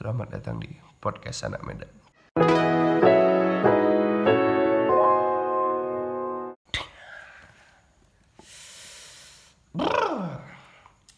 Selamat 0.00 0.32
datang 0.32 0.56
di 0.56 0.72
podcast 0.96 1.44
anak 1.44 1.60
Medan. 1.60 1.92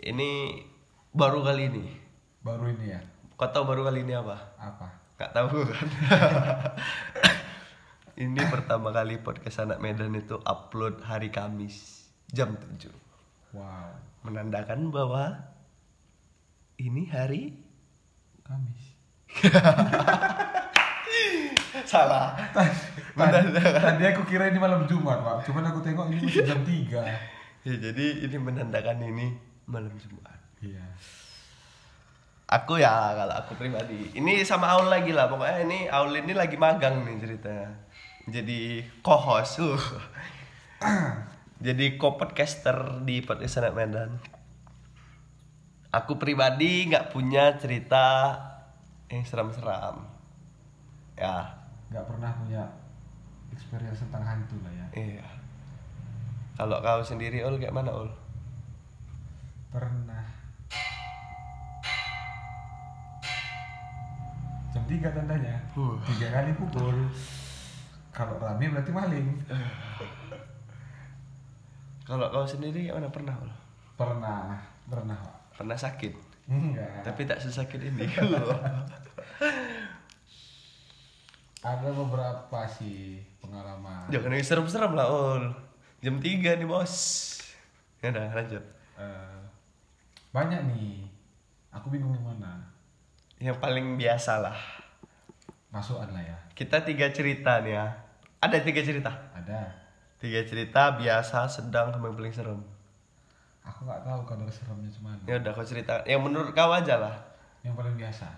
Ini 0.03 0.31
baru 1.15 1.47
kali 1.47 1.71
ini. 1.71 1.95
Baru 2.43 2.75
ini 2.75 2.91
ya? 2.91 2.99
Kau 3.39 3.55
tahu 3.55 3.71
baru 3.71 3.87
kali 3.87 4.03
ini 4.03 4.19
apa? 4.19 4.51
Apa? 4.59 4.91
Gak 5.15 5.31
tahu 5.31 5.63
kan? 5.63 5.87
ini 8.27 8.43
pertama 8.51 8.91
kali 8.91 9.23
podcast 9.23 9.63
anak 9.63 9.79
Medan 9.79 10.19
itu 10.19 10.43
upload 10.43 11.07
hari 11.07 11.31
Kamis 11.31 12.11
jam 12.35 12.59
7 12.59 12.91
Wow. 13.55 13.95
menandakan 14.27 14.91
bahwa 14.91 15.55
ini 16.83 17.07
hari 17.07 17.62
Kamis. 18.43 18.85
salah 21.89 22.37
Tadi, 23.13 23.49
tadi 23.61 24.03
aku 24.09 24.25
kira 24.25 24.49
ini 24.49 24.57
malam 24.57 24.89
Jumat, 24.89 25.21
Pak. 25.21 25.45
Cuman 25.45 25.69
aku 25.69 25.85
tengok 25.85 26.09
ini 26.09 26.25
masih 26.25 26.49
jam 26.49 26.65
3. 26.65 26.73
ya, 27.69 27.75
jadi 27.77 28.07
ini 28.25 28.37
menandakan 28.41 28.99
ini 29.05 29.37
malam 29.69 29.95
Jumat 30.01 30.39
Iya. 30.63 30.83
aku 32.47 32.79
ya 32.79 33.17
kalau 33.19 33.35
aku 33.35 33.59
pribadi 33.59 34.15
ini 34.15 34.47
sama 34.47 34.71
Aul 34.71 34.87
lagi 34.87 35.11
lah 35.11 35.27
pokoknya 35.27 35.67
ini 35.67 35.79
Aul 35.91 36.15
ini 36.15 36.37
lagi 36.39 36.55
magang 36.55 37.03
nih 37.03 37.19
ceritanya 37.19 37.71
jadi 38.31 38.87
co-host 39.03 39.59
uh. 39.59 39.85
jadi 41.59 41.99
co-podcaster 41.99 43.03
di 43.03 43.25
podcast 43.27 43.75
Medan 43.75 44.23
aku 45.93 46.17
pribadi 46.17 46.89
nggak 46.89 47.13
punya 47.13 47.61
cerita 47.61 48.35
yang 49.13 49.23
seram-seram 49.29 50.09
ya 51.15 51.61
Gak 51.93 52.09
pernah 52.09 52.33
punya 52.41 52.65
experience 53.53 54.01
tentang 54.01 54.25
hantu 54.25 54.57
lah 54.65 54.73
ya. 54.73 54.87
iya 54.97 55.27
kalau 56.57 56.81
kau 56.81 57.05
sendiri 57.05 57.45
Ul 57.45 57.61
kayak 57.61 57.77
mana 57.77 57.93
Ul 57.93 58.09
Pernah. 59.73 60.21
Jam 64.69 64.85
3 64.85 65.17
tandanya. 65.17 65.57
Uh. 65.73 65.97
Tiga 66.13 66.29
kali 66.29 66.53
pukul. 66.61 67.09
Kalau 68.13 68.37
rame 68.37 68.69
berarti 68.69 68.93
maling. 68.93 69.29
kalau 72.05 72.29
kau 72.29 72.45
sendiri 72.45 72.93
mana 72.93 73.09
pernah 73.09 73.33
Ul 73.41 73.49
Pernah. 73.97 74.61
Pernah, 74.93 75.17
Pak. 75.17 75.42
Pernah 75.57 75.77
sakit 75.79 76.13
Enggak. 76.51 77.07
tapi 77.07 77.25
tak 77.25 77.39
sesakit 77.41 77.81
ini 77.81 78.05
Ada 81.63 81.95
beberapa 81.95 82.67
sih 82.67 83.23
pengalaman. 83.39 84.11
Jangan 84.11 84.35
yang 84.35 84.43
serem-serem 84.43 84.99
lah, 84.99 85.07
Ul. 85.07 85.47
Jam 86.03 86.19
3 86.19 86.59
nih, 86.59 86.67
Bos. 86.67 86.95
Ya 88.03 88.11
udah, 88.11 88.35
lanjut. 88.35 88.65
Eh, 88.99 89.39
banyak 90.35 90.59
nih. 90.75 91.07
Aku 91.71 91.87
bingung 91.95 92.19
yang 92.19 92.27
mana. 92.35 92.67
Yang 93.39 93.63
paling 93.63 93.95
biasa 93.95 94.43
lah. 94.43 94.59
Masukan 95.71 96.11
lah 96.11 96.27
ya. 96.27 96.39
Kita 96.51 96.83
tiga 96.83 97.15
cerita 97.15 97.63
nih 97.63 97.79
ya. 97.79 97.87
Ada 98.43 98.59
tiga 98.67 98.83
cerita. 98.83 99.31
Ada. 99.31 99.71
Tiga 100.19 100.43
cerita 100.43 100.99
biasa, 100.99 101.47
sedang, 101.47 101.95
sama 101.95 102.11
yang 102.11 102.19
paling 102.19 102.35
serem. 102.35 102.61
Aku 103.63 103.87
nggak 103.87 104.03
tahu 104.03 104.21
kadar 104.27 104.51
seremnya 104.51 104.91
cuman. 104.91 105.17
Ya 105.27 105.39
udah, 105.39 105.53
kau 105.55 105.63
cerita. 105.67 106.03
Yang 106.03 106.21
menurut 106.27 106.51
kau 106.51 106.71
aja 106.75 106.99
lah. 106.99 107.15
Yang 107.63 107.75
paling 107.79 107.95
biasa. 107.95 108.29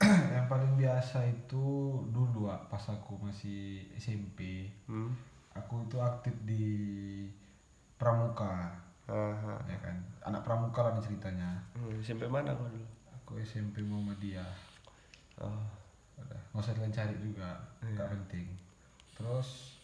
yang 0.34 0.46
paling 0.48 0.72
biasa 0.80 1.18
itu 1.28 1.66
dulu 2.08 2.48
pas 2.66 2.84
aku 2.90 3.20
masih 3.20 3.84
SMP. 3.94 4.66
Hmm. 4.88 5.12
Aku 5.54 5.84
itu 5.84 5.98
aktif 6.00 6.32
di 6.46 7.26
pramuka, 8.00 8.72
Aha. 9.10 9.54
ya 9.68 9.78
kan. 9.82 9.96
Anak 10.24 10.40
pramuka 10.46 10.80
lah 10.86 10.96
ceritanya. 11.02 11.58
Hmm, 11.76 12.00
sampai 12.00 12.30
mana 12.30 12.56
kau 12.56 12.64
dulu? 12.70 12.86
Aku 13.20 13.36
SMP 13.42 13.84
Muhammadiyah. 13.84 14.46
Oh. 15.42 15.60
Udah, 16.16 16.40
nggak 16.52 16.62
usah 16.64 16.72
kalian 16.76 16.94
cari 16.94 17.16
juga, 17.20 17.50
Iya. 17.84 17.92
nggak 17.96 18.10
penting. 18.16 18.46
Terus 19.16 19.76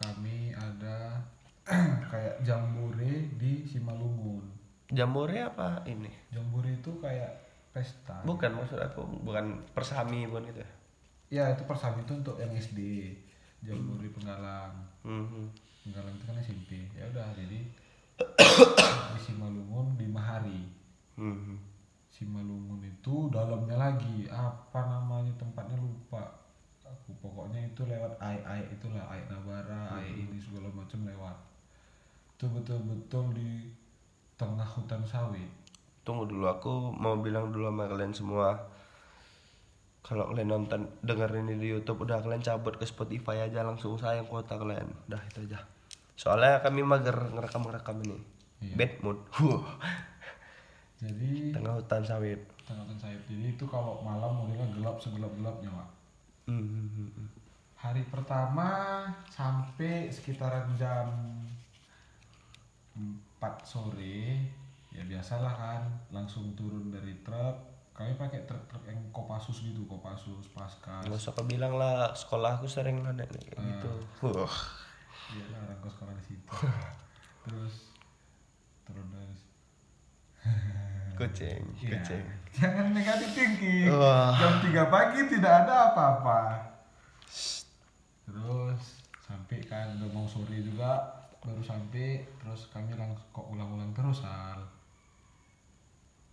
kami 0.00 0.50
ada 0.52 1.22
kayak 2.10 2.46
jambore 2.46 3.34
di 3.34 3.66
Simalungun. 3.66 4.46
Jamboree 4.86 5.42
apa 5.42 5.82
ini? 5.90 6.10
Jambore 6.30 6.78
itu 6.78 6.94
kayak 7.02 7.42
pesta. 7.74 8.22
Bukan 8.22 8.54
maksud 8.54 8.78
aku, 8.78 9.02
bukan 9.26 9.66
persami 9.74 10.30
bukan 10.30 10.46
itu 10.54 10.62
ya? 10.62 10.70
Ya 11.26 11.44
itu 11.58 11.66
persami 11.66 12.06
itu 12.06 12.14
untuk 12.14 12.38
yang 12.38 12.54
SD. 12.54 13.10
Jambore 13.66 14.06
Penggalang. 14.14 14.78
Hmm. 15.02 15.50
Penggalang 15.82 16.14
itu 16.14 16.24
kan 16.30 16.38
SMP. 16.38 16.86
Ya 16.94 17.02
udah 17.10 17.26
jadi 17.34 17.60
di 19.18 19.20
Simalungun 19.26 19.98
lima 19.98 20.22
hari. 20.22 20.70
Hmm. 21.18 21.58
Simalungun 22.14 22.78
itu 22.86 23.26
dalamnya 23.34 23.74
lagi 23.74 24.30
apa 24.30 24.86
namanya 24.86 25.34
tempatnya 25.34 25.74
lupa. 25.82 26.46
Aku 26.86 27.10
pokoknya 27.18 27.66
itu 27.66 27.82
lewat 27.82 28.14
ai 28.22 28.38
ai 28.46 28.62
itulah 28.70 29.02
ai 29.10 29.18
Nabara, 29.26 29.98
ai 29.98 30.14
ini 30.14 30.38
segala 30.38 30.70
macam 30.70 31.02
lewat. 31.02 31.55
Itu 32.36 32.52
betul-betul 32.52 33.32
di 33.32 33.72
tengah 34.36 34.68
hutan 34.68 35.00
sawit. 35.08 35.48
Tunggu 36.04 36.28
dulu, 36.28 36.46
aku 36.46 36.94
mau 36.94 37.18
bilang 37.18 37.50
dulu 37.50 37.66
sama 37.66 37.90
kalian 37.90 38.14
semua 38.14 38.54
Kalau 40.06 40.30
kalian 40.30 40.54
nonton, 40.54 40.86
denger 41.02 41.34
ini 41.42 41.58
di 41.58 41.74
Youtube 41.74 41.98
Udah 41.98 42.22
kalian 42.22 42.38
cabut 42.38 42.78
ke 42.78 42.86
Spotify 42.86 43.42
aja 43.42 43.66
Langsung 43.66 43.98
sayang 43.98 44.30
kuota 44.30 44.54
kalian 44.54 44.86
Udah 45.10 45.18
itu 45.26 45.50
aja 45.50 45.66
Soalnya 46.14 46.62
kami 46.62 46.86
mager 46.86 47.34
ngerekam-ngerekam 47.34 48.06
ini 48.06 48.22
Iya. 48.62 48.78
Bad 48.78 48.92
mood 49.02 49.18
Huh. 49.34 49.66
Jadi 51.02 51.50
Tengah 51.50 51.74
hutan 51.74 52.06
sawit 52.06 52.38
tengah 52.66 52.82
hutan 52.82 52.98
sawit. 52.98 53.22
Jadi 53.30 53.54
itu 53.54 53.64
kalau 53.70 54.02
malam 54.02 54.42
modelnya 54.42 54.66
gelap 54.74 54.98
segelap-gelapnya, 54.98 55.70
Pak. 55.70 55.88
Hmm, 56.50 56.66
hmm, 56.66 56.88
hmm, 56.90 57.10
hmm. 57.14 57.28
Hari 57.78 58.02
pertama 58.10 58.68
sampai 59.30 60.10
sekitaran 60.10 60.74
jam 60.74 61.06
4 62.96 63.40
sore 63.62 64.40
ya 64.88 65.04
biasalah 65.04 65.52
kan 65.52 65.82
langsung 66.10 66.56
turun 66.56 66.88
dari 66.88 67.20
truk. 67.20 67.56
Kami 67.92 68.12
pakai 68.12 68.44
truk-truk 68.44 68.84
yang 68.84 69.00
kopasus 69.08 69.64
gitu 69.64 69.88
kopasus 69.88 70.52
paskas 70.52 71.00
Nggak 71.00 71.16
usah 71.16 71.32
kau 71.32 71.48
bilang 71.48 71.80
lah 71.80 72.12
Sekolahku 72.12 72.68
sering 72.68 73.00
nanya 73.00 73.24
kayak 73.24 73.56
gitu. 73.56 73.88
Huh. 74.20 74.44
iya 75.32 75.44
lah 75.48 75.64
orang 75.64 75.80
kos 75.80 75.96
sekolah 75.96 76.12
di 76.12 76.24
situ. 76.26 76.52
Terus 77.48 77.74
turun 78.84 79.08
terus 79.08 79.40
Kucing, 81.16 81.62
Iya. 81.80 81.96
kucing. 81.96 82.24
Jangan 82.52 82.92
negatif 82.92 83.32
thinking. 83.32 83.88
Wah. 83.88 84.36
jam 84.36 84.60
3 84.60 84.92
pagi 84.92 85.20
tidak 85.32 85.64
ada 85.64 85.88
apa-apa. 85.88 86.40
Terus 88.28 88.80
sampai 89.18 89.58
kan 89.64 89.96
udah 89.96 90.10
mau 90.12 90.28
sore 90.28 90.60
juga 90.60 91.24
baru 91.46 91.62
sampai 91.62 92.26
terus 92.36 92.66
kami 92.68 92.92
langsung 92.98 93.22
kok 93.30 93.46
ulang-ulang 93.46 93.94
terus 93.94 94.20
sal 94.20 94.58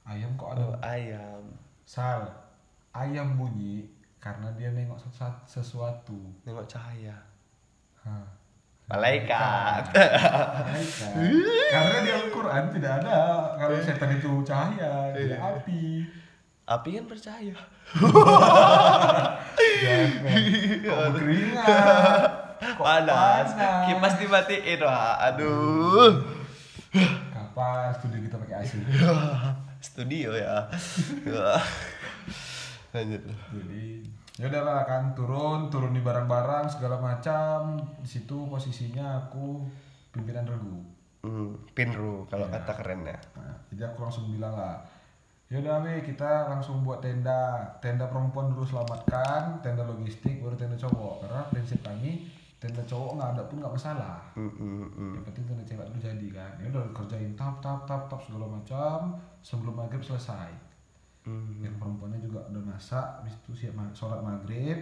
ayam 0.03 0.33
kok 0.33 0.57
ada 0.57 0.63
Oh 0.65 0.75
ayam 0.81 1.43
sal 1.85 2.25
ayam 2.91 3.37
bunyi 3.37 3.85
karena 4.17 4.47
dia 4.55 4.71
nengok 4.71 4.95
sesuatu. 5.43 6.15
Nengok 6.47 6.63
cahaya 6.65 7.11
Hah. 8.03 8.23
Malaikat 8.87 9.95
Malaikat. 9.95 11.11
karena 11.71 11.97
di 12.03 12.11
Al-Quran 12.11 12.63
tidak 12.75 12.93
ada 12.99 13.19
kalau 13.55 13.79
setan 13.79 14.11
itu 14.11 14.43
cahaya 14.43 15.11
tidak 15.15 15.39
api 15.39 16.03
Api 16.63 16.89
kan 16.95 17.05
percaya 17.07 17.55
Jangan. 19.83 20.07
kok 20.83 20.99
berkeringat 21.15 21.67
kok 21.67 22.42
panas. 22.73 23.47
panas 23.51 23.85
Kipas 23.85 24.13
dimatiin 24.17 24.79
wah. 24.81 25.19
Aduh. 25.23 26.11
kapan 27.29 27.89
studi 27.91 28.17
kita 28.21 28.37
pakai 28.37 28.55
AC 28.59 28.71
Studio 29.83 30.31
ya. 30.31 30.69
Lanjut. 32.93 33.21
jadi 33.49 33.85
ya 34.33 34.45
udahlah 34.47 34.81
kan 34.83 35.13
turun 35.13 35.69
turun 35.69 35.91
di 35.91 36.01
barang-barang 36.01 36.65
segala 36.67 36.97
macam 36.97 37.73
di 37.99 38.07
situ 38.07 38.45
posisinya 38.45 39.21
aku 39.23 39.65
pimpinan 40.09 40.45
regu 40.45 40.81
Hmm, 41.23 41.55
pinru 41.71 42.27
kalau 42.27 42.51
kata 42.51 42.75
keren 42.75 43.07
ya. 43.07 43.15
nah, 43.33 43.55
jadi 43.71 43.87
aku 43.87 44.03
langsung 44.03 44.27
bilang 44.27 44.51
lah 44.53 44.75
ya 45.47 45.55
udah 45.57 45.79
we 45.79 46.03
kita 46.03 46.51
langsung 46.51 46.83
buat 46.83 46.99
tenda 46.99 47.63
tenda 47.79 48.05
perempuan 48.05 48.51
dulu 48.51 48.61
selamatkan 48.61 49.63
tenda 49.63 49.81
logistik 49.83 50.43
baru 50.43 50.53
tenda 50.53 50.75
cowok 50.75 51.23
karena 51.23 51.41
prinsip 51.47 51.79
kami 51.79 52.27
tenda 52.63 52.79
cowok 52.81 53.11
nggak 53.13 53.29
ada 53.29 53.43
pun 53.43 53.57
nggak 53.59 53.75
masalah 53.75 54.23
Hmm, 54.31 54.47
hmm, 54.49 54.87
hmm. 54.89 55.13
yang 55.13 55.23
penting 55.25 55.43
tenda 55.43 55.63
cewek 55.63 55.83
dulu 55.85 55.99
jadi 55.99 56.27
kan 56.31 56.51
ya 56.57 56.65
udah 56.69 56.83
kerjain 56.93 57.31
tap 57.33 57.59
tap 57.59 57.83
tap 57.83 58.07
tap 58.07 58.19
segala 58.19 58.47
macam 58.49 58.97
sebelum 59.41 59.75
maghrib 59.75 59.99
selesai 60.01 60.47
Hmm. 61.21 61.59
yang 61.59 61.75
perempuannya 61.77 62.19
juga 62.19 62.43
udah 62.45 62.63
masak 62.65 63.07
habis 63.17 63.35
itu 63.37 63.51
siap 63.57 63.73
ma- 63.73 63.91
sholat 63.91 64.19
maghrib 64.19 64.75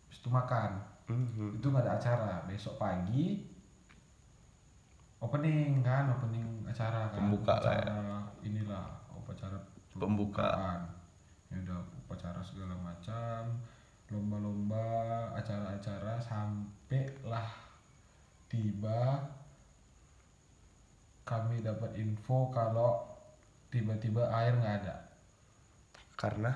habis 0.00 0.14
itu 0.16 0.28
makan 0.28 0.78
Mhm. 1.06 1.56
itu 1.56 1.66
nggak 1.66 1.82
ada 1.82 1.94
acara 1.96 2.32
besok 2.44 2.74
pagi 2.76 3.42
opening 5.18 5.80
kan 5.80 6.06
opening 6.12 6.46
acara 6.64 7.10
kan 7.10 7.18
Pembuka 7.18 7.54
lah 7.58 7.74
ya. 7.76 8.18
inilah 8.40 8.86
upacara 9.12 9.58
Pembukaan. 9.90 10.86
ya 11.48 11.58
udah 11.58 11.78
upacara 11.98 12.38
segala 12.38 12.76
macam 12.76 13.58
lomba-lomba 14.08 14.84
acara-acara 15.34 16.16
sampai 16.18 17.04
lah 17.22 17.44
tiba 18.46 19.20
kami 21.22 21.60
dapat 21.60 21.92
info 21.94 22.48
kalau 22.48 23.04
tiba-tiba 23.68 24.24
air 24.32 24.54
nggak 24.54 24.76
ada 24.82 24.96
Karena 26.16 26.50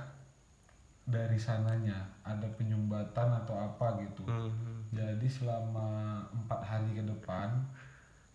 dari 1.03 1.37
sananya 1.37 1.99
ada 2.23 2.49
penyumbatan 2.51 3.29
atau 3.37 3.55
apa 3.55 4.01
gitu 4.01 4.25
Mhm. 4.25 4.91
jadi 4.91 5.27
selama 5.29 5.89
empat 6.33 6.61
hari 6.63 6.95
ke 6.95 7.05
depan 7.05 7.53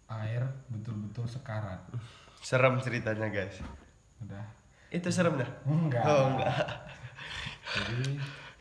air 0.08 0.40
betul-betul 0.68 1.26
sekarat 1.26 1.82
serem 2.40 2.78
ceritanya 2.78 3.28
guys. 3.28 3.60
udah 4.20 4.46
Itu 4.88 5.10
serem 5.10 5.36
dah. 5.36 5.50
enggak 5.66 6.00
Oh 6.02 6.32
enggak. 6.32 6.54
jadi 7.74 8.16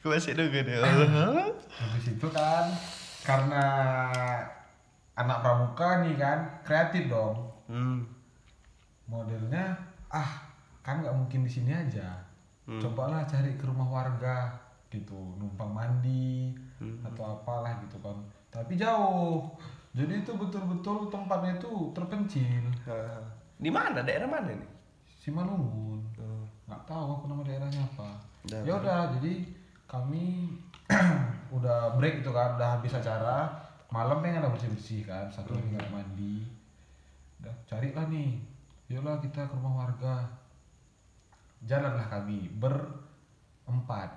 masih 0.09 0.33
nunggu 0.33 0.61
deh. 0.63 0.77
Allah. 0.77 1.51
habis 1.69 2.07
itu 2.09 2.27
kan 2.29 2.65
karena 3.21 3.65
anak 5.13 5.39
pramuka 5.41 6.01
nih 6.01 6.15
kan 6.15 6.39
kreatif 6.63 7.07
dong 7.07 7.37
Hmm. 7.67 8.07
modelnya 9.05 9.75
ah 10.09 10.31
kan 10.81 11.01
nggak 11.01 11.15
mungkin 11.15 11.43
di 11.43 11.51
sini 11.51 11.71
aja 11.71 12.15
Hmm. 12.63 12.79
cobalah 12.79 13.23
cari 13.23 13.55
ke 13.55 13.63
rumah 13.63 13.87
warga 13.87 14.51
gitu 14.89 15.15
numpang 15.37 15.71
mandi 15.71 16.51
Hmm. 16.77 16.99
atau 17.03 17.35
apalah 17.35 17.79
gitu 17.81 17.99
kan 17.99 18.15
tapi 18.49 18.75
jauh 18.75 19.47
jadi 19.91 20.21
itu 20.21 20.33
betul-betul 20.33 21.07
tempatnya 21.07 21.57
itu 21.57 21.71
terpencil 21.91 22.67
Ah. 22.85 23.23
Di 23.57 23.73
mana? 23.73 24.05
Daerah 24.05 24.29
mana 24.29 24.53
nih? 24.53 24.69
Simalungun 25.17 25.97
Oh. 26.17 26.45
nggak 26.65 26.83
tahu 26.85 27.07
aku 27.15 27.25
nama 27.27 27.43
daerahnya 27.43 27.83
apa 27.85 28.11
ya 28.47 28.75
udah 28.75 29.15
jadi 29.17 29.33
kami 29.87 30.51
udah 31.57 31.95
break 31.95 32.21
itu 32.21 32.31
kan 32.31 32.55
udah 32.55 32.79
habis 32.79 32.93
acara 32.93 33.47
malam 33.89 34.19
pengen 34.19 34.41
ada 34.41 34.51
bersih 34.51 34.69
bersih 34.69 35.01
kan 35.03 35.27
satu 35.29 35.55
lagi 35.55 35.71
nggak 35.73 35.91
mandi 35.91 36.43
udah 37.39 37.55
carilah 37.65 38.07
nih 38.07 38.39
yolah 38.87 39.19
kita 39.19 39.43
ke 39.43 39.55
rumah 39.55 39.85
warga 39.85 40.27
jalanlah 41.63 42.07
kami 42.07 42.51
berempat 42.53 44.11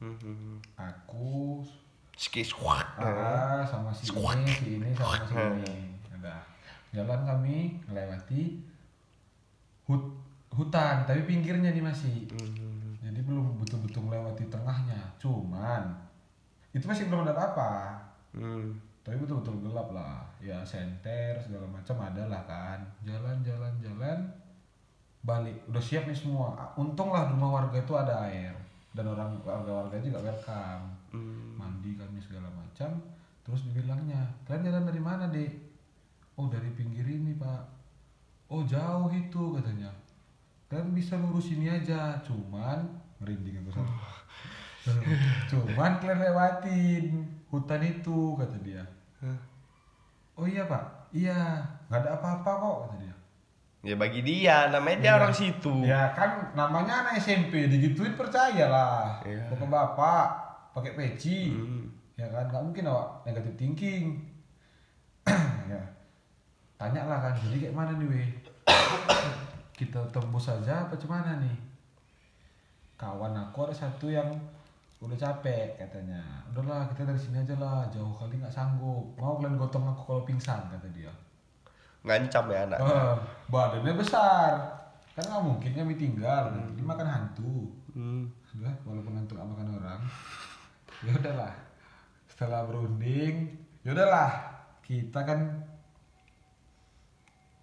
Mhm. 0.00 0.56
aku 0.74 1.60
Skis. 2.16 2.56
Wah. 2.56 2.80
ah, 2.96 3.60
sama 3.62 3.88
si 3.90 4.08
ini 4.08 4.48
si 4.48 4.66
ini 4.76 4.90
sama 4.92 5.20
si 5.24 5.32
ini 5.36 5.76
udah 6.10 6.40
jalan 6.90 7.20
kami 7.22 7.56
melewati 7.84 8.64
hut 9.84 10.00
hutan 10.50 11.04
tapi 11.04 11.20
pinggirnya 11.24 11.70
nih 11.70 11.80
masih 11.80 12.28
Mhm. 12.30 12.89
Jadi 13.00 13.20
belum 13.24 13.58
betul-betul 13.60 14.04
melewati 14.04 14.44
tengahnya 14.52 15.00
cuman 15.16 15.96
itu 16.70 16.84
masih 16.86 17.10
belum 17.10 17.26
ada 17.26 17.34
apa 17.34 17.72
Hmm. 18.30 18.78
tapi 19.02 19.18
betul-betul 19.18 19.58
gelap 19.58 19.90
lah. 19.90 20.22
Ya 20.38 20.62
senter 20.62 21.34
segala 21.42 21.66
macam 21.66 21.98
ada 21.98 22.30
lah 22.30 22.42
kan. 22.46 22.78
Jalan 23.02 23.42
jalan 23.42 23.74
jalan 23.82 24.18
balik. 25.26 25.56
Udah 25.66 25.82
siap 25.82 26.06
nih 26.06 26.14
semua. 26.14 26.54
Ah, 26.54 26.70
untunglah 26.78 27.26
rumah 27.26 27.58
warga 27.58 27.74
itu 27.82 27.90
ada 27.98 28.30
air. 28.30 28.54
Dan 28.94 29.10
orang 29.10 29.34
warga 29.42 29.82
warga 29.82 29.98
juga 29.98 30.22
welcome. 30.22 30.94
Hmm. 31.10 31.58
mandi 31.58 31.98
kami 31.98 32.22
segala 32.22 32.46
macam. 32.54 33.02
Terus 33.42 33.66
dibilangnya 33.66 34.22
kalian 34.46 34.70
jalan 34.70 34.84
dari 34.86 35.02
mana 35.02 35.26
dek 35.26 35.50
oh 36.38 36.46
dari 36.46 36.70
pinggir 36.70 37.02
ini 37.02 37.34
pak. 37.34 37.66
Oh 38.46 38.62
jauh 38.62 39.10
itu 39.10 39.58
katanya 39.58 39.90
kalian 40.70 40.94
bisa 40.94 41.18
lurus 41.18 41.50
ini 41.50 41.66
aja 41.66 42.14
cuman 42.22 42.86
merinding 43.18 43.58
aku 43.60 43.74
satu 43.74 45.02
cuman 45.50 45.98
kalian 45.98 46.20
lewatin 46.22 47.04
hutan 47.46 47.82
itu 47.82 48.38
kata 48.38 48.56
dia 48.60 48.86
Hah? 49.18 49.38
oh 50.34 50.46
iya 50.46 50.64
pak 50.64 51.10
iya 51.10 51.58
nggak 51.86 52.00
ada 52.00 52.10
apa-apa 52.16 52.50
kok 52.56 52.76
kata 52.86 52.96
dia 52.98 53.14
Ya 53.80 53.96
bagi 53.96 54.20
dia, 54.20 54.68
namanya 54.68 55.00
dia 55.00 55.08
Iya. 55.08 55.16
orang 55.16 55.32
situ. 55.32 55.72
ya 55.82 56.12
kan 56.12 56.52
namanya 56.52 57.00
anak 57.00 57.16
SMP 57.16 57.64
digituin 57.66 58.12
percayalah 58.12 59.24
Iya. 59.24 59.48
bapak-bapak 59.48 60.26
pakai 60.70 60.92
peci 60.94 61.48
Hmm. 61.48 61.88
ya 62.14 62.28
kan 62.28 62.44
nggak 62.46 62.60
mungkin 62.62 62.84
awak 62.86 63.24
negatif 63.24 63.56
thinking 63.56 64.20
ya 65.72 65.80
tanya 66.76 67.08
lah 67.08 67.18
kan 67.20 67.32
jadi 67.40 67.56
kayak 67.58 67.74
mana 67.74 67.96
nih 67.96 68.06
weh 68.06 68.28
kita 69.80 70.04
tembus 70.12 70.52
aja 70.52 70.84
apa 70.84 70.92
cuman 71.00 71.40
nih? 71.40 71.56
Kawan 73.00 73.32
aku 73.32 73.64
ada 73.64 73.72
satu 73.72 74.12
yang 74.12 74.28
udah 75.00 75.16
capek 75.16 75.80
katanya. 75.80 76.20
Udahlah 76.52 76.84
kita 76.92 77.08
dari 77.08 77.16
sini 77.16 77.40
aja 77.40 77.56
lah 77.56 77.88
jauh 77.88 78.12
kali 78.12 78.36
nggak 78.36 78.52
sanggup. 78.52 79.16
Mau 79.16 79.40
kalian 79.40 79.56
gotong 79.56 79.88
aku 79.88 80.04
kalau 80.04 80.22
pingsan 80.28 80.68
kata 80.68 80.84
dia. 80.92 81.08
Ngancam 82.04 82.52
ya 82.52 82.68
anak. 82.68 82.78
Eh, 82.84 83.16
badannya 83.48 83.96
besar. 83.96 84.52
Kan 85.16 85.24
nggak 85.24 85.44
mungkin 85.48 85.72
kami 85.72 85.96
tinggal. 85.96 86.52
Dia 86.76 86.84
makan 86.84 87.08
hantu. 87.08 87.72
Hmm. 87.96 88.28
Udah, 88.60 88.76
walaupun 88.84 89.16
hantu 89.16 89.32
nggak 89.40 89.48
makan 89.48 89.68
orang. 89.80 90.00
Ya 91.00 91.16
udahlah. 91.16 91.56
Setelah 92.28 92.68
berunding 92.68 93.56
ya 93.80 93.96
udahlah. 93.96 94.28
Kita 94.84 95.24
kan 95.24 95.40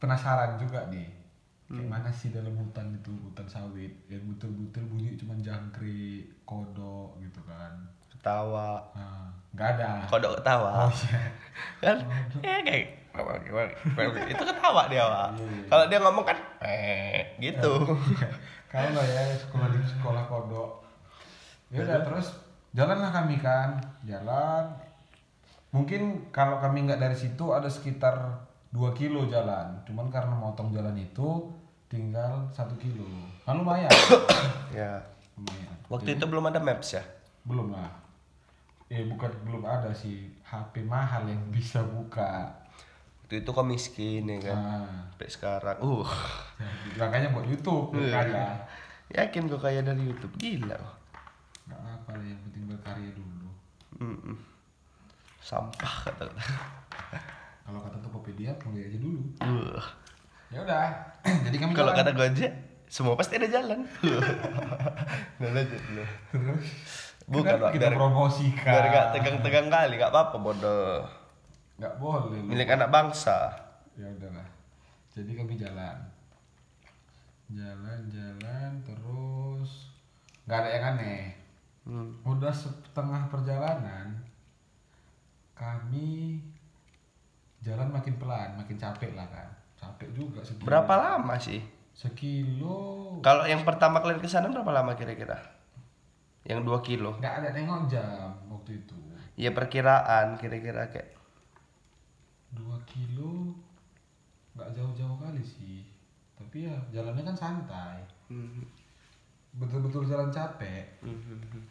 penasaran 0.02 0.58
juga 0.58 0.90
nih 0.90 1.17
kayak 1.68 1.88
mana 1.92 2.08
sih 2.08 2.32
dalam 2.32 2.56
hutan 2.56 2.96
itu 2.96 3.12
hutan 3.28 3.44
sawit? 3.44 3.92
Yang 4.08 4.24
betul-betul 4.36 4.88
bunyi 4.88 5.20
cuma 5.20 5.36
jangkrik 5.36 6.32
kodok 6.48 7.20
gitu 7.20 7.44
kan. 7.44 7.76
Ketawa. 8.08 8.80
nah, 8.96 9.28
nggak 9.52 9.68
ada. 9.76 10.08
Kodok 10.08 10.40
ketawa. 10.40 10.88
oh 10.88 10.92
iya. 10.96 11.20
Kan? 11.84 11.98
Ya 12.40 12.56
kayak 12.64 12.88
itu 14.32 14.44
ketawa 14.48 14.88
dia, 14.88 15.04
Pak. 15.04 15.30
Iya. 15.36 15.62
Kalau 15.68 15.86
dia 15.90 16.00
ngomong 16.00 16.26
kan 16.26 16.38
eh 16.64 17.36
gitu. 17.44 17.74
kalau 18.72 18.88
nggak 18.94 19.08
ya 19.10 19.22
sekolah 19.36 19.68
di 19.74 19.80
sekolah 19.84 20.24
kodok. 20.30 20.72
Ya 21.68 21.84
udah 21.84 22.00
terus 22.08 22.32
jalanlah 22.72 23.12
kami 23.12 23.36
kan. 23.44 23.76
Jalan. 24.08 24.72
Mungkin 25.76 26.32
kalau 26.32 26.64
kami 26.64 26.88
nggak 26.88 27.02
dari 27.04 27.18
situ 27.18 27.52
ada 27.52 27.68
sekitar 27.68 28.48
2 28.72 28.96
kilo 28.96 29.28
jalan. 29.28 29.84
Cuman 29.84 30.08
karena 30.08 30.36
motong 30.36 30.72
jalan 30.72 30.96
itu 30.96 31.57
tinggal 31.88 32.44
satu 32.50 32.76
kilo 32.76 33.04
kan 33.42 33.56
lumayan 33.56 33.88
ya. 34.76 35.00
lumayan 35.34 35.76
Waktu 35.88 36.14
itu 36.14 36.26
belum 36.26 36.44
ada 36.46 36.60
maps 36.60 36.94
ya? 36.94 37.04
belum 37.44 37.72
lah 37.72 37.88
eh 38.88 39.04
bukan 39.04 39.32
belum 39.42 39.64
ada 39.64 39.88
sih 39.90 40.28
HP 40.42 40.84
mahal 40.84 41.24
yang 41.24 41.40
bisa 41.48 41.80
buka 41.82 42.52
Waktu 43.22 43.40
itu 43.42 43.50
kok 43.50 43.64
miskin 43.64 44.24
ya 44.26 44.40
kan. 44.42 44.56
nah, 44.58 44.88
Sampai 45.10 45.28
sekarang. 45.30 45.78
Uh. 45.80 46.08
jadi 46.88 46.98
makanya 46.98 47.28
buat 47.30 47.44
YouTube 47.46 47.92
Iya. 47.94 48.12
kaya 48.14 48.48
Yakin 49.10 49.48
kok 49.48 49.60
kaya 49.62 49.80
dari 49.82 50.00
YouTube? 50.02 50.32
Gila. 50.36 50.80
nggak 51.66 51.80
apa 51.80 52.10
lah 52.14 52.26
yang 52.26 52.40
penting 52.42 52.64
berkarya 52.66 53.12
dulu 53.12 53.48
Mm-mm. 53.98 54.36
Sampah 55.38 55.94
kata. 56.06 56.28
kalau 57.62 57.80
kata 57.82 57.98
Tokopedia 58.00 58.52
mulai 58.62 58.84
aja 58.86 58.98
dulu 58.98 59.24
Uh. 59.40 59.80
Ya 60.48 60.60
udah 60.60 60.86
jadi 61.46 61.58
kami 61.58 61.72
Kalau 61.72 61.92
kata 61.92 62.12
Gojek, 62.12 62.52
semua 62.86 63.14
pasti 63.14 63.36
ada 63.36 63.48
jalan. 63.48 63.84
Nah, 65.38 65.50
lanjut 65.52 65.78
dulu. 65.80 66.04
terus 66.32 66.68
Bukan, 67.24 67.60
kita 67.70 67.86
Biar- 67.86 67.94
promosikan 67.94 68.72
Biar 68.72 68.86
gak 68.88 69.08
tegang-tegang 69.14 69.68
kali, 69.68 69.94
gak 69.96 70.10
apa-apa 70.10 70.38
bodoh. 70.38 71.04
nggak 71.76 71.94
boleh. 71.98 72.40
Milik 72.42 72.70
anak 72.70 72.90
bangsa. 72.90 73.54
ya 73.94 74.08
udahlah 74.08 74.46
jadi 75.10 75.32
kami 75.36 75.54
jalan 75.56 75.98
jalan-jalan 77.48 78.72
terus 78.82 79.90
nggak 80.44 80.58
ada 80.58 80.70
yang 80.70 80.86
aneh 80.92 81.24
Hmm. 81.82 82.12
udah 82.22 82.52
setengah 82.52 83.26
perjalanan 83.26 84.12
kami 85.54 86.36
jalan 87.60 87.88
makin 87.88 88.16
pelan 88.18 88.54
makin 88.54 88.76
capek 88.76 89.16
lah 89.16 89.24
kan 89.26 89.48
capek 89.78 90.10
juga 90.14 90.42
sekilo. 90.44 90.66
Berapa 90.68 90.94
lama 90.98 91.36
sih? 91.38 91.62
sekilo. 91.98 93.18
Kalau 93.26 93.50
yang 93.50 93.66
pertama 93.66 93.98
kalian 94.06 94.22
ke 94.22 94.30
sana 94.30 94.54
berapa 94.54 94.70
lama 94.70 94.94
kira-kira? 94.94 95.42
Yang 96.46 96.62
2 96.70 96.86
kilo. 96.86 97.12
nggak 97.18 97.36
ada 97.42 97.50
nengok 97.58 97.90
jam 97.90 98.38
waktu 98.54 98.86
itu. 98.86 98.96
Ya 99.34 99.50
perkiraan 99.54 100.38
kira-kira 100.38 100.90
kayak 100.90 101.14
dua 102.58 102.80
kilo 102.90 103.54
nggak 104.58 104.74
jauh-jauh 104.74 105.18
kali 105.22 105.42
sih. 105.42 105.86
Tapi 106.38 106.70
ya 106.70 106.78
jalannya 106.94 107.22
kan 107.34 107.38
santai. 107.38 107.98
Hmm, 108.30 108.66
betul-betul 109.58 110.06
jalan 110.06 110.30
capek. 110.30 111.02
Mhm. 111.02 111.66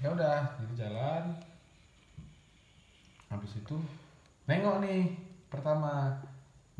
ya 0.00 0.08
udah 0.10 0.54
jadi 0.58 0.74
jalan. 0.86 1.24
Habis 3.30 3.58
itu 3.58 3.76
nengok 4.46 4.82
nih 4.82 5.14
pertama 5.50 6.14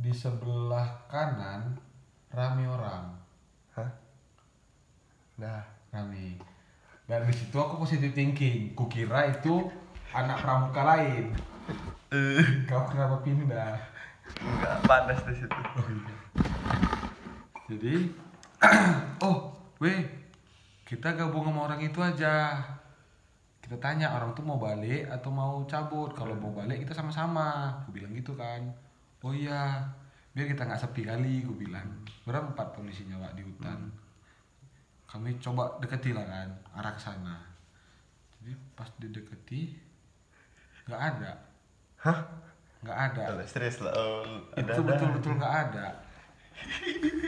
di 0.01 0.13
sebelah 0.17 1.05
kanan 1.13 1.77
rame 2.33 2.65
orang. 2.65 3.13
Hah? 3.77 3.91
Nah, 5.37 5.61
rame. 5.93 6.41
Dan 7.05 7.29
di 7.29 7.35
situ 7.37 7.57
aku 7.61 7.85
positive 7.85 8.17
thinking. 8.17 8.73
Kukira 8.73 9.29
itu 9.29 9.69
anak 10.17 10.41
pramuka 10.41 10.83
lain. 10.97 11.37
Kau 12.65 12.89
kenapa 12.89 13.21
pindah? 13.21 13.77
Enggak 14.41 14.77
panas 14.89 15.21
di 15.29 15.35
situ. 15.37 15.61
oh 15.61 15.87
iya. 15.93 16.15
Jadi 17.69 17.95
oh 19.29 19.53
weh. 19.85 20.01
Kita 20.89 21.15
gabung 21.15 21.47
sama 21.47 21.71
orang 21.71 21.87
itu 21.87 22.03
aja. 22.03 22.59
Kita 23.63 23.79
tanya 23.79 24.11
orang 24.17 24.35
tuh 24.35 24.43
mau 24.43 24.59
balik 24.59 25.07
atau 25.07 25.31
mau 25.31 25.63
cabut? 25.71 26.11
Kalau 26.17 26.35
mau 26.35 26.51
balik 26.51 26.83
kita 26.83 26.97
sama-sama. 26.97 27.79
Aku 27.85 27.95
bilang 27.95 28.11
gitu 28.11 28.35
kan 28.35 28.90
oh 29.21 29.33
iya 29.33 29.85
biar 30.33 30.47
kita 30.47 30.63
nggak 30.65 30.81
sepi 30.81 31.03
kali 31.05 31.43
gue 31.43 31.57
bilang 31.57 31.89
berempat 32.25 32.73
polisinya 32.73 33.19
pak 33.21 33.37
di 33.37 33.43
hutan 33.45 33.91
kami 35.05 35.37
coba 35.43 35.77
deketi 35.83 36.15
lah 36.15 36.23
kan 36.23 36.49
arah 36.79 36.93
ke 36.95 37.03
sana 37.03 37.37
jadi 38.41 38.55
pas 38.73 38.89
dideketi 38.97 39.75
nggak 40.87 41.03
ada 41.03 41.33
Hah? 42.01 42.19
nggak 42.81 42.99
ada 43.13 43.45
serius 43.45 43.85
lah. 43.85 43.93
Oh, 43.93 44.25
ada- 44.57 44.73
itu 44.73 44.81
ada. 44.81 44.89
betul-betul 44.89 45.33
nggak 45.37 45.55
ada 45.69 45.87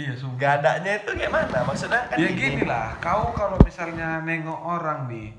iya 0.00 0.12
sumpah 0.14 0.38
Gak 0.38 0.52
adanya 0.62 0.92
itu 1.02 1.10
kayak 1.18 1.32
mana? 1.32 1.58
Maksudnya 1.66 2.00
kan 2.08 2.16
ya 2.16 2.28
gini 2.32 2.62
lah 2.64 2.96
kau 3.00 3.32
kalau 3.34 3.56
misalnya 3.60 4.22
nengok 4.22 4.60
orang 4.60 5.08
nih 5.10 5.34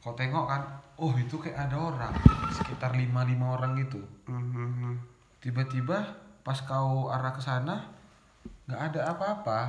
kau 0.00 0.12
tengok 0.12 0.44
kan 0.46 0.62
oh 0.98 1.12
itu 1.18 1.36
kayak 1.38 1.68
ada 1.70 1.76
orang. 1.76 2.14
Sekitar 2.54 2.94
lima 2.94 3.26
lima 3.26 3.58
orang 3.58 3.78
gitu. 3.82 4.00
Mhm. 4.30 5.12
tiba-tiba 5.44 6.00
pas 6.40 6.56
kau 6.64 7.12
arah 7.12 7.28
ke 7.36 7.42
sana 7.44 7.84
nggak 8.64 8.80
ada 8.92 9.00
apa-apa. 9.12 9.60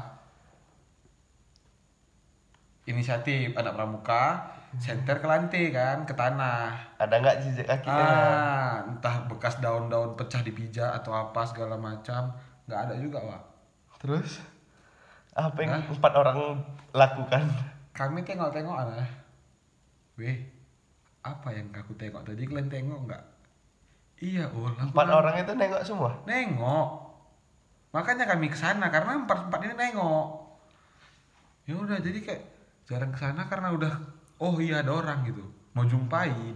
Inisiatif 2.87 3.51
anak 3.57 3.75
pramuka 3.75 4.55
senter 4.79 5.19
ke 5.19 5.27
lantai 5.27 5.71
kan 5.75 6.07
ke 6.07 6.13
tanah. 6.15 6.95
Ada 6.95 7.15
nggak 7.19 7.37
jejak 7.43 7.67
kakinya? 7.67 8.07
ah 8.07 8.75
entah 8.87 9.27
bekas 9.27 9.59
daun-daun 9.59 10.15
pecah 10.15 10.39
dipijak 10.43 10.91
atau 11.03 11.11
apa 11.11 11.43
segala 11.43 11.75
macam. 11.75 12.31
Nggak 12.65 12.79
ada 12.87 12.95
juga 12.97 13.19
pak 13.19 13.41
Terus? 13.99 14.39
Apa 15.35 15.59
yang 15.59 15.83
empat 15.91 16.13
orang 16.15 16.63
lakukan? 16.95 17.43
kami 17.95 18.27
tengok-tengok 18.27 18.75
lah. 18.91 19.07
Weh 20.19 20.54
apa 21.25 21.49
yang 21.49 21.73
aku 21.73 21.97
tengok 21.97 22.21
tadi? 22.21 22.45
Kalian 22.45 22.69
tengok 22.69 22.99
nggak? 23.09 23.23
Iya 24.21 24.47
oh 24.53 24.71
Empat 24.71 25.07
orang 25.11 25.41
itu 25.41 25.51
nengok 25.57 25.83
semua. 25.83 26.11
nengok. 26.29 26.89
Makanya 27.91 28.29
kami 28.29 28.47
ke 28.47 28.57
sana 28.59 28.87
karena 28.93 29.17
empat 29.17 29.49
empat 29.49 29.59
ini 29.65 29.73
nengok. 29.73 30.27
Ya 31.65 31.75
udah 31.81 31.97
jadi 31.97 32.19
kayak 32.21 32.41
jarang 32.85 33.09
ke 33.09 33.19
sana 33.19 33.49
karena 33.49 33.73
udah 33.73 33.93
oh 34.37 34.61
iya 34.61 34.85
ada 34.85 34.93
orang 34.93 35.25
gitu. 35.25 35.41
Mau 35.73 35.83
jumpain. 35.89 36.53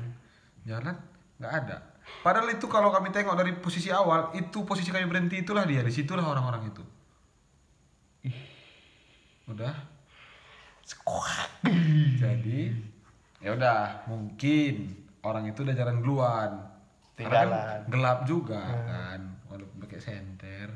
Jalan 0.64 0.96
nggak 1.42 1.54
ada. 1.66 1.78
Padahal 2.22 2.54
itu 2.54 2.66
kalau 2.70 2.94
kami 2.94 3.10
tengok 3.10 3.36
dari 3.38 3.52
posisi 3.58 3.90
awal 3.90 4.34
itu 4.38 4.62
posisi 4.66 4.94
kami 4.94 5.10
berhenti 5.10 5.42
itulah 5.42 5.66
dia. 5.66 5.82
Di 5.82 5.92
situlah 5.92 6.24
orang-orang 6.30 6.70
itu. 6.70 6.84
Udah. 9.50 9.74
Jadi 12.22 12.89
ya 13.40 13.56
udah 13.56 14.08
mungkin 14.12 15.00
orang 15.24 15.52
itu 15.52 15.64
udah 15.64 15.76
jalan 15.76 15.98
duluan. 16.04 16.52
Karena 17.20 17.52
kan 17.52 17.80
gelap 17.92 18.20
juga 18.24 18.64
kan 18.88 19.20
walaupun 19.52 19.84
pakai 19.84 20.00
senter. 20.00 20.72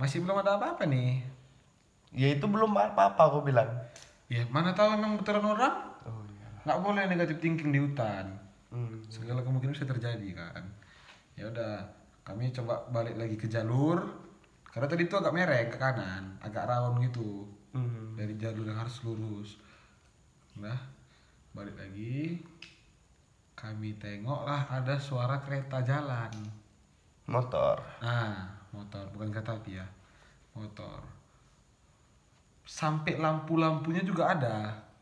Masih 0.00 0.24
belum 0.24 0.40
ada 0.40 0.56
apa-apa 0.56 0.88
nih. 0.88 1.20
Ya 2.16 2.32
itu 2.32 2.44
belum 2.48 2.72
apa-apa 2.72 3.20
aku 3.28 3.44
bilang. 3.44 3.68
ya 4.32 4.48
mana 4.48 4.72
tahu 4.72 4.96
emang 4.96 5.20
betulan 5.20 5.44
orang? 5.44 5.76
Oh 6.08 6.24
iya. 6.24 6.48
nggak 6.64 6.78
boleh 6.80 7.04
negatif 7.04 7.36
thinking 7.40 7.68
di 7.68 7.80
hutan. 7.80 8.40
Hmm. 8.72 9.04
segala 9.12 9.44
kemungkinan 9.44 9.76
bisa 9.76 9.84
terjadi 9.84 10.28
kan. 10.32 10.64
Ya 11.36 11.52
udah 11.52 11.84
kami 12.24 12.48
coba 12.56 12.88
balik 12.88 13.20
lagi 13.20 13.36
ke 13.36 13.44
jalur. 13.52 14.00
Karena 14.72 14.88
tadi 14.88 15.04
itu 15.04 15.20
agak 15.20 15.36
mereng 15.36 15.68
ke 15.68 15.76
kanan 15.76 16.40
agak 16.40 16.64
rawan 16.64 16.96
gitu. 17.04 17.44
Hmm. 17.72 18.16
dari 18.16 18.36
jalur 18.40 18.64
yang 18.64 18.80
harus 18.80 19.00
lurus. 19.04 19.60
Nah 20.56 21.01
balik 21.52 21.76
lagi. 21.76 22.40
Kami 23.52 23.94
tengok 24.00 24.48
lah 24.48 24.66
ada 24.72 24.98
suara 24.98 25.38
kereta 25.44 25.84
jalan. 25.84 26.32
Motor. 27.28 27.78
nah 28.02 28.50
motor. 28.74 29.06
Bukan 29.14 29.30
kereta 29.30 29.54
api 29.54 29.78
ya. 29.78 29.86
Motor. 30.58 30.98
Sampai 32.66 33.20
lampu-lampunya 33.20 34.02
juga 34.02 34.34
ada. 34.34 34.56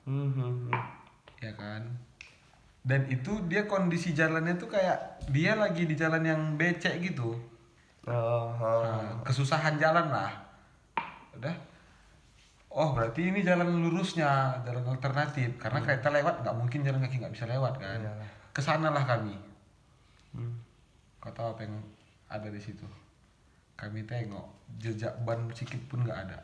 Mhm. 0.04 0.68
ya 1.40 1.52
kan? 1.56 1.88
Dan 2.84 3.08
itu 3.08 3.32
dia 3.48 3.64
kondisi 3.64 4.12
jalannya 4.12 4.60
tuh 4.60 4.68
kayak 4.68 5.24
dia 5.32 5.56
lagi 5.56 5.88
di 5.88 5.96
jalan 5.96 6.24
yang 6.24 6.42
becek 6.60 7.00
gitu. 7.00 7.36
Oh. 8.04 8.52
Nah, 8.60 9.20
kesusahan 9.24 9.80
jalan 9.80 10.08
lah. 10.08 10.32
Udah 11.36 11.69
oh 12.70 12.94
berarti 12.94 13.28
ini 13.28 13.42
jalan 13.42 13.82
lurusnya 13.82 14.62
jalan 14.62 14.86
alternatif 14.86 15.58
karena 15.58 15.82
kereta 15.82 16.08
lewat 16.08 16.40
nggak 16.40 16.56
mungkin 16.56 16.80
jalan 16.80 17.02
kaki 17.02 17.18
nggak 17.18 17.34
bisa 17.34 17.46
lewat 17.46 17.76
kan 17.76 17.98
Iya. 17.98 18.12
ke 18.50 18.60
sana 18.60 18.90
lah 18.90 19.02
kami 19.02 19.34
Hmm. 20.30 20.54
kau 21.18 21.34
tahu 21.34 21.50
apa 21.50 21.66
yang 21.66 21.74
ada 22.30 22.46
di 22.46 22.62
situ 22.62 22.86
kami 23.74 24.06
tengok 24.06 24.46
jejak 24.78 25.10
ban 25.26 25.50
sedikit 25.50 25.82
pun 25.86 26.06
nggak 26.06 26.20
ada 26.28 26.38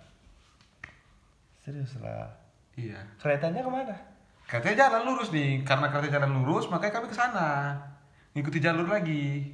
Serius 1.63 1.99
lah. 1.99 2.31
iya 2.75 3.03
Keretanya 3.19 3.59
ke 3.59 3.67
mana? 3.67 3.95
Katanya 4.47 4.87
jalan 4.87 5.03
lurus 5.03 5.35
nih, 5.35 5.67
karena 5.67 5.91
katanya 5.91 6.23
jalan 6.23 6.31
lurus, 6.39 6.71
makanya 6.71 6.95
kami 6.95 7.11
ke 7.11 7.19
sana. 7.19 7.75
Ngikuti 8.31 8.63
jalur 8.63 8.87
lagi. 8.87 9.51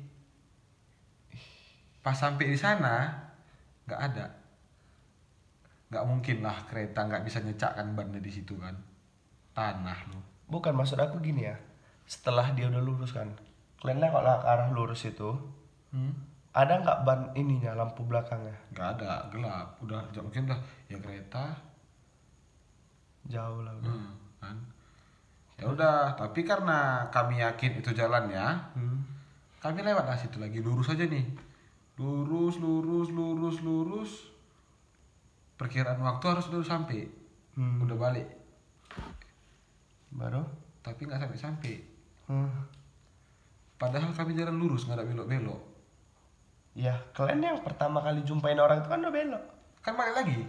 Pas 2.04 2.12
sampai 2.12 2.52
di 2.52 2.58
sana, 2.60 3.08
nggak 3.88 4.00
ada. 4.12 4.28
Nggak 5.92 6.04
mungkin 6.08 6.37
lah 6.40 6.56
kereta 6.64 7.04
nggak 7.04 7.22
bisa 7.28 7.44
nyecakkan 7.44 7.92
bannya 7.92 8.25
di 8.25 8.32
situ 8.32 8.56
kan. 8.56 8.72
Tanah 9.52 10.08
loh. 10.08 10.25
Bukan 10.49 10.72
maksud 10.72 10.96
aku 10.96 11.20
gini 11.20 11.44
ya. 11.44 11.56
Setelah 12.08 12.56
dia 12.56 12.72
udah 12.72 12.80
lurus 12.80 13.12
kan. 13.12 13.28
Kalian 13.84 14.00
kalau 14.00 14.40
ke 14.40 14.49
arah 14.49 14.68
lurus 14.72 15.04
itu 15.04 15.30
Hmm? 15.92 16.08
ada 16.56 16.80
nggak 16.80 17.04
ban 17.04 17.20
ininya 17.37 17.76
lampu 17.76 18.00
belakangnya? 18.08 18.56
Nggak 18.72 18.88
ada, 18.96 19.28
gelap. 19.28 19.76
Udah 19.84 20.00
jauh 20.08 20.25
mungkin 20.25 20.49
lah 20.49 20.56
ya 20.88 20.96
kereta. 20.96 21.52
Jauh 23.28 23.61
lah. 23.61 23.76
udah. 23.76 23.92
Hmm, 23.92 24.16
kan. 24.40 24.56
Ya 25.61 25.68
udah, 25.68 26.16
tapi 26.16 26.40
karena 26.49 27.04
kami 27.12 27.44
yakin 27.44 27.84
itu 27.84 27.92
jalannya, 27.92 28.56
Hmm. 28.72 29.04
kami 29.61 29.84
lewat 29.84 30.08
lah 30.08 30.16
situ 30.16 30.40
lagi 30.40 30.64
lurus 30.64 30.90
aja 30.90 31.04
nih 31.04 31.22
lurus 32.00 32.56
lurus 32.58 33.12
lurus 33.12 33.56
lurus 33.61 34.11
perkiraan 35.62 36.02
waktu 36.02 36.25
harus 36.26 36.50
udah 36.50 36.66
sampai. 36.66 37.07
Hmm. 37.54 37.87
udah 37.87 37.95
balik. 37.95 38.26
Baru? 40.11 40.42
tapi 40.83 41.07
nggak 41.07 41.21
sampai 41.23 41.38
sampai. 41.38 41.75
Hmm. 42.26 42.50
padahal 43.78 44.14
kami 44.14 44.38
jalan 44.38 44.59
lurus 44.62 44.87
nggak 44.87 45.02
ada 45.02 45.07
belok 45.07 45.26
belok 45.26 45.62
Ya, 46.73 46.97
kalian 47.12 47.45
yang 47.45 47.61
pertama 47.61 48.00
kali 48.00 48.25
jumpain 48.25 48.57
orang 48.57 48.81
itu 48.81 48.88
kan 48.88 49.04
udah 49.04 49.12
belok. 49.12 49.45
kan 49.85 49.92
balik 49.92 50.14
lagi. 50.25 50.40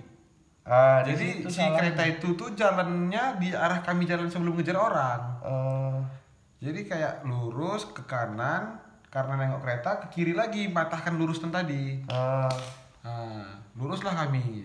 Ah, 0.63 1.03
di 1.03 1.12
jadi 1.12 1.43
si 1.51 1.60
kereta 1.60 2.08
itu 2.08 2.32
tuh 2.39 2.55
jalannya 2.55 3.43
di 3.43 3.51
arah 3.51 3.84
kami 3.84 4.08
jalan 4.08 4.32
sebelum 4.32 4.55
ngejar 4.55 4.79
orang. 4.79 5.22
Eh, 5.43 5.98
jadi 6.63 6.79
kayak 6.88 7.13
lurus 7.27 7.91
ke 7.91 8.08
kanan 8.08 8.79
karena 9.12 9.36
nengok 9.36 9.67
kereta 9.67 9.91
ke 10.05 10.15
kiri 10.15 10.32
lagi 10.32 10.72
matahkan 10.72 11.12
lurus 11.20 11.43
tadi. 11.43 12.08
Ah, 12.08 12.48
nah, 13.03 13.60
luruslah 13.75 14.15
kami 14.15 14.63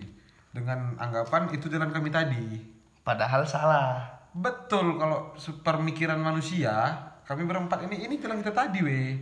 dengan 0.49 0.97
anggapan 0.97 1.53
itu 1.53 1.69
jalan 1.69 1.93
kami 1.93 2.09
tadi 2.09 2.61
padahal 3.05 3.45
salah. 3.45 4.05
Betul 4.29 5.01
kalau 5.01 5.33
pemikiran 5.65 6.21
manusia, 6.21 6.93
kami 7.25 7.45
berempat 7.49 7.85
ini 7.89 8.05
ini 8.05 8.21
jalan 8.21 8.41
kita 8.41 8.53
tadi 8.53 8.79
weh. 8.85 9.17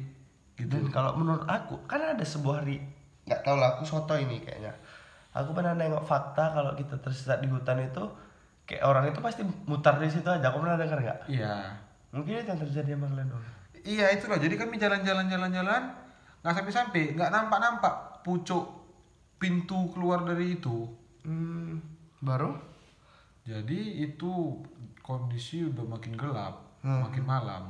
Gitu. 0.58 0.74
Dan 0.74 0.90
kalau 0.90 1.16
menurut 1.16 1.46
aku 1.46 1.86
kan 1.86 2.02
ada 2.02 2.26
sebuah 2.26 2.66
ri 2.66 2.82
nggak 3.28 3.44
tahu 3.44 3.56
lah 3.60 3.76
aku 3.78 3.84
soto 3.84 4.16
ini 4.16 4.40
kayaknya. 4.42 4.74
Aku 5.36 5.54
pernah 5.54 5.78
nengok 5.78 6.08
fakta 6.08 6.50
kalau 6.56 6.74
kita 6.74 6.98
tersesat 6.98 7.44
di 7.44 7.48
hutan 7.52 7.78
itu 7.84 8.04
kayak 8.66 8.84
orang 8.88 9.06
itu 9.12 9.20
pasti 9.22 9.46
mutar 9.70 10.00
di 10.02 10.10
situ 10.10 10.26
aja. 10.26 10.50
Aku 10.50 10.64
pernah 10.64 10.80
dengar 10.80 10.98
nggak? 10.98 11.20
Iya. 11.30 11.78
Mungkin 12.16 12.42
itu 12.42 12.50
yang 12.50 12.60
terjadi 12.60 12.98
sama 12.98 13.06
kalian 13.12 13.30
dulu. 13.30 13.48
Iya 13.86 14.06
itulah. 14.18 14.40
Jadi 14.42 14.56
kami 14.58 14.76
jalan-jalan 14.82 15.30
jalan-jalan 15.30 15.82
nggak 16.42 16.54
sampai-sampai, 16.56 17.04
nggak 17.14 17.30
nampak-nampak 17.30 18.24
pucuk 18.26 18.66
pintu 19.38 19.92
keluar 19.94 20.26
dari 20.26 20.58
itu. 20.58 20.90
Hmm, 21.28 21.84
baru? 22.24 22.56
Jadi 23.44 24.00
itu 24.00 24.64
kondisi 25.04 25.64
udah 25.64 25.84
makin 25.84 26.16
gelap, 26.16 26.80
Hmm. 26.84 27.04
makin 27.04 27.24
malam. 27.28 27.64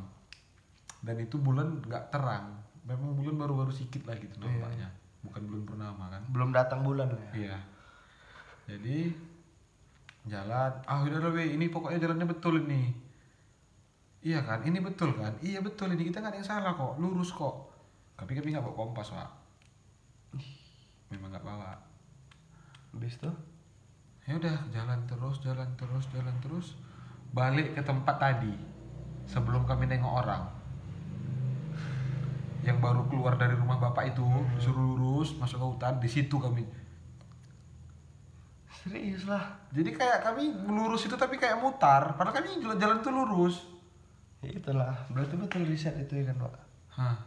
Dan 1.01 1.17
itu 1.17 1.41
bulan 1.41 1.81
nggak 1.81 2.13
terang. 2.13 2.53
Memang 2.85 3.17
bulan 3.17 3.35
baru-baru 3.35 3.73
sedikit 3.73 4.07
lah 4.07 4.15
gitu 4.17 4.37
nampaknya. 4.39 4.89
Bukan 5.25 5.41
bulan 5.49 5.63
purnama 5.65 6.05
kan. 6.07 6.21
Belum 6.29 6.49
datang 6.53 6.85
bulan 6.85 7.09
ya? 7.09 7.29
Iya. 7.33 7.57
Jadi 8.67 9.11
jalan, 10.27 10.71
ah 10.85 10.99
udah 11.03 11.31
weh, 11.31 11.55
ini 11.55 11.67
pokoknya 11.67 12.03
jalannya 12.03 12.27
betul 12.27 12.61
ini. 12.63 12.91
Iya 14.21 14.43
kan, 14.43 14.59
ini 14.65 14.81
betul 14.81 15.13
kan? 15.15 15.33
Iya 15.39 15.61
betul 15.63 15.93
ini 15.93 16.03
kita 16.03 16.19
nggak 16.19 16.33
ada 16.35 16.39
yang 16.41 16.47
salah 16.47 16.73
kok, 16.73 16.97
lurus 16.99 17.31
kok. 17.31 17.69
Tapi 18.17 18.33
kami 18.33 18.51
nggak 18.51 18.65
bawa 18.65 18.75
kompas 18.75 19.13
pak. 19.13 19.29
Memang 21.13 21.31
nggak 21.31 21.45
bawa. 21.45 21.71
Habis 22.93 23.19
itu? 23.19 23.31
Ya 24.27 24.35
udah 24.35 24.55
jalan 24.71 24.99
terus, 25.07 25.39
jalan 25.39 25.69
terus, 25.79 26.05
jalan 26.11 26.35
terus. 26.43 26.67
Balik 27.31 27.75
ke 27.75 27.81
tempat 27.83 28.19
tadi 28.19 28.53
sebelum 29.27 29.63
kami 29.63 29.87
nengok 29.87 30.13
orang. 30.23 30.43
Yang 32.63 32.77
baru 32.83 33.01
keluar 33.07 33.39
dari 33.39 33.55
rumah 33.55 33.79
bapak 33.79 34.11
itu 34.11 34.27
disuruh 34.59 34.83
lurus 34.83 35.31
masuk 35.39 35.59
ke 35.59 35.67
hutan 35.71 35.93
di 36.03 36.09
situ 36.11 36.35
kami 36.35 36.67
Serius 38.87 39.27
lah. 39.27 39.43
Jadi 39.75 39.89
kayak 39.91 40.23
kami 40.23 40.53
lurus 40.63 41.09
itu 41.09 41.15
tapi 41.19 41.35
kayak 41.35 41.59
mutar, 41.59 42.15
padahal 42.15 42.39
kami 42.39 42.63
jalan, 42.63 42.77
jalan 42.79 42.97
tuh 43.03 43.11
lurus. 43.11 43.55
Ya, 44.39 44.53
itulah. 44.53 44.93
Berarti 45.11 45.35
betul 45.35 45.67
riset 45.67 45.97
itu 45.99 46.13
ya 46.21 46.31
kan, 46.31 46.47
Pak? 46.47 46.63
Hah. 46.95 47.17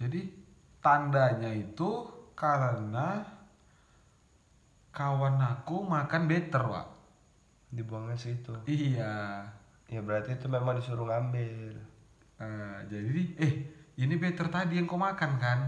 Jadi 0.00 0.32
tandanya 0.80 1.50
itu 1.52 2.08
karena 2.32 3.20
kawan 4.94 5.42
aku 5.42 5.82
makan 5.82 6.30
better, 6.30 6.62
Pak. 6.62 6.86
Dibuangnya 7.74 8.14
situ. 8.14 8.54
Iya. 8.70 9.42
Ya 9.90 10.00
berarti 10.00 10.38
itu 10.38 10.46
memang 10.46 10.78
disuruh 10.78 11.10
ngambil. 11.10 11.74
Eh, 12.38 12.78
jadi 12.86 13.22
eh 13.42 13.52
ini 13.98 14.14
better 14.16 14.46
tadi 14.48 14.78
yang 14.78 14.86
kau 14.86 14.98
makan 14.98 15.38
kan? 15.42 15.58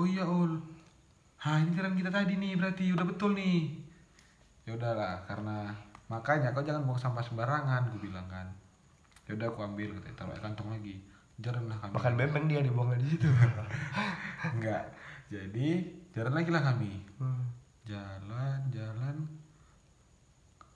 Oh 0.00 0.08
iya 0.08 0.24
ul. 0.24 0.56
Hah 1.38 1.62
ini 1.62 1.76
jalan 1.76 1.94
kita 1.94 2.10
tadi 2.10 2.34
nih 2.34 2.56
berarti 2.58 2.90
udah 2.90 3.06
betul 3.06 3.36
nih. 3.36 3.76
Ya 4.66 4.74
udahlah 4.74 5.22
karena 5.28 5.72
makanya 6.08 6.50
kau 6.56 6.64
jangan 6.64 6.84
buang 6.88 6.98
sampah 6.98 7.22
sembarangan, 7.22 7.94
gue 7.94 8.00
bilang 8.08 8.26
kan. 8.26 8.48
Ya 9.28 9.36
udah 9.36 9.52
aku 9.52 9.60
ambil 9.60 9.92
kita 10.00 10.16
taruh 10.16 10.34
kantong 10.40 10.72
lagi. 10.72 11.00
Jalan 11.38 11.70
lah 11.70 11.78
kami. 11.78 11.92
Makan 11.94 12.14
bebeng 12.18 12.44
dia 12.50 12.60
dibuangnya 12.64 12.98
di 12.98 13.06
situ. 13.14 13.28
Enggak. 14.56 14.90
Jadi 15.28 15.68
jalan 16.16 16.34
lagi 16.34 16.50
lah 16.50 16.62
kami. 16.64 16.92
Hmm. 17.20 17.57
Jalan, 17.88 18.60
jalan. 18.68 19.16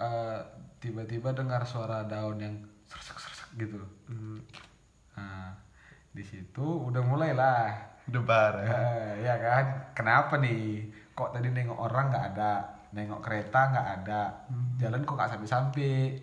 Eh, 0.00 0.40
tiba-tiba 0.80 1.36
dengar 1.36 1.60
suara 1.62 2.08
daun 2.08 2.40
yang 2.40 2.56
sersek 2.88 3.20
sersek 3.20 3.48
gitu. 3.60 3.76
Hmm. 4.08 4.40
Nah, 5.12 5.52
di 6.08 6.24
situ 6.24 6.64
udah 6.64 7.04
mulai 7.04 7.36
lah. 7.36 7.68
Debar 8.08 8.64
ya. 8.64 8.68
Eh, 8.72 9.10
ya 9.22 9.34
kan? 9.36 9.64
Kenapa 9.92 10.40
nih? 10.40 10.88
Kok 11.12 11.36
tadi 11.36 11.52
nengok 11.52 11.76
orang 11.76 12.08
nggak 12.08 12.26
ada, 12.34 12.64
nengok 12.90 13.20
kereta 13.20 13.60
nggak 13.68 13.88
ada, 14.00 14.22
jalan 14.80 15.04
kok 15.04 15.14
nggak 15.14 15.30
sampai-sampai. 15.36 16.16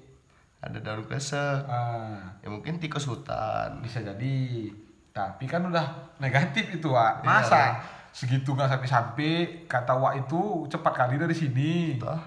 Ada 0.60 0.82
daun 0.82 1.06
kesek. 1.06 1.70
Ah, 1.70 2.36
Ya 2.42 2.50
mungkin 2.50 2.82
tikus 2.82 3.06
hutan. 3.06 3.80
bisa 3.80 4.02
jadi. 4.02 4.68
Tapi 5.14 5.46
kan 5.46 5.64
udah 5.64 6.18
negatif 6.20 6.68
itu, 6.74 6.90
Wak. 6.90 7.22
Iya. 7.22 7.28
Masa 7.30 7.62
segitu 8.12 8.58
nggak 8.58 8.70
sampai-sampai 8.78 9.66
kata 9.70 9.94
Wak 9.96 10.14
itu 10.28 10.66
cepat 10.70 10.94
kali 10.94 11.16
dari 11.18 11.36
sini. 11.36 12.00
Toh. 12.02 12.22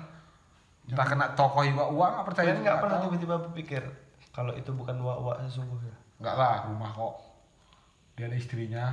Entah 0.88 1.06
kena 1.06 1.26
tokoh 1.38 1.62
Iwa 1.62 1.88
Uang 1.94 2.10
nggak 2.18 2.26
percaya 2.26 2.52
nggak 2.58 2.78
pernah 2.82 2.98
tiba-tiba 3.06 3.36
berpikir 3.38 3.82
kalau 4.32 4.52
itu 4.56 4.72
bukan 4.72 4.96
wak-wak 5.04 5.44
sesungguhnya. 5.44 5.92
Nggak 6.18 6.36
lah, 6.40 6.56
rumah 6.64 6.90
kok. 6.96 7.14
Dia 8.16 8.32
ada 8.32 8.36
istrinya. 8.36 8.84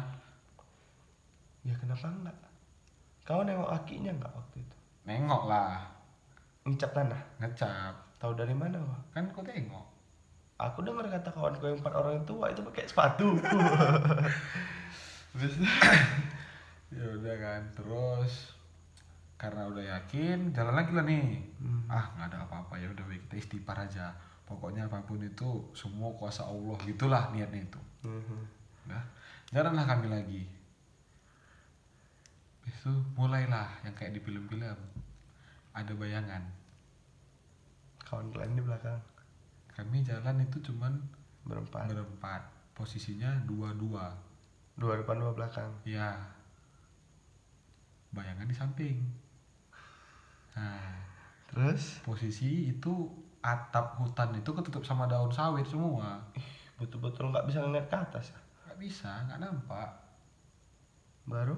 Ya 1.63 1.75
kenapa 1.79 2.11
enggak? 2.11 2.37
Kau 3.23 3.43
nengok 3.47 3.71
akinya 3.71 4.11
enggak 4.11 4.33
waktu 4.35 4.57
itu? 4.63 4.75
Nengok 5.07 5.43
lah, 5.47 5.87
Ngecap 6.67 6.91
tanah. 6.91 7.21
ngecap. 7.39 7.93
Tahu 8.19 8.35
dari 8.35 8.51
mana, 8.51 8.83
Wak? 8.83 9.15
Kan 9.15 9.31
kau 9.31 9.39
tengok. 9.39 9.85
Aku 10.59 10.83
dengar 10.83 11.07
kata 11.07 11.31
kawanku 11.31 11.63
yang 11.71 11.79
empat 11.79 11.93
orang 11.95 12.19
itu 12.19 12.33
Wak 12.35 12.51
itu 12.51 12.61
pakai 12.67 12.83
sepatu. 12.83 13.27
Ya 16.89 17.05
udah 17.05 17.35
kan 17.37 17.61
terus 17.77 18.57
karena 19.39 19.69
udah 19.71 19.83
yakin 19.97 20.51
jalan 20.51 20.75
lagi 20.75 20.91
lah 20.91 21.05
nih. 21.05 21.39
Hmm. 21.61 21.85
ah 21.87 22.11
nggak 22.17 22.27
ada 22.33 22.37
apa-apa 22.49 22.75
ya 22.81 22.89
udah 22.91 23.05
kita 23.07 23.37
istighfar 23.37 23.77
aja. 23.85 24.11
Pokoknya 24.43 24.89
apa 24.89 25.05
pun 25.05 25.21
itu 25.21 25.69
semua 25.77 26.09
kuasa 26.17 26.49
Allah 26.49 26.75
gitulah 26.81 27.29
niatnya 27.29 27.61
itu. 27.69 27.81
Mhm. 28.03 28.41
udah 28.89 29.03
jalanlah 29.53 29.85
kami 29.85 30.07
lagi. 30.09 30.43
Itu 32.65 32.91
mulailah 33.13 33.85
yang 33.85 33.93
kayak 33.93 34.17
di 34.17 34.21
film-film. 34.25 34.77
Ada 35.77 35.93
bayangan. 35.93 36.43
Kawan 38.01 38.33
kalian 38.33 38.57
di 38.57 38.63
belakang. 38.65 38.99
Kami 39.69 40.01
jalan 40.01 40.41
itu 40.41 40.57
cuman 40.65 40.97
berempat. 41.45 41.93
berempat. 41.93 42.41
Posisinya 42.73 43.45
dua-dua. 43.45 44.09
Dua 44.73 44.97
depan 44.97 45.21
dua 45.21 45.31
belakang. 45.37 45.69
ya 45.85 46.38
bayangan 48.11 48.45
di 48.45 48.55
samping. 48.55 48.97
Nah 50.55 50.97
Terus? 51.45 51.97
posisi 52.05 52.69
itu 52.69 53.09
atap 53.39 53.97
hutan 53.97 54.35
itu 54.35 54.51
ketutup 54.51 54.83
sama 54.83 55.05
daun 55.05 55.31
sawit 55.31 55.65
semua. 55.65 56.21
Betul-betul 56.77 57.33
nggak 57.33 57.47
bisa 57.47 57.59
ngeliat 57.59 57.89
ke 57.89 57.97
atas. 57.97 58.29
nggak 58.65 58.77
bisa 58.77 59.09
nggak 59.25 59.39
nampak. 59.41 59.89
Baru? 61.25 61.57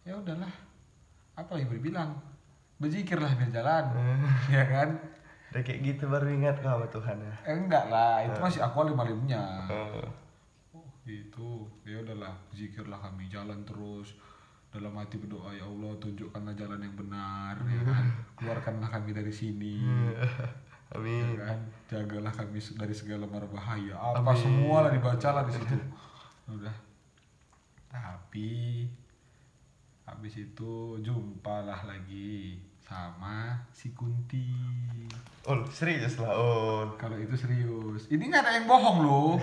ya 0.00 0.16
udahlah. 0.16 0.50
Apa 1.36 1.58
yang 1.58 1.68
berbilang 1.68 2.16
berzikirlah 2.78 3.34
biar 3.36 3.50
jalan 3.52 3.84
ya 4.54 4.64
kan? 4.64 4.88
Udah 5.50 5.62
kayak 5.66 5.82
gitu 5.82 6.06
baru 6.06 6.30
ingat 6.30 6.62
kau 6.62 6.70
sama 6.70 6.86
Tuhan 6.86 7.18
ya. 7.18 7.34
eh, 7.44 7.56
enggak 7.58 7.90
lah 7.90 8.22
itu 8.22 8.38
masih 8.38 8.62
aku 8.62 8.86
alim 8.86 8.94
alimnya 8.96 9.42
Eh, 9.66 10.06
oh 10.72 10.86
gitu. 11.02 11.66
Ya 11.82 11.98
udahlah 11.98 12.30
zikirlah 12.54 13.02
kami 13.02 13.26
jalan 13.26 13.66
terus 13.66 14.14
dalam 14.70 14.94
hati 14.94 15.18
berdoa 15.18 15.50
ya 15.50 15.66
Allah 15.66 15.90
tunjukkanlah 15.98 16.54
jalan 16.54 16.78
yang 16.78 16.94
benar 16.94 17.58
ya 17.66 17.82
kan? 17.82 18.04
Keluarkanlah 18.38 18.88
kami 18.88 19.10
dari 19.10 19.32
sini. 19.34 19.76
Ya 20.90 20.98
Amin. 20.98 21.38
kan? 21.38 21.54
Jagalah 21.86 22.34
kami 22.34 22.58
dari 22.58 22.90
segala 22.90 23.22
mara 23.22 23.46
bahaya. 23.46 23.94
Apa 23.94 24.34
Amin. 24.34 24.42
semua 24.42 24.82
lah 24.82 24.90
dibaca 24.90 25.28
lah 25.30 25.46
di 25.46 25.54
situ. 25.54 25.70
Udah. 26.58 26.74
Tapi 27.86 28.50
habis 30.02 30.34
itu 30.34 30.98
jumpalah 30.98 31.86
lagi 31.86 32.58
sama 32.82 33.54
si 33.70 33.94
Kunti. 33.94 34.50
Ul, 35.46 35.62
serius 35.70 36.18
lah, 36.18 36.34
Ul. 36.34 36.98
kalau 36.98 37.14
itu 37.22 37.38
serius. 37.38 38.10
Ini 38.10 38.26
nggak 38.26 38.42
ada 38.42 38.58
yang 38.58 38.66
bohong 38.66 38.98
loh. 39.06 39.38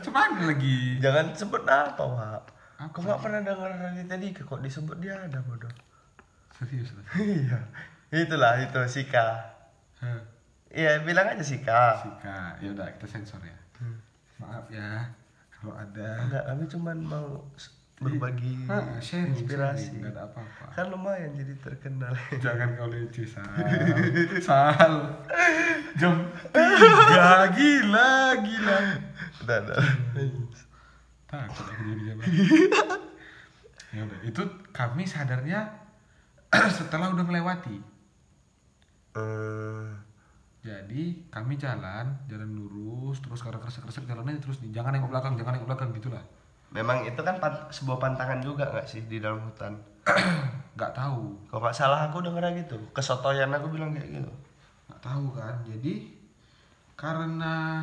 Cuman 0.00 0.40
lagi 0.40 0.96
Jangan 1.04 1.36
sebut 1.36 1.68
apa, 1.68 2.00
Wak. 2.00 2.42
Aku 2.78 3.02
nggak 3.02 3.18
pernah 3.18 3.40
dengar 3.42 3.74
dari 3.74 4.04
tadi 4.04 4.30
kok 4.30 4.58
disebut 4.58 4.96
dia 4.98 5.18
ada 5.18 5.42
bodoh. 5.42 5.70
serius 6.52 6.94
Iya. 7.12 7.58
Itulah 8.08 8.54
itu 8.56 8.78
Sika. 8.88 9.26
Iya, 10.68 11.02
bilang 11.02 11.26
aja 11.28 11.42
Sika. 11.42 11.98
Sika 11.98 12.54
ya 12.58 12.70
udah 12.70 12.86
kita 12.94 13.06
sensor 13.08 13.40
ya 13.40 13.56
maaf 14.38 14.70
ya 14.70 15.10
kalau 15.50 15.74
ada 15.74 16.22
Enggak, 16.22 16.44
kami 16.46 16.64
cuman 16.68 16.96
mau 17.00 17.28
berbagi 17.98 18.54
Ah, 18.70 18.94
sharing, 19.02 19.34
inspirasi. 19.34 19.90
sharing, 19.90 20.06
ada 20.06 20.22
apa-apa 20.24 20.70
Kan 20.70 20.86
lumayan 20.88 21.34
jadi 21.34 21.50
terkenal. 21.58 22.14
Jangan 22.38 22.78
kau 22.78 22.86
leceh 22.86 23.26
Sal 23.26 23.42
Sal 24.38 24.94
Jam 25.98 26.14
tiga 26.54 27.50
Gila 27.50 28.10
Gila 28.38 28.78
Udah, 29.42 29.58
udah. 29.66 29.78
Takut 31.28 31.64
aku 31.68 31.82
jadi 31.84 32.02
Ya 33.96 34.00
udah 34.04 34.18
Itu 34.24 34.42
kami 34.72 35.04
sadarnya 35.04 35.68
Setelah 36.78 37.12
udah 37.12 37.24
melewati 37.24 37.76
Eh, 39.12 39.88
Jadi 40.64 41.28
kami 41.28 41.54
jalan 41.54 42.08
Jalan 42.28 42.50
lurus 42.52 43.20
Terus 43.20 43.40
karena 43.40 43.60
kresek-kresek 43.60 44.08
jalannya 44.08 44.40
terus 44.40 44.60
nih 44.60 44.72
Jangan 44.72 44.96
nengok 44.96 45.12
belakang 45.12 45.36
Jangan 45.36 45.52
nengok 45.56 45.68
belakang 45.68 45.90
gitu 45.94 46.08
lah 46.08 46.24
memang 46.68 47.00
itu 47.00 47.16
kan 47.24 47.40
pan- 47.40 47.64
sebuah 47.72 47.96
pantangan 47.96 48.44
juga 48.44 48.68
nggak 48.68 48.84
sih 48.84 49.00
di 49.08 49.16
dalam 49.24 49.40
hutan? 49.40 49.72
Nggak 50.76 50.92
tahu 50.92 51.48
Kalau 51.48 51.60
nggak 51.64 51.72
salah 51.72 52.12
aku 52.12 52.20
denger 52.20 52.44
gitu. 52.60 52.76
Kesotoyan 52.92 53.48
aku 53.56 53.72
bilang 53.72 53.96
kayak 53.96 54.20
gitu. 54.20 54.28
nggak 54.84 55.00
tahu 55.00 55.32
kan 55.32 55.64
jadi 55.64 56.12
karena 56.92 57.80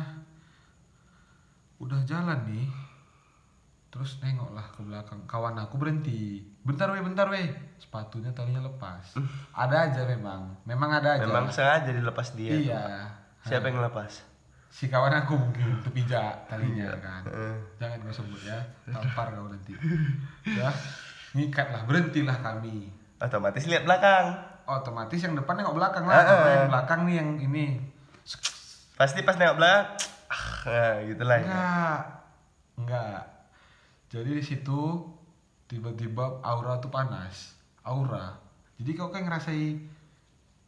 udah 1.82 2.00
jalan 2.06 2.40
nih 2.46 2.66
terus 3.86 4.20
nengok 4.20 4.50
lah 4.52 4.66
ke 4.68 4.80
belakang. 4.80 5.20
Kawan 5.24 5.56
aku 5.56 5.76
berhenti. 5.76 6.44
Bentar 6.60 6.90
weh 6.90 7.00
bentar 7.00 7.26
weh. 7.26 7.48
Sepatunya 7.76 8.28
talinya 8.30 8.60
lepas. 8.62 9.16
Ada 9.52 9.88
aja 9.88 10.02
memang. 10.04 10.52
Memang 10.62 10.90
ada 10.92 11.16
aja. 11.16 11.24
Memang 11.24 11.48
sengaja 11.48 11.88
dilepas 11.88 12.32
dia. 12.32 12.52
iya. 12.52 12.84
Siapa 13.42 13.68
yang 13.68 13.80
lepas? 13.80 14.34
si 14.66 14.92
kawan 14.92 15.08
aku 15.14 15.32
mungkin 15.32 15.72
untuk 15.72 15.88
pijak 15.88 16.44
talinya 16.46 16.84
Iya. 16.84 17.00
kan. 17.00 17.22
Heeh. 17.24 17.56
jangan 17.80 17.96
kau 18.02 18.12
sebut 18.14 18.40
ya. 18.44 18.60
Tampar 18.84 19.32
kau 19.32 19.48
nanti. 19.48 19.72
Ya. 20.44 20.68
Ngikat 21.32 21.72
lah 21.72 21.82
berhentilah 21.88 22.36
kami. 22.36 22.92
Otomatis 23.16 23.64
lihat 23.64 23.88
belakang. 23.88 24.36
otomatis 24.66 25.16
yang 25.16 25.32
depan 25.32 25.56
nengok 25.56 25.78
belakang 25.78 26.04
Eh, 26.04 26.10
lah. 26.10 26.18
Eh, 26.18 26.26
karena 26.26 26.44
eh. 26.44 26.54
yang 26.58 26.68
belakang 26.68 27.00
nih 27.06 27.14
yang 27.16 27.30
ini? 27.40 27.66
Pasti 28.92 29.22
pas 29.22 29.38
nengok 29.38 29.56
belakang, 29.56 29.84
ah, 30.26 30.44
nah, 30.66 30.94
gitu 31.06 31.22
lah. 31.22 31.36
ya. 31.38 31.44
enggak. 31.46 31.98
Enggak 32.76 33.20
jadi 34.16 34.30
di 34.40 34.44
situ 34.44 34.80
tiba-tiba 35.68 36.40
aura 36.40 36.80
tuh 36.80 36.88
panas 36.88 37.52
aura. 37.86 38.34
Jadi 38.76 38.90
kau 38.98 39.08
kayak 39.08 39.30
ngerasai 39.30 39.66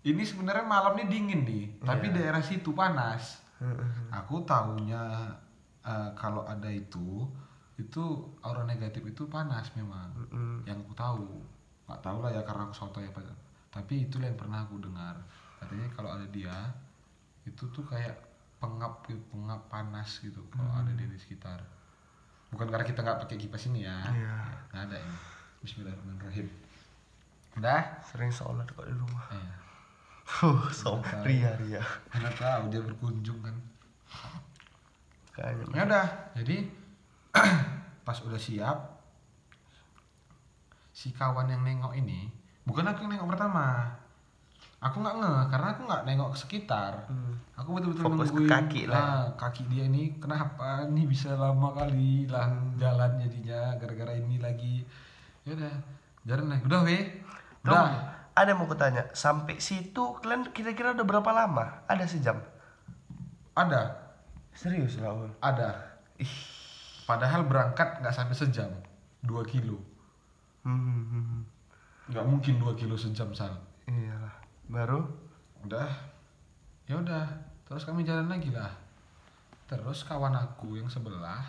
ini 0.07 0.23
sebenarnya 0.23 0.65
malam 0.65 0.95
ini 1.01 1.07
dingin 1.11 1.43
nih 1.45 1.65
tapi 1.83 2.09
Iya. 2.09 2.15
daerah 2.15 2.43
situ 2.45 2.71
panas. 2.73 3.43
Aku 4.15 4.47
tahunya 4.47 5.03
eh, 5.83 6.11
kalau 6.15 6.47
ada 6.47 6.71
itu 6.71 7.27
itu 7.79 8.05
aura 8.43 8.63
negatif 8.67 9.03
itu 9.07 9.27
panas 9.27 9.71
memang. 9.75 10.15
Mm-mm. 10.15 10.67
yang 10.67 10.79
aku 10.83 10.95
tahu. 10.95 11.29
Nggak 11.89 12.01
tahu 12.05 12.19
lah 12.23 12.31
ya 12.35 12.43
karena 12.47 12.69
aku 12.69 12.75
soto 12.77 12.99
ya 13.01 13.11
tapi 13.69 14.09
itulah 14.09 14.27
yang 14.31 14.39
pernah 14.39 14.65
aku 14.65 14.81
dengar. 14.81 15.15
Katanya 15.59 15.89
kalau 15.93 16.11
ada 16.15 16.27
dia 16.31 16.55
itu 17.45 17.65
tuh 17.73 17.85
kayak 17.85 18.15
pengap 18.59 19.07
gitu, 19.07 19.23
pengap 19.31 19.71
panas 19.71 20.19
gitu 20.19 20.43
kalau 20.51 20.71
ada 20.83 20.91
dia 20.93 21.07
di 21.07 21.19
sekitar 21.19 21.63
bukan 22.49 22.67
karena 22.67 22.85
kita 22.85 23.01
nggak 23.01 23.21
pakai 23.23 23.37
kipas 23.37 23.69
ini 23.69 23.85
ya. 23.85 23.97
Iya. 24.09 24.37
nggak 24.71 24.83
ada 24.87 24.97
ini. 24.97 25.17
Bismillahirrahmanirrahim. 25.61 26.47
Udah? 27.57 27.81
Sering 28.05 28.31
sholat 28.31 28.67
kok 28.69 28.85
di 28.85 28.95
rumah. 28.95 29.25
eh, 29.33 29.53
Huh, 30.29 30.69
so, 30.69 31.01
ria 31.25 31.57
ria. 31.57 31.81
mana 32.13 32.29
tahu 32.31 32.69
dia 32.69 32.85
berkunjung 32.85 33.41
kan. 33.41 33.57
Kayaknya. 35.33 35.65
ya 35.73 35.83
udah. 35.85 36.07
Jadi 36.37 36.57
pas 38.07 38.19
udah 38.21 38.37
siap 38.37 38.77
si 40.91 41.15
kawan 41.15 41.47
yang 41.47 41.63
nengok 41.63 41.95
ini 41.95 42.27
bukan 42.67 42.83
aku 42.85 43.07
yang 43.07 43.15
nengok 43.15 43.31
pertama 43.31 43.87
aku 44.79 45.03
nggak 45.03 45.17
ngeh 45.19 45.41
karena 45.51 45.67
aku 45.73 45.81
nggak 45.85 46.03
nengok 46.07 46.31
ke 46.33 46.38
sekitar. 46.38 46.93
Hmm. 47.11 47.35
aku 47.59 47.75
betul-betul 47.75 48.05
Fokus 48.07 48.31
ke 48.31 48.38
nungguin 48.38 48.51
kaki 48.55 48.83
lah. 48.87 48.97
ah, 48.97 49.25
kaki 49.35 49.62
dia 49.67 49.85
ini 49.85 50.14
kenapa 50.17 50.87
nih 50.87 51.05
bisa 51.05 51.35
lama 51.35 51.75
kali 51.75 52.31
lah 52.31 52.47
Hmm. 52.47 52.79
jalan 52.79 53.19
jadinya 53.19 53.75
gara-gara 53.75 54.14
ini 54.14 54.38
lagi? 54.38 54.87
Ya 55.43 55.59
udah 55.59 55.75
jalan 56.23 56.47
lah 56.47 56.59
udah 56.62 56.81
weh 56.87 57.03
udah. 57.62 58.14
ada 58.33 58.55
yang 58.55 58.62
mau 58.62 58.71
kutanya, 58.71 59.11
sampai 59.11 59.59
situ 59.59 60.14
kalian 60.23 60.55
kira-kira 60.55 60.95
udah 60.95 61.03
berapa 61.03 61.31
lama? 61.35 61.83
Ada 61.91 62.07
sejam? 62.07 62.38
ada. 63.53 63.91
Serius 64.55 65.03
lah, 65.03 65.11
ada. 65.38 65.99
Padahal 67.03 67.43
berangkat 67.43 67.99
nggak 67.99 68.14
sampai 68.14 68.35
sejam. 68.35 68.71
Dua 69.19 69.43
kilo. 69.43 69.83
Hmm, 70.62 71.43
nggak 72.07 72.23
mungkin 72.23 72.62
dua 72.62 72.79
kilo 72.79 72.95
sejam 72.95 73.35
sal. 73.35 73.51
Iyalah. 73.87 74.38
Baru? 74.68 75.00
udah. 75.64 75.90
Ya 76.85 77.00
udah 77.00 77.24
terus 77.64 77.85
kami 77.88 78.04
jalan 78.04 78.28
lagi 78.28 78.52
lah. 78.52 78.72
Terus 79.68 80.04
kawan 80.04 80.37
aku 80.37 80.81
yang 80.81 80.88
sebelah 80.88 81.44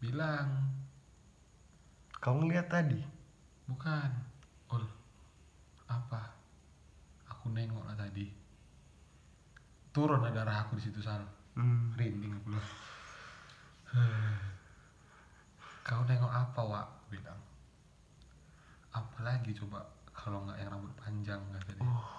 bilang 0.00 0.68
Kau 2.18 2.34
ngeliat 2.40 2.66
tadi? 2.72 2.98
bukan. 3.68 4.10
Ul 4.72 4.84
apa? 5.88 6.34
Aku 7.28 7.52
nengok 7.52 7.84
lah 7.84 7.96
tadi. 7.96 8.32
Turun 9.92 10.24
ada 10.24 10.44
darah 10.44 10.64
aku 10.64 10.80
di 10.80 10.88
situ 10.88 11.04
sal. 11.04 11.22
Hmm. 11.58 11.90
rinding 11.98 12.30
aku 12.38 12.54
loh 12.54 12.66
kau 15.88 16.04
nengok 16.04 16.32
apa 16.32 16.60
wak? 16.64 16.88
Bilang. 17.12 17.40
Apalagi 18.92 19.52
coba 19.56 19.84
kalau 20.12 20.44
nggak 20.44 20.58
yang 20.60 20.70
rambut 20.72 20.92
panjang 20.96 21.40
kata 21.54 21.72
dia 21.76 22.17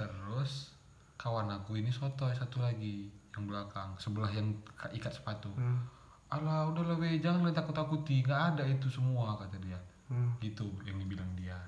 terus 0.00 0.72
kawan 1.14 1.52
aku 1.52 1.76
ini 1.76 1.88
sotoy 1.88 2.32
satu 2.32 2.58
lagi 2.58 3.06
yang 3.30 3.44
belakang 3.44 3.92
sebelah 3.94 4.28
yang 4.28 4.48
ka- 4.72 4.88
ikat 4.90 5.12
sepatu 5.12 5.52
Hmm. 5.52 5.84
alah 6.28 6.64
udah 6.66 6.96
weh 6.96 7.18
jangan 7.18 7.42
lah 7.42 7.52
takut 7.52 7.74
takuti 7.74 8.22
nggak 8.22 8.54
ada 8.54 8.64
itu 8.64 8.88
semua 8.88 9.36
kata 9.36 9.58
dia 9.58 9.76
Hmm. 10.06 10.32
gitu 10.38 10.64
yang 10.82 10.96
dibilang 10.96 11.28
dia 11.34 11.60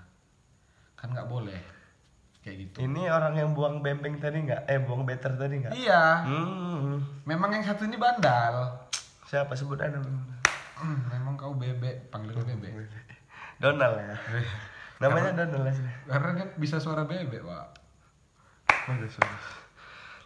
kan 0.94 1.10
nggak 1.10 1.26
boleh 1.26 1.60
kayak 2.40 2.56
gitu 2.64 2.76
Ini 2.80 3.06
orang 3.06 3.34
yang 3.36 3.50
buang 3.52 3.78
bembeng 3.78 4.16
tadi 4.16 4.40
nggak? 4.40 4.66
Eh, 4.66 4.80
buang 4.80 5.02
better 5.02 5.36
tadi 5.36 5.60
nggak? 5.60 5.72
iya 5.72 6.24
Hmm. 6.24 6.98
memang 7.22 7.52
yang 7.52 7.62
satu 7.62 7.84
ini 7.84 7.94
bandal 7.94 8.80
Siapa 9.24 9.52
sebut 9.52 9.78
anda? 9.78 10.02
Hmm, 10.74 10.98
memang 11.06 11.36
kau 11.36 11.52
bebek 11.52 12.08
panggilnya 12.08 12.42
bebek 12.52 12.74
Donald 13.56 13.94
ya. 13.94 14.16
Namanya 15.00 15.32
Donald 15.38 15.64
ya. 15.64 15.72
sih. 15.72 15.86
karena 16.04 16.28
dia 16.34 16.46
bisa 16.54 16.76
suara 16.76 17.02
bebek 17.02 17.40
pak 17.40 17.66
Bagus. 18.88 19.14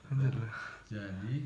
Lanjut 0.07 0.35
lah. 0.39 0.55
jadi 0.87 1.37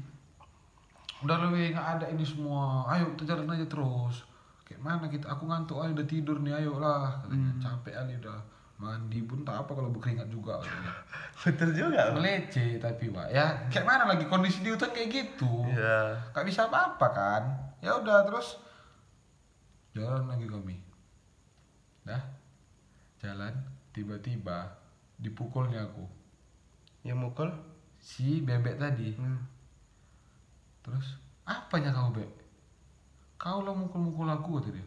udah 1.21 1.37
lebih 1.49 1.77
nggak 1.77 1.89
ada 2.01 2.07
ini 2.13 2.25
semua. 2.25 2.87
Ayo 2.89 3.13
kita 3.17 3.35
jalan 3.37 3.53
aja 3.53 3.67
terus. 3.69 4.25
Kayak 4.65 4.81
mana 4.81 5.07
kita? 5.11 5.27
Aku 5.33 5.45
ngantuk 5.49 5.83
ayo 5.83 5.93
udah 5.93 6.07
tidur 6.09 6.39
nih 6.41 6.55
ayo 6.65 6.79
lah. 6.81 7.21
Katanya 7.25 7.51
capek 7.61 7.95
ali 7.97 8.15
udah. 8.21 8.41
Mandi 8.81 9.21
pun 9.29 9.45
tak 9.45 9.61
apa 9.61 9.77
kalau 9.77 9.93
berkeringat 9.93 10.33
juga. 10.33 10.57
Betul 11.45 11.77
juga. 11.77 12.17
melece 12.17 12.81
tapi 12.81 13.13
pak. 13.13 13.29
Ya 13.29 13.69
kayak 13.69 13.85
mana 13.85 14.05
lagi 14.09 14.25
kondisi 14.25 14.65
di 14.65 14.73
hutan 14.73 14.89
kayak 14.93 15.13
gitu? 15.13 15.69
Iya. 15.69 16.17
gak 16.33 16.47
bisa 16.49 16.69
apa-apa 16.69 17.09
kan? 17.13 17.43
Ya 17.85 18.01
udah 18.01 18.25
terus 18.25 18.57
jalan 19.93 20.25
lagi 20.25 20.49
kami 20.49 20.81
dah. 22.09 22.23
Jalan 23.21 23.53
tiba-tiba 23.93 24.81
dipukulnya 25.21 25.85
aku 25.85 26.20
Yang 27.03 27.19
mukul? 27.19 27.49
si 28.01 28.41
bebek 28.41 28.81
tadi 28.81 29.13
Hmm. 29.13 29.37
terus 30.81 31.21
apanya 31.43 31.93
kau 31.93 32.09
beb 32.09 32.33
kau 33.37 33.61
lah 33.61 33.77
mukul-mukul 33.77 34.25
aku 34.25 34.57
kata 34.57 34.73
dia 34.73 34.87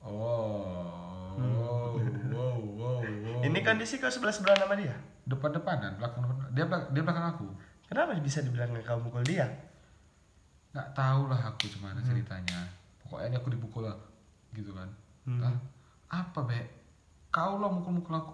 oh 0.00 1.36
wow 1.36 1.92
wow 2.32 2.56
wow, 2.72 2.96
wow. 2.96 3.44
Ini 3.44 3.58
kondisi 3.60 4.00
kau 4.00 4.08
sebelah 4.08 4.32
sebelah 4.32 4.56
nama 4.56 4.72
dia. 4.72 4.96
depan-depanan 5.26 6.00
belakang 6.00 6.24
depan 6.24 6.48
dia 6.50 6.64
belak- 6.64 6.88
dia 6.90 7.02
belakang 7.02 7.26
aku 7.30 7.46
Kenapa 7.84 8.16
bisa 8.16 8.40
dibilang 8.40 8.72
kau 8.80 8.96
mukul 8.98 9.20
dia? 9.20 9.44
nggak 10.72 10.88
tahu 10.92 11.28
lah 11.28 11.40
aku 11.46 11.68
gimana 11.68 12.00
ceritanya 12.00 12.64
pokoknya 12.98 13.36
aku 13.36 13.48
dipukul 13.50 13.84
lah 13.84 13.96
gitu 14.50 14.72
kan 14.72 14.88
Hmm. 15.26 15.60
Apa 16.08 16.40
be 16.40 16.56
kau 17.28 17.58
lah 17.58 17.68
mukul-mukul 17.68 18.16
aku 18.16 18.32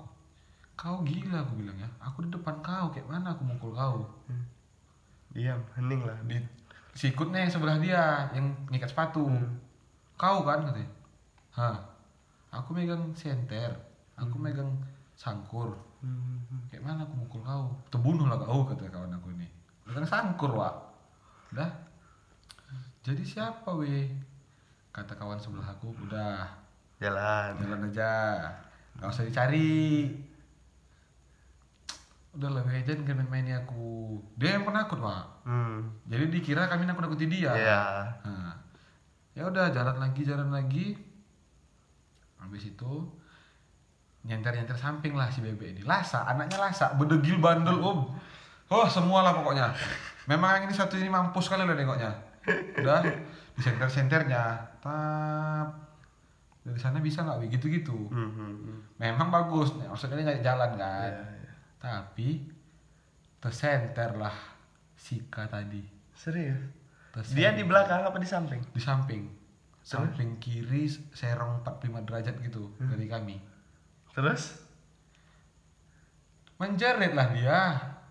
kau 0.82 0.98
gila 1.06 1.46
aku 1.46 1.62
bilang 1.62 1.78
ya. 1.78 1.86
Aku 2.02 2.26
di 2.26 2.28
depan 2.34 2.58
kau 2.58 2.90
kayak 2.90 3.06
mana 3.06 3.30
aku 3.30 3.46
mukul 3.46 3.70
kau? 3.70 4.02
Diam, 5.30 5.62
hening 5.78 6.02
lah. 6.02 6.18
di 6.26 6.42
sikutnya 6.92 7.46
yang 7.46 7.52
sebelah 7.54 7.78
dia 7.78 8.26
yang 8.34 8.50
ngikat 8.66 8.90
sepatu. 8.90 9.30
Kau 10.18 10.42
kan 10.42 10.66
katanya. 10.66 10.90
Hah? 11.54 11.78
Aku 12.50 12.74
megang 12.74 13.14
senter. 13.14 13.70
Aku 14.18 14.42
megang 14.42 14.74
sangkur. 15.14 15.78
Hmm. 16.02 16.42
kayak 16.66 16.82
mana 16.82 17.06
aku 17.06 17.14
mukul 17.14 17.40
kau? 17.46 17.78
Terbunuh 17.86 18.26
lah 18.26 18.42
kau 18.42 18.66
kata 18.66 18.90
kawan 18.90 19.14
aku 19.14 19.30
ini. 19.38 19.46
Megang 19.86 20.02
sangkur 20.02 20.50
wak. 20.50 20.74
Udah. 21.54 21.70
Jadi 23.06 23.22
siapa 23.22 23.70
weh 23.78 24.10
kata 24.90 25.14
kawan 25.14 25.38
sebelah 25.38 25.70
aku 25.70 25.94
udah. 26.10 26.50
Jalan. 26.98 27.54
jalan 27.62 27.86
aja. 27.86 28.10
Nggak 28.98 29.14
usah 29.14 29.24
dicari 29.30 30.10
udah 32.32 32.48
lah 32.48 32.62
weh 32.64 32.80
jangan 32.80 33.04
kena 33.04 33.24
main 33.28 33.44
aku. 33.52 34.16
Dia 34.40 34.56
yang 34.56 34.64
penakut 34.64 34.96
wak 34.98 35.44
Hmm. 35.44 36.00
jadi 36.08 36.32
dikira 36.32 36.64
kami 36.64 36.88
nakut 36.88 37.04
nakuti 37.04 37.28
dia. 37.28 37.52
Iya. 37.52 37.82
Nah, 38.24 38.56
ya 39.36 39.48
udah 39.48 39.68
jalan 39.68 40.00
lagi 40.00 40.22
jalan 40.24 40.48
lagi. 40.48 40.96
Habis 42.40 42.72
itu 42.72 42.92
nyenter 44.22 44.54
nyenter 44.54 44.78
samping 44.78 45.12
lah 45.12 45.28
si 45.28 45.44
bebek 45.44 45.76
ini. 45.76 45.82
Lasa 45.84 46.24
anaknya 46.24 46.56
lasa 46.58 46.96
bedegil 46.96 47.36
bandel 47.36 47.76
om. 47.78 48.08
Oh 48.72 48.86
semua 48.88 49.20
lah 49.20 49.36
pokoknya. 49.36 49.68
Memang 50.24 50.56
yang 50.56 50.64
ini 50.70 50.74
satu 50.74 50.96
ini 50.96 51.12
mampus 51.12 51.52
kali 51.52 51.68
lah 51.68 51.76
nengoknya. 51.76 52.10
Udah 52.80 53.04
di 53.52 53.60
senter 53.60 53.92
senternya 53.92 54.72
tap. 54.80 55.68
Dari 56.62 56.78
sana 56.78 57.02
bisa 57.02 57.26
nggak 57.26 57.50
gitu 57.58 57.66
gitu 57.66 58.06
Hmm, 58.06 58.30
hmm, 58.38 58.54
hmm. 58.62 58.78
memang 59.02 59.34
bagus. 59.34 59.74
Maksudnya 59.74 60.22
nyari 60.22 60.40
jalan 60.40 60.70
kan? 60.78 61.10
Iya. 61.10 61.31
Tapi 61.82 62.46
tersenter 63.42 64.14
lah 64.14 64.54
Sika 64.94 65.50
tadi. 65.50 65.82
Serius? 66.14 66.62
Tersenter. 67.10 67.34
Dia 67.34 67.50
di 67.50 67.66
belakang 67.66 68.06
apa 68.06 68.14
di 68.22 68.28
samping? 68.30 68.62
di 68.70 68.78
samping. 68.78 69.26
Samping 69.82 70.38
kiri 70.38 70.86
serong 71.10 71.66
45 71.66 72.06
derajat 72.06 72.38
gitu 72.38 72.70
dari 72.78 73.10
kami. 73.10 73.36
Terus? 74.14 74.62
Menjerit 76.62 77.18
lah 77.18 77.34
dia. 77.34 77.58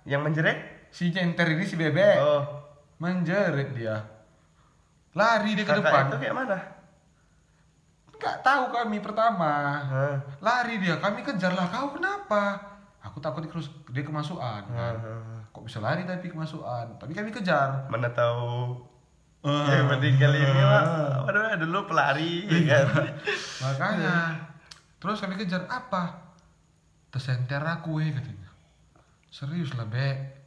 Yang 0.04 0.22
menjerit? 0.28 0.60
si 0.92 1.08
center 1.16 1.48
ini 1.48 1.64
si 1.64 1.80
bebek 1.80 2.20
Oh, 2.20 2.44
menjerit 3.00 3.72
dia. 3.72 4.04
Lari 5.16 5.56
dia 5.56 5.64
ke 5.64 5.72
kakak 5.72 5.88
depan. 5.88 6.04
itu 6.12 6.18
kayak 6.20 6.36
mana? 6.36 6.60
nggak 8.22 8.38
tahu 8.46 8.64
kami 8.70 9.00
pertama. 9.00 9.54
Hah. 9.88 10.16
lari 10.44 10.78
dia. 10.84 11.00
Kami 11.00 11.24
kejar 11.24 11.56
lah 11.56 11.72
kau 11.72 11.96
kenapa 11.96 12.71
aku 13.02 13.18
takut 13.18 13.42
dia, 13.42 13.52
kerus- 13.52 13.74
dia 13.90 14.06
kemasukan 14.06 14.62
kan? 14.70 14.96
Hah. 14.98 15.42
kok 15.52 15.68
bisa 15.68 15.84
lari 15.84 16.08
tapi 16.08 16.32
kemasukan? 16.32 16.96
Tapi 17.02 17.12
kami 17.12 17.34
kejar. 17.34 17.90
Mana 17.92 18.08
tahu. 18.14 18.88
Ah. 19.42 19.74
yang 19.74 19.90
penting 19.90 20.22
kali 20.22 20.38
ini 20.38 20.62
mah 20.62 20.86
waduh 21.26 21.58
dulu 21.58 21.90
pelari 21.90 22.46
ya 22.46 22.86
kan? 22.86 23.10
Makanya. 23.66 24.18
Terus 25.02 25.18
kami 25.18 25.34
kejar 25.34 25.66
apa? 25.66 26.30
Tersenter 27.10 27.58
aku 27.66 27.98
eh 28.06 28.14
katanya. 28.14 28.54
Serius 29.34 29.74
lah 29.74 29.90
be 29.90 30.38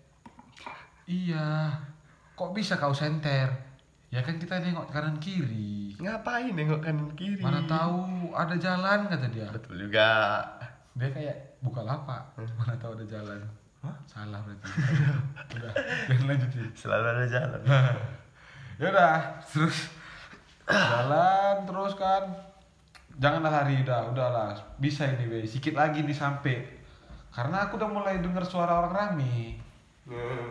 iya. 1.10 1.74
Kok 2.38 2.54
bisa 2.54 2.78
kau 2.78 2.94
senter 2.94 3.50
ya 4.14 4.22
kan 4.22 4.38
kita 4.38 4.62
nengok 4.62 4.94
kanan 4.94 5.18
kiri. 5.18 5.98
Ngapain 5.98 6.54
nengok 6.54 6.78
kanan 6.78 7.10
kiri? 7.18 7.42
Mana 7.42 7.66
tahu 7.66 8.30
ada 8.30 8.54
jalan 8.54 9.10
kata 9.10 9.26
dia. 9.26 9.50
Betul 9.50 9.90
juga. 9.90 10.38
Dia 10.94 11.10
kayak 11.10 11.53
buka 11.64 11.80
lapak. 11.80 12.36
Mana 12.36 12.76
tahu 12.76 13.00
ada 13.00 13.06
jalan. 13.08 13.40
Salah 14.04 14.40
berarti. 14.44 14.64
Udah 15.56 15.72
jangan 16.08 16.24
lanjutin. 16.28 16.68
Selalu 16.76 17.06
ada 17.08 17.26
jalan. 17.26 17.62
Ya 18.74 18.90
udah 18.90 19.38
terus. 19.46 19.86
Jalan 20.66 21.62
terus 21.62 21.94
kan. 21.94 22.26
Janganlah 23.22 23.62
lari 23.62 23.86
udah 23.86 24.10
udahlah. 24.10 24.50
Bisa 24.82 25.06
ini 25.06 25.30
be 25.30 25.46
sikit 25.46 25.78
lagi 25.78 26.02
nih 26.02 26.10
sampai 26.10 26.58
karena 27.30 27.70
aku 27.70 27.78
udah 27.78 27.86
mulai 27.86 28.18
dengar 28.18 28.42
suara 28.42 28.82
orang 28.82 29.14
rame. 29.14 29.62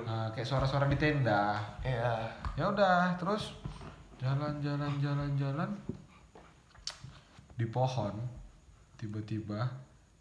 Nah, 0.08 0.32
kayak 0.32 0.47
suara-suara 0.47 0.88
di 0.88 0.95
tenda. 0.95 1.60
Ya 1.84 2.32
ya 2.56 2.71
udah 2.71 3.19
terus. 3.19 3.60
Jalan 4.23 4.63
jalan 4.63 4.95
jalan 5.04 5.36
jalan. 5.36 5.69
Di 7.60 7.67
pohon 7.67 8.15
tiba-tiba 8.95 9.67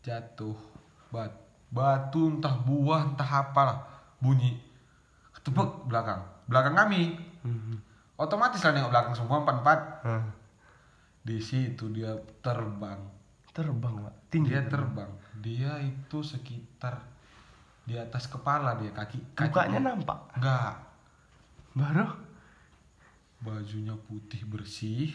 jatuh 0.03 0.72
bat 1.13 1.43
batu 1.69 2.33
entah 2.33 2.57
buah 2.65 3.13
entah 3.13 3.29
apalah. 3.29 3.79
Bunyi. 4.17 4.57
Ketepuk 5.37 5.87
belakang. 5.87 6.25
Belakang 6.49 6.73
kami. 6.73 7.17
Otomatis 8.17 8.65
lah 8.65 8.73
nengok 8.73 8.93
belakang 8.93 9.15
semua 9.19 9.43
empat 9.43 9.57
empat 9.65 9.81
Hah. 10.07 10.25
di 11.27 11.43
situ 11.43 11.91
dia 11.91 12.15
terbang. 12.41 13.01
Terbang 13.51 14.09
pak? 14.09 14.15
Tinggi 14.31 14.55
dia 14.55 14.65
terbang. 14.65 15.11
dia 15.43 15.75
itu 15.83 16.23
sekitar 16.23 17.03
di 17.83 17.99
atas 17.99 18.31
kepala 18.31 18.79
dia 18.79 18.95
kaki 18.95 19.35
kaki 19.35 19.51
mukanya 19.51 19.81
nampak? 19.91 20.19
Enggak 20.39 20.87
baru? 21.75 22.07
Bajunya 23.43 23.99
putih 24.07 24.47
bersih. 24.47 25.11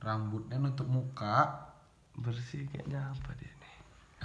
Rambutnya 0.00 0.56
nutup 0.56 0.88
muka. 0.88 1.68
Bersih 2.16 2.64
kayaknya 2.72 3.12
apa 3.12 3.36
dia 3.36 3.51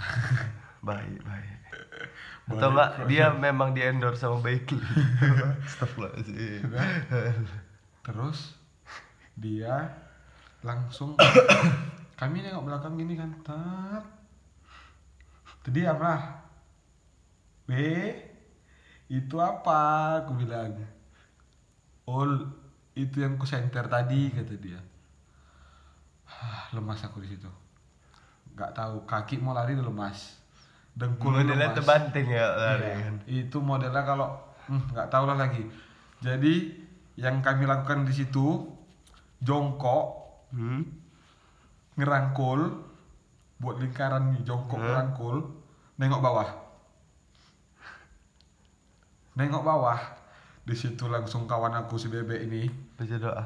baik 0.88 1.20
baik. 1.22 1.58
Atau 2.48 2.72
enggak 2.72 2.90
dia 3.10 3.28
memang 3.34 3.76
di 3.76 3.84
endorse 3.84 4.24
sama 4.24 4.40
Baikly 4.40 4.80
Astagfirullahaladzim. 5.68 6.64
Terus 8.06 8.56
dia 9.36 9.92
langsung 10.64 11.14
kami 12.20 12.40
nengok 12.40 12.66
belakang 12.66 12.96
gini 12.96 13.14
kan 13.18 13.30
tat. 13.44 14.04
Terdiam 15.66 16.00
lah 16.00 16.48
B 17.68 17.72
itu 19.12 19.36
apa? 19.36 20.24
Aku 20.24 20.32
bilang 20.40 20.72
all 22.08 22.48
itu 22.96 23.20
yang 23.20 23.36
ku 23.36 23.44
center 23.44 23.84
tadi 23.86 24.32
kata 24.32 24.56
dia. 24.56 24.80
Ah, 26.28 26.72
lemas 26.72 27.04
aku 27.04 27.20
di 27.20 27.28
situ 27.36 27.67
nggak 28.58 28.74
tahu 28.74 29.06
kaki 29.06 29.38
mau 29.38 29.54
lari 29.54 29.78
udah 29.78 29.86
lemas 29.86 30.34
dengkul 30.98 31.30
modelnya 31.30 31.70
lemas. 31.70 31.76
terbanting 31.78 32.26
ya 32.28 32.46
lari 32.58 32.90
Iya, 32.90 32.98
kan 32.98 33.14
itu 33.30 33.58
modelnya 33.62 34.02
kalau 34.02 34.28
hmm, 34.66 34.82
nggak 34.92 35.08
tahu 35.08 35.24
lah 35.30 35.38
lagi. 35.38 35.62
Jadi 36.18 36.54
yang 37.14 37.38
kami 37.38 37.62
lakukan 37.64 38.02
di 38.02 38.14
situ 38.14 38.66
jongkok 39.38 40.06
hmm? 40.50 40.82
ngerangkul 41.94 42.60
buat 43.58 43.76
lingkaran 43.78 44.34
nih 44.34 44.42
jongkok 44.42 44.78
Hmm. 44.78 44.86
ngerangkul 44.86 45.36
nengok 45.98 46.22
bawah 46.22 46.48
nengok 49.34 49.62
bawah 49.62 50.00
di 50.66 50.74
situ 50.74 51.06
langsung 51.08 51.46
kawan 51.46 51.74
aku 51.78 51.94
si 51.96 52.10
bebek 52.10 52.44
ini 52.44 52.62
baca 52.94 53.16
doa 53.16 53.44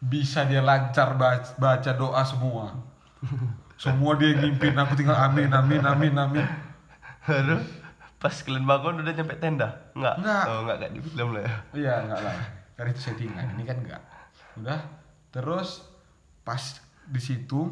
bisa 0.00 0.48
dia 0.48 0.64
lancar 0.64 1.14
baca, 1.14 1.52
baca 1.60 1.90
doa 1.92 2.22
semua 2.24 2.72
semua 3.80 4.12
dia 4.14 4.36
ngimpin 4.36 4.76
aku 4.76 4.92
tinggal 4.92 5.16
amin 5.16 5.48
amin 5.48 5.80
amin 5.80 6.12
amin 6.14 6.46
Aduh, 7.20 7.60
pas 8.16 8.32
kalian 8.32 8.64
bangun 8.64 9.04
udah 9.04 9.12
nyampe 9.12 9.36
tenda? 9.36 9.92
Enggak? 9.92 10.14
Enggak. 10.18 10.44
Oh, 10.48 10.58
enggak 10.64 10.76
kayak 10.80 10.92
di 10.92 11.00
film 11.04 11.28
lah 11.36 11.42
ya. 11.44 11.52
Iya 11.76 11.94
enggak 12.00 12.20
lah, 12.24 12.36
kan 12.74 12.84
itu 12.88 13.00
settingan. 13.00 13.46
Ini 13.54 13.62
kan 13.68 13.76
enggak. 13.84 14.02
Udah, 14.56 14.80
terus 15.28 15.84
pas 16.42 16.80
di 17.06 17.20
situ 17.20 17.68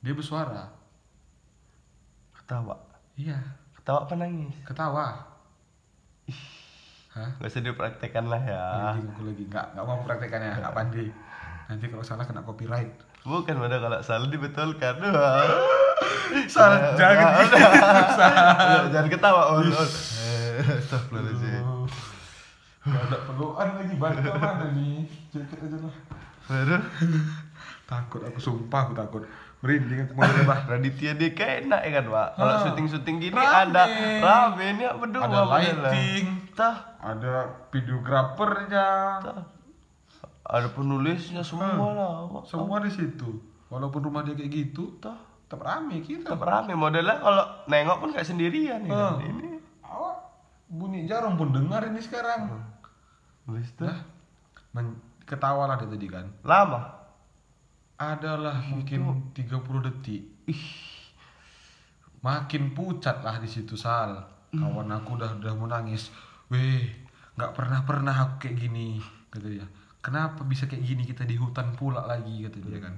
dia 0.00 0.12
bersuara. 0.12 0.68
Ketawa. 2.36 2.76
Iya, 3.16 3.40
Ketawa 3.72 4.04
apa 4.04 4.14
nangis? 4.14 4.54
ketawa. 4.68 5.06
Hah? 7.10 7.30
Gak 7.42 7.50
usah 7.50 7.64
dipraktekan 7.64 8.28
lah 8.30 8.38
ya. 8.44 8.62
Anjing 8.94 9.10
aku 9.10 9.26
lagi 9.26 9.42
enggak 9.48 9.66
enggak 9.74 9.84
mau 9.88 9.98
praktekannya, 10.04 10.60
enggak 10.60 10.76
pandai. 10.76 11.08
Nanti 11.66 11.84
kalau 11.88 12.04
salah 12.04 12.28
kena 12.28 12.44
copyright. 12.44 12.94
Bukan 13.22 13.54
pada 13.54 13.76
kalau 13.78 13.98
salah 14.00 14.26
dibetulkan. 14.26 14.94
Salah, 16.46 16.94
jangan 16.94 17.42
gitu. 17.42 17.56
Udah, 17.58 18.86
Jangan 18.94 19.08
ketawa, 19.10 19.42
on, 19.50 19.66
on. 19.66 19.88
Eh, 20.22 20.62
Astagfirullahaladzim. 20.78 21.64
Enggak 22.80 23.02
ada 23.04 23.18
peluan 23.26 23.68
lagi 23.76 23.94
bantu 23.94 24.30
mana 24.32 24.66
nih? 24.70 25.04
Jaket 25.28 25.58
aja 25.60 25.76
lah. 25.76 25.94
Aduh, 26.48 26.82
Takut 27.84 28.22
aku 28.22 28.38
sumpah 28.38 28.80
aku 28.86 28.94
takut. 28.94 29.22
Merinding 29.60 30.06
aku 30.06 30.12
mau 30.14 30.24
bah. 30.46 30.64
Raditya 30.70 31.12
Dika 31.12 31.44
enak 31.60 31.80
ya 31.82 31.90
kan, 31.98 32.04
Pak? 32.08 32.28
Kalau 32.32 32.52
Ah. 32.54 32.60
syuting-syuting 32.64 33.16
gini 33.20 33.34
Rame. 33.36 33.60
ada 33.66 33.82
rame 34.22 34.64
ini 34.70 34.84
berdua 34.88 35.20
Ada 35.20 35.40
lighting, 35.44 36.24
Tah, 36.54 36.76
ada 36.96 37.34
videografernya. 37.68 38.88
tah. 39.20 39.44
Ada 40.50 40.66
penulisnya 40.68 41.40
semua 41.40 41.94
lah. 41.94 42.14
Wah, 42.26 42.42
Semua 42.42 42.82
di 42.82 42.90
situ. 42.90 43.38
Walaupun 43.70 44.02
rumah 44.02 44.26
dia 44.26 44.34
kayak 44.34 44.50
gitu, 44.50 44.98
Tah. 44.98 45.14
tetap 45.46 45.62
rame 45.62 46.02
kita. 46.02 46.26
Tetap 46.26 46.42
rame 46.42 46.74
modelnya 46.74 47.16
kalau 47.16 47.42
nengok 47.66 47.96
pun 47.96 48.08
gak 48.10 48.26
sendirian 48.26 48.82
ya. 48.82 48.90
Kan? 48.90 49.22
Ini. 49.22 49.50
Awak 49.80 50.16
bunyi 50.68 51.06
jarum 51.06 51.34
pun 51.34 51.50
dengar 51.50 51.86
ini 51.86 51.98
sekarang. 51.98 52.50
Habis 53.46 53.70
Lah, 53.78 54.02
men- 54.72 54.98
ketawa 55.22 55.66
lah 55.66 55.76
dia 55.76 55.86
tadi 55.86 56.06
kan. 56.06 56.26
lama. 56.42 56.98
Adalah 57.94 58.58
mungkin 58.64 59.30
30 59.30 59.54
detik. 59.86 60.22
Makin 62.20 62.74
pucat 62.74 63.22
lah 63.22 63.38
di 63.38 63.46
situ 63.46 63.74
Sal. 63.74 64.18
Kawan 64.50 64.90
aku 64.90 65.14
udah 65.14 65.38
udah 65.38 65.52
mau 65.54 65.66
nangis. 65.66 66.10
Weh, 66.46 66.90
nggak 67.34 67.54
pernah 67.54 67.80
pernah 67.82 68.14
aku 68.16 68.34
kayak 68.42 68.56
gini 68.58 68.98
kata 69.28 69.46
dia. 69.46 69.66
Kenapa 70.00 70.40
bisa 70.48 70.64
kayak 70.64 70.80
gini 70.80 71.04
kita 71.04 71.28
di 71.28 71.36
hutan 71.36 71.76
pula 71.76 72.08
lagi 72.08 72.40
kata 72.40 72.56
dia 72.64 72.80
kan. 72.80 72.96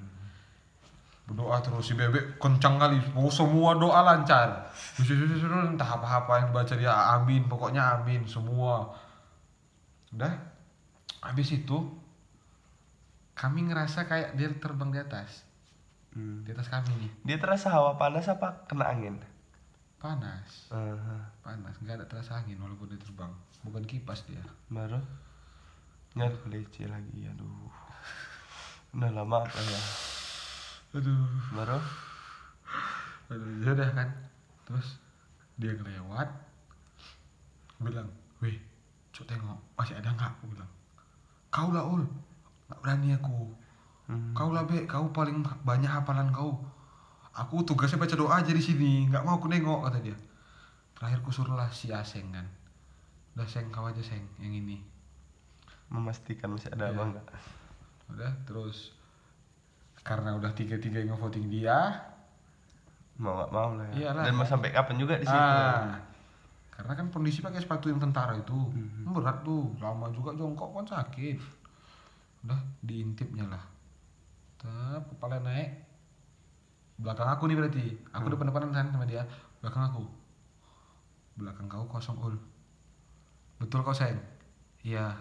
Berdoa 1.27 1.59
terus 1.59 1.91
si 1.91 1.99
bebek 1.99 2.39
kencang 2.39 2.79
kali. 2.79 2.99
Mau 3.15 3.27
semua 3.27 3.75
doa 3.75 4.07
lancar. 4.07 4.71
Entah 5.03 5.91
apa-apa 5.99 6.43
yang 6.43 6.47
dibaca 6.55 6.75
dia 6.79 6.95
amin, 7.19 7.51
pokoknya 7.51 7.99
amin 7.99 8.23
semua. 8.31 8.95
Udah. 10.15 10.31
Habis 11.23 11.59
itu 11.59 11.91
kami 13.35 13.67
ngerasa 13.67 14.07
kayak 14.07 14.39
dia 14.39 14.55
terbang 14.55 14.95
di 14.95 14.99
atas. 15.03 15.43
Hmm. 16.15 16.47
Di 16.47 16.55
atas 16.55 16.71
kami 16.71 16.91
nih. 16.95 17.11
Dia 17.27 17.39
terasa 17.43 17.75
hawa 17.75 17.99
panas 17.99 18.31
apa 18.31 18.63
kena 18.71 18.95
angin? 18.95 19.19
Panas. 19.99 20.71
Aha. 20.71 21.35
Panas, 21.43 21.75
nggak 21.83 21.99
ada 21.99 22.07
terasa 22.07 22.39
angin 22.39 22.63
walaupun 22.63 22.95
dia 22.95 22.99
terbang. 23.03 23.31
Bukan 23.67 23.83
kipas 23.87 24.23
dia. 24.27 24.43
Baru 24.71 25.03
nyat 26.19 26.35
leci 26.49 26.85
lagi 26.85 27.25
aduh. 27.29 27.73
Udah 28.93 29.11
lama 29.13 29.45
apa 29.45 29.59
ya? 29.61 29.83
Aduh. 31.01 31.27
Baru 31.57 31.81
Aduh, 33.33 33.51
ya 33.65 33.71
udah 33.73 33.91
kan. 33.97 34.09
Terus 34.69 35.01
dia 35.57 35.73
ngelewat. 35.73 36.29
Bilang, 37.81 38.09
"Weh, 38.45 38.61
cok 39.17 39.25
tengok, 39.25 39.59
masih 39.75 39.97
ada 39.97 40.13
nggak?" 40.13 40.31
Aku 40.37 40.53
bilang. 40.53 40.71
"Kau 41.49 41.73
lah, 41.73 41.89
Ul." 41.89 42.05
Nggak 42.69 42.79
berani 42.85 43.17
aku. 43.17 43.63
Hmm. 44.13 44.35
kau 44.35 44.51
lah 44.51 44.67
be 44.67 44.83
kau 44.85 45.09
paling 45.15 45.47
banyak 45.63 45.87
hafalan 45.87 46.35
kau 46.35 46.59
aku 47.33 47.63
tugasnya 47.63 48.03
baca 48.03 48.13
doa 48.13 48.45
aja 48.45 48.51
di 48.51 48.59
sini 48.59 49.07
nggak 49.07 49.23
mau 49.23 49.39
aku 49.39 49.47
nengok 49.47 49.89
kata 49.89 49.99
dia 50.03 50.17
terakhir 50.99 51.23
ku 51.23 51.31
suruhlah 51.31 51.71
si 51.71 51.89
Aseng 51.95 52.35
kan 52.35 52.45
udah 53.39 53.47
seng 53.47 53.71
kau 53.71 53.87
aja 53.87 54.03
seng 54.03 54.27
yang 54.43 54.53
ini 54.53 54.83
Memastikan 55.93 56.49
masih 56.51 56.71
ada 56.71 56.89
Iya. 56.89 56.95
apa 56.95 57.03
enggak. 57.07 57.27
udah 58.09 58.33
terus 58.43 58.93
karena 60.03 60.33
udah 60.33 60.51
tiga 60.51 60.77
tiga 60.77 60.99
yang 60.99 61.15
voting 61.15 61.47
dia 61.47 62.09
Mau 63.15 63.33
nggak 63.35 63.51
mau 63.51 63.71
lah 63.73 63.87
ya. 63.89 64.09
Iyalah. 64.09 64.25
Dan 64.25 64.35
mau 64.35 64.45
sampai 64.45 64.69
kapan 64.69 64.97
juga 64.97 65.15
di 65.15 65.25
situ. 65.25 65.37
ah 65.39 66.01
karena 66.73 66.93
kan 66.95 67.07
kondisi 67.07 67.39
pakai 67.39 67.61
sepatu 67.61 67.87
yang 67.87 68.01
tentara 68.01 68.33
itu 68.35 68.57
Mhm. 68.57 69.13
berat 69.13 69.41
tuh 69.43 69.77
lama 69.79 70.09
juga 70.09 70.33
jongkok 70.33 70.73
kan 70.75 70.87
sakit 70.91 71.37
udah 72.43 72.59
diintipnya 72.81 73.47
lah 73.47 73.63
Tep, 74.57 75.05
kepala 75.07 75.39
naik 75.39 75.85
belakang 76.97 77.29
aku 77.29 77.45
nih 77.45 77.57
berarti 77.57 77.85
aku 78.09 78.25
Hmm. 78.25 78.33
depan 78.33 78.47
depanan 78.49 78.71
kan 78.73 78.87
sama 78.89 79.05
dia 79.05 79.23
belakang 79.59 79.85
aku 79.85 80.03
belakang 81.35 81.67
kau 81.67 81.87
kosong 81.87 82.19
ul 82.19 82.35
betul 83.57 83.81
kau 83.81 83.93
sayang 83.93 84.19
iya 84.81 85.13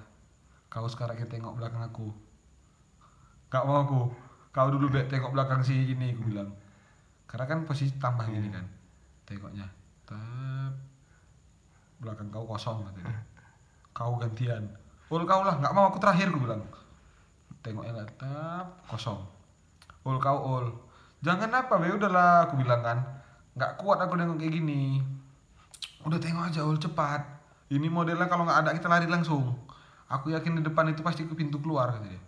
kau 0.71 0.88
sekarang 0.88 1.19
kita 1.19 1.36
tengok 1.36 1.60
belakang 1.60 1.84
aku. 1.84 2.07
Gak 3.51 3.67
mau 3.67 3.84
aku 3.84 4.01
kau 4.55 4.67
dulu 4.71 4.88
be 4.88 5.03
tengok 5.12 5.36
belakang 5.36 5.60
si 5.60 5.75
ini 5.91 6.15
aku 6.15 6.31
bilang. 6.31 6.55
Karena 7.27 7.45
kan 7.51 7.60
posisi 7.67 7.99
tambah 7.99 8.23
gini 8.23 8.47
Iya. 8.47 8.55
kan 8.55 8.65
tengoknya. 9.27 9.67
Tep, 10.07 10.73
belakang 11.99 12.31
kau 12.31 12.47
kosong 12.47 12.88
katanya 12.88 13.19
kau 13.97 14.15
gantian. 14.15 14.63
Ul 15.12 15.27
kau 15.27 15.43
lah 15.43 15.60
nggak 15.60 15.75
mau 15.75 15.91
aku 15.91 15.99
terakhir 15.99 16.31
aku 16.31 16.39
bilang. 16.39 16.63
Tengoknya 17.60 17.91
nggak 17.91 18.12
tap 18.15 18.67
kosong. 18.88 19.19
Ul 20.07 20.23
kau 20.23 20.39
ul. 20.55 20.71
Jangan 21.19 21.51
apa 21.51 21.75
be 21.84 21.91
udahlah 21.91 22.47
aku 22.47 22.55
bilang 22.55 22.79
kan. 22.79 23.03
Nggak 23.60 23.75
kuat 23.75 23.99
aku 23.99 24.15
nengok 24.15 24.39
kayak 24.39 24.55
gini. 24.55 25.03
Udah 26.07 26.15
tengok 26.15 26.47
aja 26.47 26.63
ul 26.63 26.79
cepat. 26.79 27.27
Ini 27.67 27.91
modelnya 27.91 28.31
kalau 28.31 28.47
nggak 28.47 28.63
ada 28.63 28.71
kita 28.71 28.88
lari 28.88 29.12
langsung 29.12 29.70
aku 30.12 30.36
yakin 30.36 30.60
di 30.60 30.63
depan 30.67 30.91
itu 30.91 31.00
pasti 31.00 31.24
ke 31.24 31.32
pintu 31.32 31.63
keluar 31.63 31.95
kata 31.95 32.12
dia. 32.12 32.21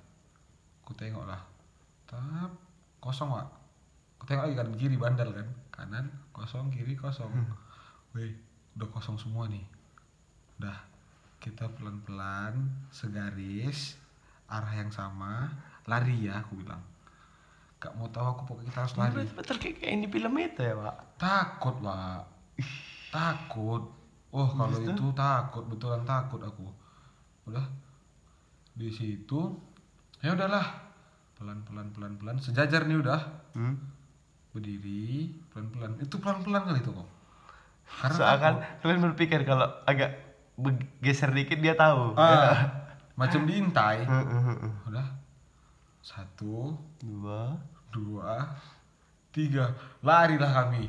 Aku 0.87 0.95
tengok 0.95 1.27
lah 1.27 1.41
tap 2.07 2.51
kosong 3.03 3.35
pak 3.35 3.47
aku 4.15 4.23
tengok 4.31 4.43
lagi 4.47 4.55
kanan 4.55 4.75
kiri 4.79 4.95
bandal 4.95 5.29
kan. 5.35 5.47
Kanan 5.73 6.05
kosong 6.31 6.71
kiri 6.71 6.95
kosong. 6.95 7.31
Weh 8.15 8.31
udah 8.79 8.87
kosong 8.87 9.19
semua 9.19 9.51
nih. 9.51 9.63
Udah 10.63 10.79
kita 11.43 11.67
pelan-pelan 11.75 12.71
segaris 12.87 13.99
arah 14.47 14.71
yang 14.79 14.91
sama 14.95 15.51
lari 15.83 16.31
ya 16.31 16.39
aku 16.39 16.63
bilang. 16.63 16.79
Gak 17.83 17.99
mau 17.99 18.07
tahu 18.07 18.23
aku 18.31 18.41
pokoknya 18.47 18.71
kita 18.71 18.79
harus 18.87 18.95
lari. 18.95 19.27
Betul, 19.35 19.59
kayak, 19.59 19.83
ini 19.83 20.07
film 20.07 20.39
itu 20.39 20.61
ya, 20.63 20.71
Pak. 20.71 21.19
takut 21.19 21.75
pak 21.83 22.23
takut. 23.11 23.83
Oh 24.33 24.49
kalau 24.49 24.79
Gitu? 24.79 24.95
itu 24.95 25.05
takut 25.13 25.67
betulan 25.69 26.01
takut 26.07 26.41
aku 26.41 26.65
udah. 27.45 27.65
Di 28.73 28.89
situ 28.89 29.39
ya 30.19 30.33
udahlah. 30.33 30.65
Pelan 31.33 31.59
pelan 31.61 31.87
pelan 31.91 32.13
pelan 32.15 32.37
sejajar 32.37 32.85
nih 32.85 32.99
udah. 32.99 33.21
Hmm. 33.53 33.77
berdiri 34.53 35.33
pelan 35.49 35.65
pelan 35.67 35.91
itu 35.97 36.15
pelan 36.17 36.45
pelan 36.45 36.61
kali 36.63 36.77
itu 36.77 36.93
kok. 36.93 37.09
Karena 37.83 38.15
Seakan 38.15 38.53
takut. 38.55 38.79
kalian 38.79 39.01
berpikir 39.03 39.39
kalau 39.43 39.65
agak 39.83 40.11
geser 41.01 41.29
dikit 41.29 41.57
dia 41.57 41.73
tahu. 41.73 42.13
ah, 42.13 42.85
macam 43.13 43.49
diintai. 43.49 44.05
Udah. 44.89 45.07
Satu 45.99 46.77
Dua. 46.97 47.57
dua 47.89 48.45
tiga. 49.29 49.73
Larilah 50.01 50.53
kami 50.53 50.85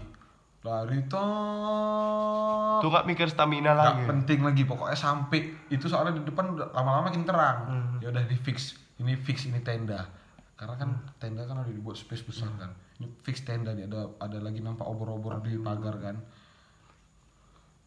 lari 0.64 1.04
toh. 1.04 2.80
Tuh 2.80 2.88
nggak 2.88 3.04
mikir 3.04 3.28
stamina 3.28 3.70
Nggak 3.70 3.84
lagi. 3.84 4.02
penting 4.08 4.40
lagi 4.40 4.62
pokoknya 4.64 4.96
sampai 4.96 5.40
itu 5.68 5.84
soalnya 5.86 6.16
di 6.16 6.24
depan 6.24 6.56
lama-lama 6.56 7.12
makin 7.12 7.22
terang 7.22 7.58
Hmm. 7.68 7.94
ya 8.00 8.08
udah 8.08 8.24
di 8.24 8.34
fix. 8.34 8.72
Ini 8.96 9.12
fix 9.18 9.44
ini 9.44 9.60
tenda. 9.60 10.08
Karena 10.54 10.74
kan 10.74 10.88
tenda 11.18 11.44
kan 11.44 11.60
udah 11.60 11.68
dibuat 11.68 11.94
space 11.94 12.24
besar 12.24 12.48
kan. 12.56 12.72
Ini 12.96 13.06
fix 13.20 13.44
tenda 13.44 13.70
nih 13.70 13.84
ada 13.84 14.08
ada 14.18 14.38
lagi 14.40 14.58
nampak 14.58 14.86
obor-obor 14.86 15.38
di 15.40 15.58
pagar 15.58 16.00
kan. 16.00 16.16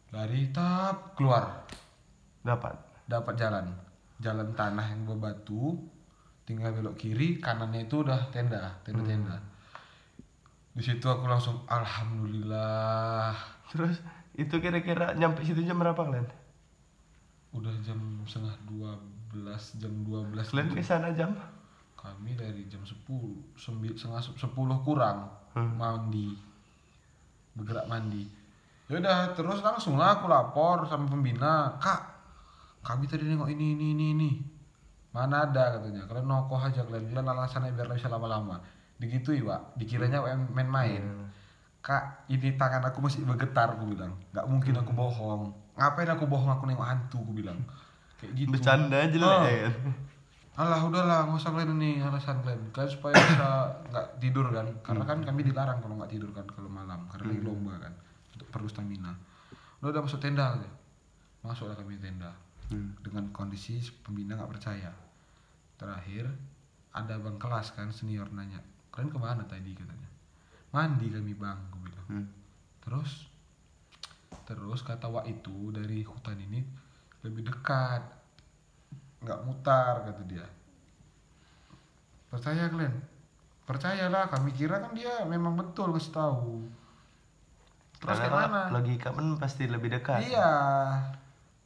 Lari 0.08 0.48
tap 0.48 1.12
keluar. 1.14 1.66
Dapat. 2.40 2.86
dapat 3.04 3.34
jalan. 3.34 3.66
Jalan 4.20 4.52
tanah 4.52 4.92
yang 4.92 5.02
berbatu 5.02 5.80
tinggal 6.44 6.72
belok 6.72 6.96
kiri 6.96 7.40
kanannya 7.40 7.84
itu 7.84 8.00
udah 8.00 8.28
tenda 8.28 8.80
tenda 8.80 9.04
tenda 9.04 9.36
di 10.78 10.86
situ 10.86 11.10
aku 11.10 11.26
langsung 11.26 11.66
alhamdulillah. 11.66 13.34
Terus 13.74 13.98
itu 14.38 14.54
kira-kira 14.62 15.10
nyampe 15.18 15.42
situ 15.42 15.66
jam 15.66 15.82
berapa 15.82 15.98
kalian? 15.98 16.30
udah 17.48 17.72
jam 17.80 17.96
setengah 18.28 18.54
dua 18.68 18.92
belas 19.32 19.72
jam 19.80 19.90
dua 20.04 20.20
belas 20.28 20.52
Kalian 20.52 20.68
ke 20.68 20.84
sana 20.84 21.10
jam? 21.16 21.32
kami 21.98 22.38
dari 22.38 22.68
jam 22.70 22.78
sepuluh 22.86 23.34
sembi, 23.58 23.90
setengah 23.98 24.22
se- 24.22 24.38
sepuluh 24.38 24.78
kurang. 24.86 25.26
Hmm. 25.58 25.74
mandi. 25.74 26.38
Bergerak 27.58 27.90
mandi. 27.90 28.30
Ya 28.86 29.02
udah 29.02 29.34
terus 29.34 29.58
langsung 29.66 29.98
lah 29.98 30.22
aku 30.22 30.30
lapor 30.30 30.86
sama 30.86 31.10
pembina. 31.10 31.74
Kak 31.82 32.00
kami 32.86 33.10
tadi 33.10 33.26
nengok 33.26 33.50
ini 33.50 33.74
ini 33.74 33.86
ini 33.98 34.06
ini. 34.14 34.30
Mana 35.10 35.50
ada? 35.50 35.74
katanya. 35.74 36.06
Kalian 36.06 36.30
nokoh 36.30 36.62
aja 36.62 36.86
kalian 36.86 37.10
kalian 37.10 37.26
alasannya 37.26 37.74
biar 37.74 37.90
bisa 37.90 38.06
lama-lama 38.06 38.62
digitui 38.98 39.40
pak. 39.42 39.78
Dikiranya 39.78 40.20
main-main. 40.52 41.02
Hmm. 41.02 41.26
kak 41.78 42.26
ini 42.28 42.58
tangan 42.58 42.84
aku 42.90 43.00
masih 43.00 43.24
bergetar 43.24 43.78
aku 43.78 43.94
bilang. 43.94 44.12
Nggak 44.34 44.46
mungkin 44.50 44.74
aku 44.76 44.92
bohong. 44.92 45.54
Ngapain 45.78 46.10
aku 46.10 46.26
bohong? 46.26 46.50
Aku 46.58 46.66
nengok 46.66 46.84
hantu 46.84 47.22
aku 47.22 47.32
bilang. 47.32 47.58
Kayak 48.18 48.32
gitu. 48.34 48.50
Bercanda 48.50 48.98
aja 48.98 49.16
lah 49.22 49.30
Oh. 49.30 49.42
ya 49.46 49.58
kan. 49.70 49.74
Alah 50.58 50.80
udahlah 50.82 51.18
nggak 51.30 51.38
usah 51.38 51.54
kalian 51.54 51.78
ini 51.78 52.02
alasan 52.02 52.42
kalian 52.42 52.74
kalian 52.74 52.90
supaya 52.90 53.14
bisa 53.14 53.48
nggak 53.94 54.06
tidur 54.18 54.50
kan? 54.50 54.66
Karena 54.82 55.04
kan 55.06 55.18
kami 55.22 55.40
dilarang 55.46 55.78
kalau 55.78 55.94
nggak 56.02 56.10
tidur 56.10 56.34
kan 56.34 56.44
kalau 56.50 56.66
malam. 56.66 57.06
Karena 57.08 57.30
lagi 57.30 57.42
lomba 57.46 57.78
kan 57.78 57.94
untuk 58.34 58.48
perlu 58.50 58.66
stamina. 58.66 59.14
Udah 59.78 59.94
udah 59.94 60.02
masuk 60.02 60.18
tenda 60.18 60.58
aja 60.58 60.68
masuklah 61.46 61.78
kami 61.78 61.96
tenda. 61.96 62.34
Hmm. 62.68 62.92
dengan 63.00 63.32
kondisi 63.32 63.80
pembina 64.04 64.36
nggak 64.36 64.52
percaya. 64.52 64.92
Terakhir 65.80 66.28
ada 66.92 67.16
bang 67.16 67.40
kelas 67.40 67.72
kan 67.72 67.88
senior 67.94 68.28
nanya 68.28 68.60
kalian 68.98 69.14
ke 69.14 69.20
mana 69.22 69.46
tadi 69.46 69.78
katanya? 69.78 70.10
Mandi 70.74 71.06
kami 71.06 71.30
bang 71.38 71.58
gue 71.70 71.80
bilang. 71.86 72.06
Hmm. 72.10 72.26
terus 72.82 73.30
terus 74.42 74.80
kata 74.82 75.06
Wak 75.06 75.30
itu 75.30 75.70
dari 75.70 76.02
hutan 76.02 76.34
ini 76.34 76.66
lebih 77.22 77.46
dekat. 77.46 78.02
Nggak 79.22 79.40
mutar 79.46 80.02
kata 80.02 80.22
dia. 80.26 80.42
Percaya 82.26 82.66
kalian 82.66 82.90
percayalah 83.70 84.26
kami 84.34 84.50
kira 84.50 84.82
kan 84.82 84.90
dia 84.98 85.22
memang 85.30 85.54
betul 85.54 85.94
kasih 85.94 86.18
tahu. 86.18 86.66
Terus 88.02 88.18
Karena 88.18 88.18
kayak 88.18 88.32
kalau 88.34 88.50
mana 88.50 88.74
logika 88.74 89.08
pun 89.14 89.26
pasti 89.38 89.70
lebih 89.70 89.94
dekat. 89.94 90.26
iya. 90.26 90.50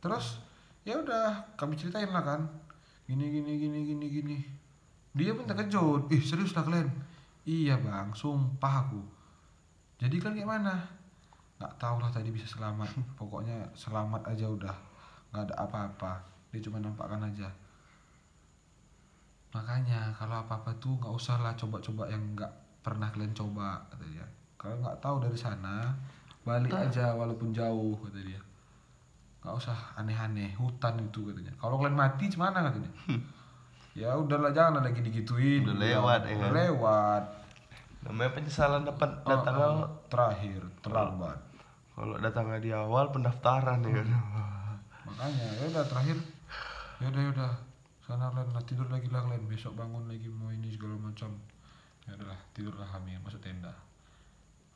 Terus 0.04 0.36
ya 0.84 1.00
udah 1.00 1.56
kami 1.56 1.80
ceritain 1.80 2.12
lah 2.12 2.20
kan. 2.20 2.44
Gini 3.08 3.24
gini 3.24 3.56
gini 3.56 3.78
gini 3.88 4.06
gini. 4.20 4.38
Dia 5.16 5.32
pun 5.32 5.48
terkejut. 5.48 6.12
Ih 6.12 6.20
serius 6.20 6.52
lah 6.52 6.68
kalian 6.68 6.92
iya 7.46 7.74
bang. 7.78 8.14
Sumpah 8.14 8.74
aku. 8.87 9.02
Jadi 10.02 10.16
kan 10.18 10.35
kayak 10.35 10.50
mana? 10.50 10.83
Nggak 11.62 11.78
tahu 11.78 12.02
lah 12.02 12.11
tadi 12.11 12.35
bisa 12.35 12.46
selamat. 12.46 12.90
Pokoknya 13.18 13.70
selamat 13.74 14.22
aja 14.26 14.46
udah. 14.50 14.76
Nggak 15.31 15.42
ada 15.50 15.55
apa-apa. 15.62 16.12
Dia 16.50 16.61
cuma 16.64 16.83
nampakkan 16.83 17.22
aja. 17.22 17.48
Makanya 19.52 20.10
kalau 20.16 20.42
apa-apa 20.42 20.73
tuh 20.81 20.96
nggak 20.96 21.12
usah 21.12 21.37
lah 21.44 21.52
coba-coba 21.52 22.08
yang 22.08 22.33
nggak 22.33 22.52
pernah 22.81 23.12
kalian 23.12 23.37
coba 23.37 23.85
kata 23.92 24.04
dia. 24.08 24.27
Kalau 24.56 24.81
nggak 24.81 24.98
tahu 24.98 25.16
dari 25.23 25.38
sana 25.38 25.92
balik 26.42 26.75
aja 26.75 27.14
walaupun 27.14 27.52
jauh 27.52 27.94
kata 28.00 28.21
dia. 28.25 28.40
Nggak 29.44 29.54
usah 29.58 29.77
aneh-aneh 29.98 30.56
hutan 30.56 31.02
itu 31.02 31.27
katanya 31.27 31.52
kalau 31.58 31.77
kalian 31.83 31.98
mati 31.98 32.31
gimana 32.31 32.62
katanya 32.62 32.90
ya 33.92 34.16
udahlah 34.16 34.52
jangan 34.56 34.81
lagi 34.81 35.04
digituin. 35.04 35.69
Udah 35.69 35.77
lewat, 35.77 36.21
ya. 36.25 36.35
Udah 36.40 36.50
lewat 36.52 37.25
Namanya 38.03 38.31
penyesalan 38.35 38.83
dapat 38.83 39.11
Oh, 39.23 39.29
datang 39.31 39.55
oh, 39.57 39.87
terakhir 40.11 40.61
terlambat. 40.83 41.38
Kalau 41.92 42.17
datangnya 42.19 42.59
di 42.59 42.71
awal 42.73 43.13
pendaftaran 43.13 43.79
ya. 43.85 44.03
Kan. 44.03 44.09
makanya 45.07 45.46
ya 45.55 45.65
udah 45.71 45.85
terakhir. 45.87 46.17
Ya 46.98 47.07
udah 47.11 47.21
ya 47.21 47.31
udah. 47.31 47.53
Sana 48.03 48.27
kalian 48.31 48.50
lah 48.50 48.65
tidur 48.67 48.88
lagi 48.90 49.07
lah 49.07 49.23
kalian 49.23 49.46
besok 49.46 49.79
bangun 49.79 50.11
lagi 50.11 50.27
mau 50.27 50.50
ini 50.50 50.73
segala 50.73 50.98
macam. 50.98 51.31
Ya 52.03 52.19
udahlah 52.19 52.40
tidurlah 52.50 52.88
kami 52.88 53.15
masuk 53.23 53.38
tenda. 53.38 53.71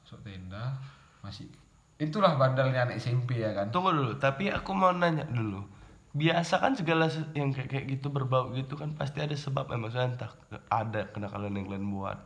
Masuk 0.03 0.23
tenda 0.23 0.79
masih 1.19 1.51
itulah 1.97 2.37
bandalnya 2.37 2.87
anak 2.87 3.01
SMP 3.01 3.43
ya 3.43 3.51
kan? 3.51 3.73
Tunggu 3.73 3.91
dulu, 3.91 4.15
tapi 4.21 4.47
aku 4.47 4.71
mau 4.71 4.93
nanya 4.93 5.27
dulu. 5.27 5.65
biasa 6.13 6.65
kan 6.65 6.73
segala 6.73 7.13
se- 7.13 7.29
yang 7.37 7.53
kayak 7.53 7.69
kayak 7.69 7.87
gitu 7.93 8.09
berbau 8.09 8.49
gitu 8.57 8.73
kan 8.73 8.97
pasti 8.97 9.21
ada 9.21 9.37
sebab 9.37 9.69
emang 9.69 9.93
maksudnya 9.93 10.17
entah 10.17 10.33
ada 10.73 11.13
kenakalan 11.13 11.53
yang 11.53 11.69
kalian 11.69 11.93
buat 11.93 12.17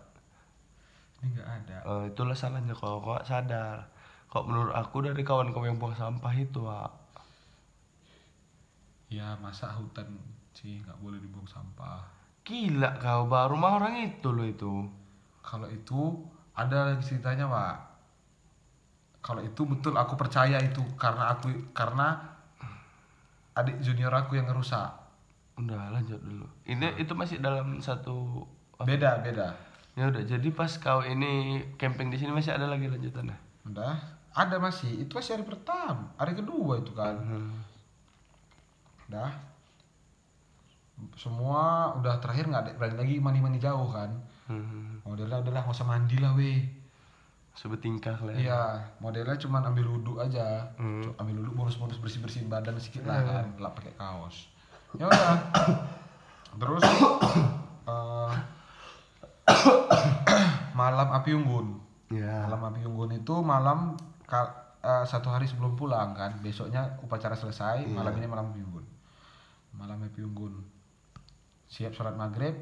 ini 1.21 1.37
nggak 1.37 1.49
ada. 1.49 1.77
Eh, 1.85 2.05
itulah 2.13 2.37
salahnya 2.37 2.73
kalau 2.73 3.05
kau 3.05 3.21
sadar. 3.21 3.93
Kok 4.31 4.45
menurut 4.47 4.73
aku 4.73 5.05
dari 5.05 5.21
kawan 5.21 5.53
kau 5.53 5.67
yang 5.67 5.77
buang 5.77 5.97
sampah 5.97 6.33
itu 6.35 6.65
Wak. 6.65 6.93
ya 9.11 9.35
masa 9.43 9.75
hutan 9.75 10.07
sih 10.55 10.79
nggak 10.87 10.99
boleh 11.03 11.19
dibuang 11.19 11.45
sampah. 11.45 12.01
Gila 12.47 12.95
kau 13.03 13.27
baru 13.27 13.59
rumah 13.59 13.83
orang 13.83 14.07
itu 14.07 14.31
loh 14.31 14.47
itu. 14.47 14.87
Kalau 15.43 15.67
itu 15.67 16.15
ada 16.55 16.95
lagi 16.95 17.03
ceritanya 17.03 17.51
pak 17.51 17.91
kalau 19.21 19.45
itu 19.45 19.63
betul 19.69 19.95
aku 20.01 20.17
percaya 20.17 20.57
itu 20.65 20.81
karena 20.97 21.37
aku 21.37 21.53
karena 21.77 22.17
adik 23.53 23.77
junior 23.85 24.13
aku 24.17 24.41
yang 24.41 24.49
ngerusak. 24.49 24.89
Udah 25.61 25.93
lanjut 25.93 26.17
dulu. 26.25 26.49
Ini 26.65 26.97
itu 26.97 27.13
masih 27.13 27.37
dalam 27.37 27.85
satu 27.85 28.49
beda 28.81 29.21
beda 29.21 29.53
ya 29.99 30.07
udah 30.11 30.23
jadi 30.23 30.49
pas 30.55 30.71
kau 30.79 31.03
ini 31.03 31.63
camping 31.77 32.09
di 32.09 32.17
sini 32.19 32.31
masih 32.31 32.55
ada 32.55 32.71
lagi 32.71 32.87
lanjutannya? 32.87 33.37
Udah. 33.67 33.97
Ada 34.31 34.63
masih. 34.63 35.03
Itu 35.03 35.19
masih 35.19 35.39
hari 35.39 35.45
pertama. 35.45 36.15
Hari 36.15 36.39
kedua 36.39 36.79
itu 36.79 36.95
kan. 36.95 37.19
Udah 39.11 39.51
semua 41.17 41.93
udah 41.97 42.21
terakhir 42.21 42.49
nggak 42.49 42.63
ada 42.67 42.73
berani 42.77 42.97
lagi 42.99 43.15
mandi 43.21 43.61
jauh 43.61 43.89
kan. 43.93 44.11
Hmm. 44.51 44.99
modelnya 45.07 45.47
udahlah 45.47 45.63
nggak 45.63 45.77
usah 45.79 45.87
mandi 45.87 46.17
lah 46.19 46.35
weh. 46.35 46.59
Sebetingkah 47.55 48.19
lah 48.25 48.35
iya. 48.35 48.63
Modelnya 48.99 49.39
cuma 49.39 49.63
ambil 49.63 49.87
wudhu 49.87 50.19
aja. 50.19 50.67
Hmm. 50.77 51.07
Ambil 51.19 51.45
wudhu 51.45 51.53
bonus 51.55 51.77
bonus 51.79 51.99
bersih 52.03 52.21
bersihin 52.23 52.51
badan 52.51 52.77
sedikit 52.77 53.07
lah 53.07 53.23
kan. 53.23 53.47
Lap 53.63 53.79
pakai 53.79 53.95
kaos. 53.95 54.51
Ya 54.99 55.07
udah. 55.07 55.39
Terus 56.61 56.83
eh, 57.91 58.31
malam 60.81 61.09
api 61.13 61.31
unggun. 61.37 61.79
Ya. 62.11 62.47
Malam 62.49 62.73
api 62.75 62.81
unggun 62.87 63.11
itu 63.21 63.35
malam 63.45 63.95
eh, 64.31 65.05
satu 65.07 65.31
hari 65.31 65.47
sebelum 65.47 65.77
pulang 65.79 66.15
kan. 66.17 66.39
Besoknya 66.43 66.99
upacara 67.05 67.37
selesai 67.37 67.87
malam 67.91 68.15
ini 68.19 68.27
malam 68.27 68.51
api 68.51 68.61
unggun. 68.63 68.87
Malam 69.77 70.03
api 70.07 70.21
unggun. 70.25 70.55
Siap 71.71 71.95
sholat 71.95 72.19
maghrib 72.19 72.55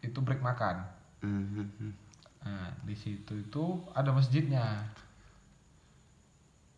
itu 0.00 0.18
break 0.22 0.40
makan. 0.40 0.86
Mhm. 1.20 1.92
nah 2.40 2.72
di 2.88 2.96
situ 2.96 3.36
itu 3.36 3.64
ada 3.92 4.08
masjidnya. 4.16 4.64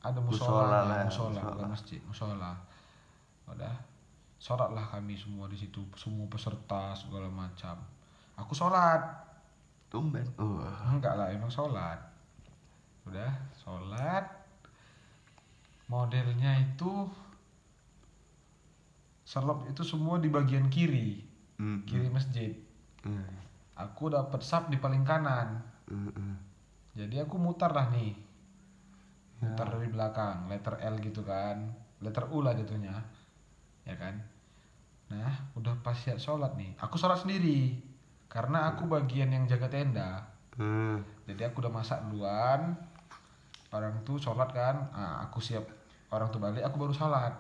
Ada 0.02 0.18
Musola 0.18 0.82
musola 0.82 0.98
ya, 0.98 1.06
musola. 1.06 1.42
bukan 1.54 1.70
masjid 1.70 2.00
musola. 2.02 2.52
Udah 3.46 3.70
sholatlah 4.42 4.82
kami 4.90 5.14
semua 5.14 5.46
di 5.46 5.54
situ 5.54 5.78
semua 5.94 6.26
peserta 6.26 6.90
segala 6.98 7.30
macam. 7.30 7.78
Aku 8.34 8.58
sholat 8.58 9.21
tumben. 9.92 10.24
Uh. 10.40 10.64
enggak 10.88 11.12
lah 11.20 11.28
emang 11.28 11.52
sholat. 11.52 12.00
Udah 13.04 13.28
sholat. 13.60 14.24
Modelnya 15.92 16.56
itu 16.64 17.04
selop 19.28 19.68
itu 19.68 19.84
semua 19.84 20.16
di 20.16 20.32
bagian 20.32 20.72
kiri. 20.72 21.20
Mhm. 21.60 21.84
kiri 21.84 22.08
masjid. 22.08 22.56
Hmm. 23.04 23.28
aku 23.76 24.14
dapat 24.14 24.40
sap 24.40 24.72
di 24.72 24.80
paling 24.80 25.04
kanan. 25.04 25.60
Mhm. 25.92 26.32
jadi 26.96 27.28
aku 27.28 27.36
mutar 27.36 27.76
lah 27.76 27.92
nih. 27.92 28.16
Ya. 29.42 29.52
mutar 29.52 29.68
dari 29.74 29.90
belakang 29.92 30.48
letter 30.48 30.80
L 30.80 30.96
gitu 31.04 31.20
kan. 31.20 31.68
Letter 32.00 32.32
U 32.32 32.40
lah 32.40 32.56
jatuhnya. 32.56 32.96
Ya 33.84 33.94
kan? 34.00 34.16
Nah 35.12 35.52
udah 35.52 35.76
pas 35.84 35.98
siap 35.98 36.16
sholat 36.16 36.56
nih. 36.56 36.72
Aku 36.80 36.96
sholat 36.96 37.20
sendiri 37.20 37.91
karena 38.32 38.72
aku 38.72 38.88
bagian 38.88 39.28
yang 39.28 39.44
jaga 39.44 39.68
tenda. 39.68 40.24
Hmm. 40.52 41.00
jadi 41.24 41.48
aku 41.48 41.64
udah 41.64 41.72
masak 41.72 41.96
duluan 42.12 42.76
orang 43.72 44.00
tuh 44.04 44.20
sholat 44.20 44.52
kan. 44.52 44.88
Nah, 44.92 45.24
aku 45.24 45.40
siap 45.40 45.64
orang 46.12 46.28
tuh 46.32 46.40
balik 46.40 46.64
aku 46.64 46.76
baru 46.80 46.92
sholat. 46.96 47.32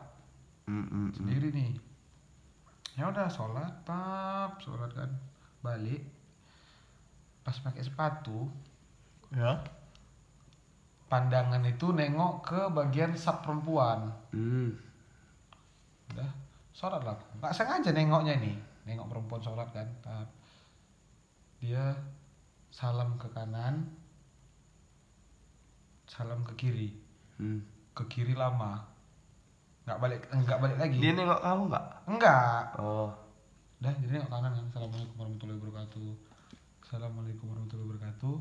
Mhm. 0.68 1.16
sendiri 1.16 1.48
nih. 1.52 1.72
Ya 2.96 3.08
udah 3.08 3.28
sholat 3.28 3.72
tap 3.84 4.60
sholat 4.60 4.92
kan. 4.92 5.08
Balik. 5.64 6.04
Pas 7.44 7.56
pakai 7.56 7.82
sepatu 7.84 8.48
ya. 9.32 9.60
pandangan 11.12 11.60
itu 11.68 11.92
nengok 11.92 12.34
ke 12.40 12.60
bagian 12.72 13.12
sub 13.16 13.44
perempuan. 13.44 14.12
Hmm. 14.32 14.72
udah 16.12 16.32
sholat 16.72 17.00
lah. 17.04 17.16
Nggak 17.40 17.52
sengaja 17.52 17.92
nengoknya 17.92 18.40
nih 18.40 18.56
nengok 18.88 19.08
perempuan 19.08 19.40
sholat 19.44 19.68
kan 19.72 19.88
tap. 20.00 20.41
Dia 21.62 21.94
salam 22.74 23.14
ke 23.22 23.30
kanan 23.30 23.86
salam 26.10 26.42
ke 26.42 26.52
kiri 26.58 26.90
Hmm. 27.40 27.64
ke 27.96 28.04
kiri 28.12 28.36
lama 28.36 28.82
nggak 29.88 29.98
balik 29.98 30.22
nggak 30.30 30.58
balik 30.62 30.78
lagi 30.78 30.98
dia 31.00 31.16
nengok 31.16 31.40
kamu 31.42 31.62
nggak 31.72 31.86
enggak 32.06 32.62
oh 32.78 33.10
Dah, 33.82 33.90
jadi 33.98 34.14
nengok 34.14 34.30
kanan 34.30 34.54
kan. 34.54 34.64
Assalamualaikum 34.70 35.16
warahmatullahi 35.18 35.58
wabarakatuh. 35.58 36.10
Assalamualaikum 36.86 37.44
warahmatullahi 37.50 37.88
wabarakatuh. 37.90 38.34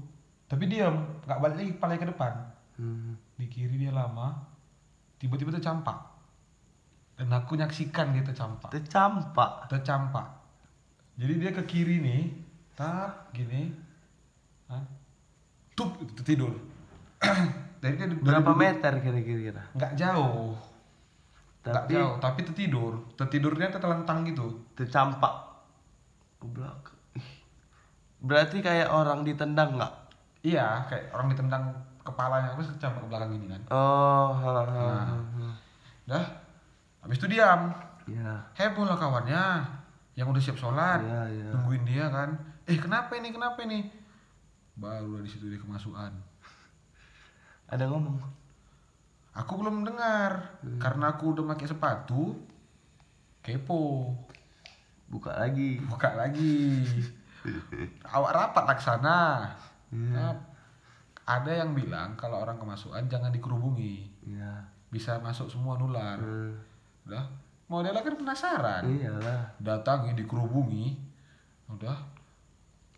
Tapi 0.54 0.64
diam, 0.70 0.96
nggak 1.26 1.40
balik 1.42 1.58
lagi 1.58 1.72
kepala 1.74 1.98
ke 1.98 2.08
depan. 2.14 2.34
Hmm. 2.78 3.18
Di 3.42 3.50
kiri 3.50 3.76
dia 3.82 3.90
lama. 3.90 4.38
Tiba-tiba 5.18 5.50
tercampak. 5.58 5.98
Dan 7.18 7.34
aku 7.34 7.58
nyaksikan 7.58 8.14
dia 8.14 8.22
tercampak. 8.22 8.70
tercampak 8.70 9.66
Tercampak. 9.66 10.30
Jadi 11.18 11.34
dia 11.42 11.52
ke 11.58 11.66
kiri 11.66 11.98
nih, 11.98 12.22
tap 12.82 13.30
gini. 13.38 13.70
Hah? 14.66 14.82
Tup, 15.78 16.02
itu 16.02 16.22
tidur. 16.26 16.58
Dari 17.82 17.98
dia 17.98 18.14
berapa 18.14 18.54
dari 18.54 18.62
meter 18.62 18.94
kira-kira 19.02 19.62
Nggak 19.74 19.94
jauh. 19.98 20.54
Nggak 21.66 21.74
tapi 21.74 21.94
jauh, 21.98 22.16
tapi 22.22 22.40
tertidur. 22.46 22.94
Tertidurnya 23.18 23.74
tertelentang 23.74 24.22
gitu. 24.26 24.66
tercampak 24.78 25.34
ke 26.42 26.46
belakang 26.50 26.98
Ih. 27.18 27.30
berarti 28.18 28.66
kayak 28.66 28.90
orang 28.90 29.22
ditendang 29.22 29.78
nggak 29.78 29.94
Iya, 30.42 30.90
kayak 30.90 31.14
orang 31.14 31.30
ditendang 31.38 31.70
kepalanya 32.02 32.58
terus 32.58 32.74
kecampak 32.74 33.06
ke 33.06 33.08
belakang 33.14 33.30
gini 33.38 33.46
kan. 33.54 33.62
oh 33.70 34.34
Nah. 34.42 35.54
Dah. 36.10 36.26
Habis 37.06 37.18
itu 37.22 37.38
diam. 37.38 37.70
ya 38.10 38.42
Heboh 38.58 38.90
lah 38.90 38.98
kawannya 38.98 39.81
yang 40.16 40.28
udah 40.28 40.42
siap 40.44 40.58
sholat. 40.60 41.00
Iya, 41.00 41.22
iya. 41.32 41.48
Nungguin 41.56 41.84
dia 41.88 42.06
kan. 42.12 42.36
Eh, 42.68 42.78
kenapa 42.78 43.16
ini? 43.16 43.30
Kenapa 43.32 43.60
ini? 43.64 43.88
Baru 44.76 45.20
di 45.24 45.30
situ 45.30 45.48
dia 45.48 45.60
kemasukan. 45.60 46.12
ada 47.72 47.88
ngomong 47.88 48.20
Aku 49.32 49.56
belum 49.56 49.88
dengar 49.88 50.60
karena 50.76 51.16
aku 51.16 51.32
udah 51.32 51.56
pakai 51.56 51.68
sepatu. 51.68 52.36
Kepo. 53.42 54.12
buka 55.08 55.34
lagi 55.34 55.80
Buka 55.88 56.14
lagi. 56.16 56.84
Awak 58.16 58.32
rapat 58.36 58.64
laksana. 58.76 59.56
Iya. 59.92 60.12
Nah, 60.14 60.36
ada 61.24 61.52
yang 61.52 61.72
bilang 61.72 62.20
kalau 62.20 62.44
orang 62.44 62.60
kemasukan 62.60 63.08
jangan 63.08 63.32
dikerubungi. 63.32 64.12
ya 64.28 64.68
Bisa 64.92 65.16
masuk 65.24 65.48
semua 65.48 65.80
nular. 65.80 66.20
Hmm. 66.20 66.60
Udah. 67.08 67.26
Modelnya 67.72 68.04
kan 68.04 68.16
penasaran. 68.20 68.84
iyalah 68.84 69.56
Datangi 69.64 70.12
dikerubungi. 70.20 70.92
Udah. 71.72 71.96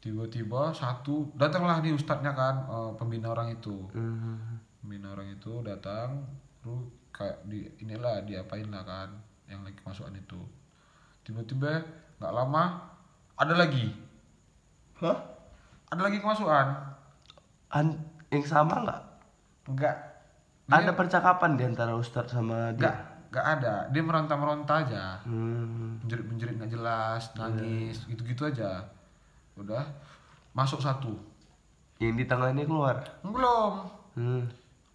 Tiba-tiba 0.01 0.73
satu 0.73 1.29
datanglah 1.37 1.79
nih 1.79 1.93
ustadznya 1.93 2.33
kan 2.33 2.65
eh, 2.65 2.91
pembina 2.97 3.29
orang 3.29 3.53
itu. 3.53 3.85
Hmm. 3.93 4.57
Pembina 4.81 5.13
orang 5.13 5.29
itu 5.29 5.61
datang 5.61 6.25
lu 6.65 6.89
kayak 7.13 7.45
di 7.45 7.69
inilah 7.85 8.25
diapain 8.25 8.65
lah 8.73 8.81
kan 8.81 9.13
yang 9.45 9.61
lagi 9.61 9.77
kemasukan 9.79 10.17
itu. 10.17 10.41
Tiba-tiba 11.21 11.85
nggak 12.17 12.33
lama 12.33 12.81
ada 13.37 13.53
lagi. 13.53 13.93
Hah? 14.99 15.17
Ada 15.93 16.01
lagi 16.09 16.17
kemasukan. 16.17 16.67
An 17.69 17.93
yang 18.33 18.45
sama 18.49 18.81
nggak 18.81 19.01
Enggak. 19.69 19.95
ada 20.67 20.91
percakapan 20.97 21.53
di 21.53 21.63
antara 21.69 21.93
ustadz 21.93 22.33
sama 22.33 22.73
dia 22.73 22.89
Enggak, 22.89 22.97
enggak 23.33 23.47
ada. 23.57 23.75
Dia 23.89 24.03
meronta-meronta 24.05 24.85
aja. 24.85 25.17
hmm. 25.25 26.05
Menjerit-menjerit 26.05 26.53
nggak 26.61 26.69
jelas, 26.77 27.33
nangis, 27.33 28.05
gitu-gitu 28.05 28.45
aja. 28.45 28.85
Udah. 29.57 29.81
Masuk 30.53 30.77
satu. 30.77 31.17
yang 31.97 32.19
di 32.19 32.27
ini 32.27 32.67
keluar 32.67 32.99
Belum. 33.25 33.89
hmm. 34.13 34.43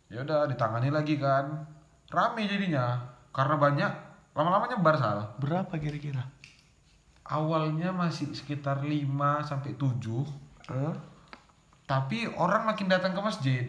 Ya 0.07 0.23
udah 0.23 0.47
ditangani 0.47 0.95
lagi 0.95 1.19
kan. 1.19 1.67
Rame 2.15 2.47
jadinya. 2.47 3.03
Karena 3.35 3.59
banyak 3.59 3.93
lama-lama 4.39 4.71
nyebar 4.71 4.95
sal. 4.95 5.35
berapa 5.43 5.75
kira-kira 5.83 6.23
Awalnya 7.27 7.91
masih 7.91 8.31
sekitar 8.31 8.87
5 8.87 9.43
sampai 9.43 9.75
7. 9.75 9.99
Hah? 10.71 10.95
Tapi 11.85 12.31
orang 12.39 12.71
makin 12.71 12.87
datang 12.87 13.13
ke 13.13 13.21
masjid. 13.21 13.65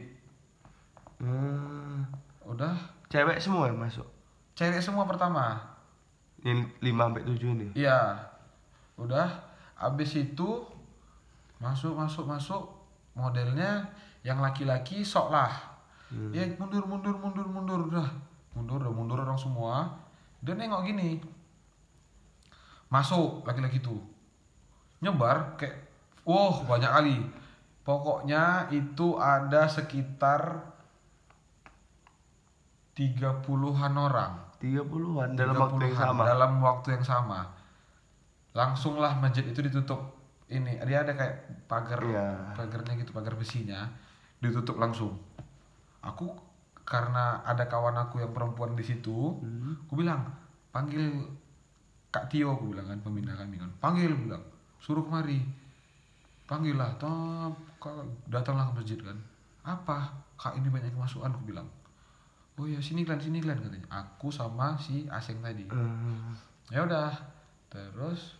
Hmm. 1.17 2.05
Udah 2.45 2.77
cewek 3.09 3.41
semua 3.41 3.67
yang 3.67 3.81
masuk 3.81 4.18
cewek 4.59 4.83
semua 4.83 5.07
pertama. 5.07 5.55
Yang 6.43 6.75
5 6.83 6.91
sampai 6.99 7.23
7 7.23 7.55
ini. 7.55 7.67
Iya. 7.79 8.19
Udah 8.99 9.39
habis 9.79 10.11
itu 10.19 10.67
masuk 11.63 11.95
masuk 11.95 12.27
masuk 12.27 12.63
modelnya 13.15 13.87
yang 14.27 14.43
laki-laki 14.43 14.99
sok 15.07 15.31
lah. 15.31 15.79
Ya 16.35 16.43
mundur 16.59 16.83
mundur 16.83 17.15
mundur 17.15 17.47
mundur 17.47 17.87
udah. 17.87 18.07
Mundur 18.51 18.83
udah 18.83 18.91
mundur 18.91 19.23
orang 19.23 19.39
semua. 19.39 19.95
Dia 20.43 20.59
nengok 20.59 20.83
gini. 20.83 21.23
Masuk 22.91 23.47
laki-laki 23.47 23.79
tuh. 23.79 24.03
Nyebar 24.99 25.55
kayak 25.55 25.87
wah 26.27 26.67
banyak 26.67 26.91
kali. 26.91 27.17
Pokoknya 27.87 28.67
itu 28.75 29.15
ada 29.15 29.71
sekitar 29.71 30.67
30-an 32.99 33.95
orang. 33.95 34.48
30-an 34.59 35.39
dalam 35.39 35.55
waktu 35.55 35.81
yang 35.87 35.95
30-an, 35.95 36.07
sama. 36.11 36.23
dalam 36.27 36.51
waktu 36.59 36.87
yang 36.91 37.05
sama. 37.05 37.39
Langsunglah 38.51 39.15
masjid 39.17 39.47
itu 39.47 39.59
ditutup. 39.63 40.19
Ini 40.49 40.81
dia 40.83 41.05
ada 41.05 41.13
kayak 41.13 41.67
pagar 41.69 42.01
Iya. 42.01 42.57
pagarnya 42.57 42.93
gitu 42.99 43.13
pagar 43.13 43.37
besinya. 43.37 43.87
Ditutup 44.41 44.75
langsung. 44.75 45.15
Aku 46.01 46.33
karena 46.83 47.39
ada 47.45 47.69
kawan 47.69 47.95
aku 47.95 48.19
yang 48.19 48.33
perempuan 48.33 48.73
di 48.73 48.81
situ 48.81 49.37
Hmm. 49.37 49.77
aku 49.85 49.93
bilang 50.01 50.25
panggil 50.73 51.21
kak 52.09 52.25
Tio 52.33 52.57
aku 52.57 52.73
bilang 52.73 52.89
kan 52.89 52.99
pembina 52.99 53.37
kami 53.37 53.61
kan. 53.61 53.69
Panggil 53.79 54.11
bilang. 54.11 54.41
Suruh 54.81 55.05
kemari. 55.05 55.45
Panggil 56.49 56.73
lah 56.75 56.97
datanglah 58.25 58.73
ke 58.73 58.81
masjid 58.81 58.99
kan. 58.99 59.15
Apa? 59.61 60.09
Kak 60.35 60.57
ini 60.57 60.67
banyak 60.67 60.89
kemasukan 60.91 61.29
aku 61.29 61.53
bilang 61.53 61.67
oh 62.59 62.67
ya 62.67 62.79
sini 62.83 63.07
kalian 63.07 63.23
sini 63.23 63.39
kalian 63.39 63.63
katanya. 63.63 63.87
Aku 63.87 64.27
sama 64.27 64.75
si 64.75 65.07
Aseng 65.07 65.39
tadi. 65.39 65.63
Hmm. 65.71 66.35
ya 66.69 66.85
udah 66.85 67.09
terus 67.71 68.37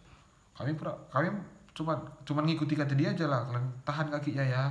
kami 0.54 0.76
pura, 0.76 0.94
kami 1.10 1.32
cuma 1.72 1.96
cuman 2.28 2.44
ngikuti 2.46 2.76
kata 2.76 2.94
dia 2.94 3.16
aja 3.16 3.26
lah 3.26 3.48
kalian 3.48 3.66
tahan 3.88 4.12
kakinya 4.12 4.44
ya 4.44 4.70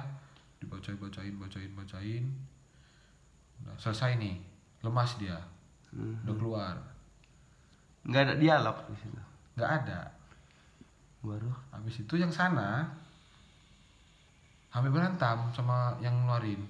dibacain 0.61 1.01
bacain 1.01 1.35
bacain 1.41 1.73
bacain 1.73 2.25
udah 3.65 3.75
selesai 3.81 4.21
nih. 4.21 4.37
Lemas 4.85 5.17
dia. 5.17 5.41
Hmm. 5.91 6.21
udah 6.29 6.37
keluar. 6.37 6.77
Nggak 8.05 8.23
ada 8.29 8.35
dialog 8.37 8.77
di 8.93 8.97
situ. 9.01 9.21
nggak 9.57 9.71
ada. 9.83 10.01
Baru. 11.19 11.51
habis 11.75 11.99
itu 11.99 12.15
yang 12.15 12.31
sana 12.31 12.87
hampir 14.71 14.93
berantem 14.93 15.51
sama 15.57 15.97
yang 15.99 16.15
ngeluarin. 16.15 16.63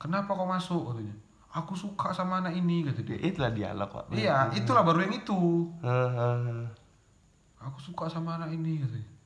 Kenapa 0.00 0.34
kau 0.34 0.48
masuk 0.48 0.90
katanya 0.90 1.27
aku 1.54 1.72
suka 1.72 2.12
sama 2.12 2.44
anak 2.44 2.54
ini 2.56 2.84
kata 2.84 3.00
dia. 3.04 3.16
Itulah 3.18 3.52
dialog, 3.52 3.88
Pak. 3.88 4.04
iya 4.12 4.52
itulah 4.52 4.84
baru 4.84 5.04
yang 5.08 5.14
itu. 5.16 5.72
Aku 7.58 7.78
suka 7.82 8.06
sama 8.06 8.38
anak 8.38 8.54
ini 8.54 8.80
katanya 8.84 9.18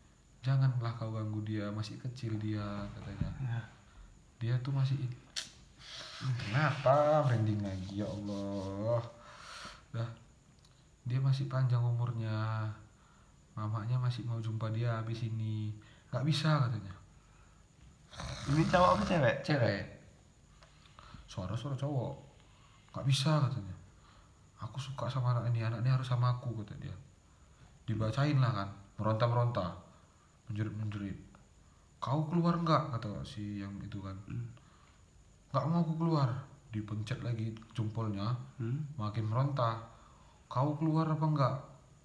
janganlah 0.43 0.91
kau 0.99 1.15
ganggu 1.15 1.39
dia 1.47 1.71
masih 1.71 1.97
kecil 2.03 2.35
dia 2.43 2.63
katanya. 2.99 3.31
Ya. 3.39 3.63
dia 4.43 4.55
tuh 4.59 4.75
masih 4.75 4.99
kenapa 6.19 7.23
branding 7.31 7.63
lagi 7.63 8.03
ya 8.03 8.07
Allah? 8.11 9.01
Dah 9.95 10.11
dia 11.07 11.19
masih 11.23 11.47
panjang 11.47 11.83
umurnya. 11.83 12.67
Mamanya 13.55 14.01
masih 14.01 14.27
mau 14.27 14.43
jumpa 14.43 14.73
dia 14.75 14.99
habis 14.99 15.23
ini. 15.23 15.71
Nggak 16.11 16.27
bisa 16.27 16.67
katanya. 16.67 16.95
Ini 18.51 18.63
cowok 18.67 18.91
apa 18.99 19.03
cewek? 19.07 19.37
cewek 19.47 19.92
suara-suara 21.33 21.73
cowok. 21.73 22.15
Nggak 22.93 23.07
bisa 23.09 23.41
katanya. 23.49 23.77
Aku 24.61 24.77
suka 24.77 25.09
sama 25.09 25.33
anak 25.33 25.49
ini 25.49 25.65
anak 25.65 25.81
ini 25.81 25.89
harus 25.89 26.05
sama 26.05 26.37
aku 26.37 26.53
kata 26.61 26.77
dia. 26.77 26.93
Dibacain 27.89 28.37
lah 28.37 28.53
kan 28.53 28.69
meronta-meronta. 29.01 29.73
Menjerit-menjerit. 30.53 31.17
Kau 31.97 32.29
keluar 32.29 32.61
nggak? 32.61 32.93
Kata 32.93 33.25
si 33.25 33.65
yang 33.65 33.73
itu 33.81 33.97
kan. 34.05 34.13
Nggak 35.49 35.65
mau 35.73 35.81
aku 35.81 35.97
keluar. 35.97 36.29
Dipencet 36.69 37.25
lagi 37.25 37.57
jempolnya. 37.73 38.37
Hmm. 38.61 38.85
makin 39.01 39.25
meronta. 39.25 39.81
Kau 40.53 40.77
keluar 40.77 41.09
apa 41.09 41.25
enggak 41.25 41.55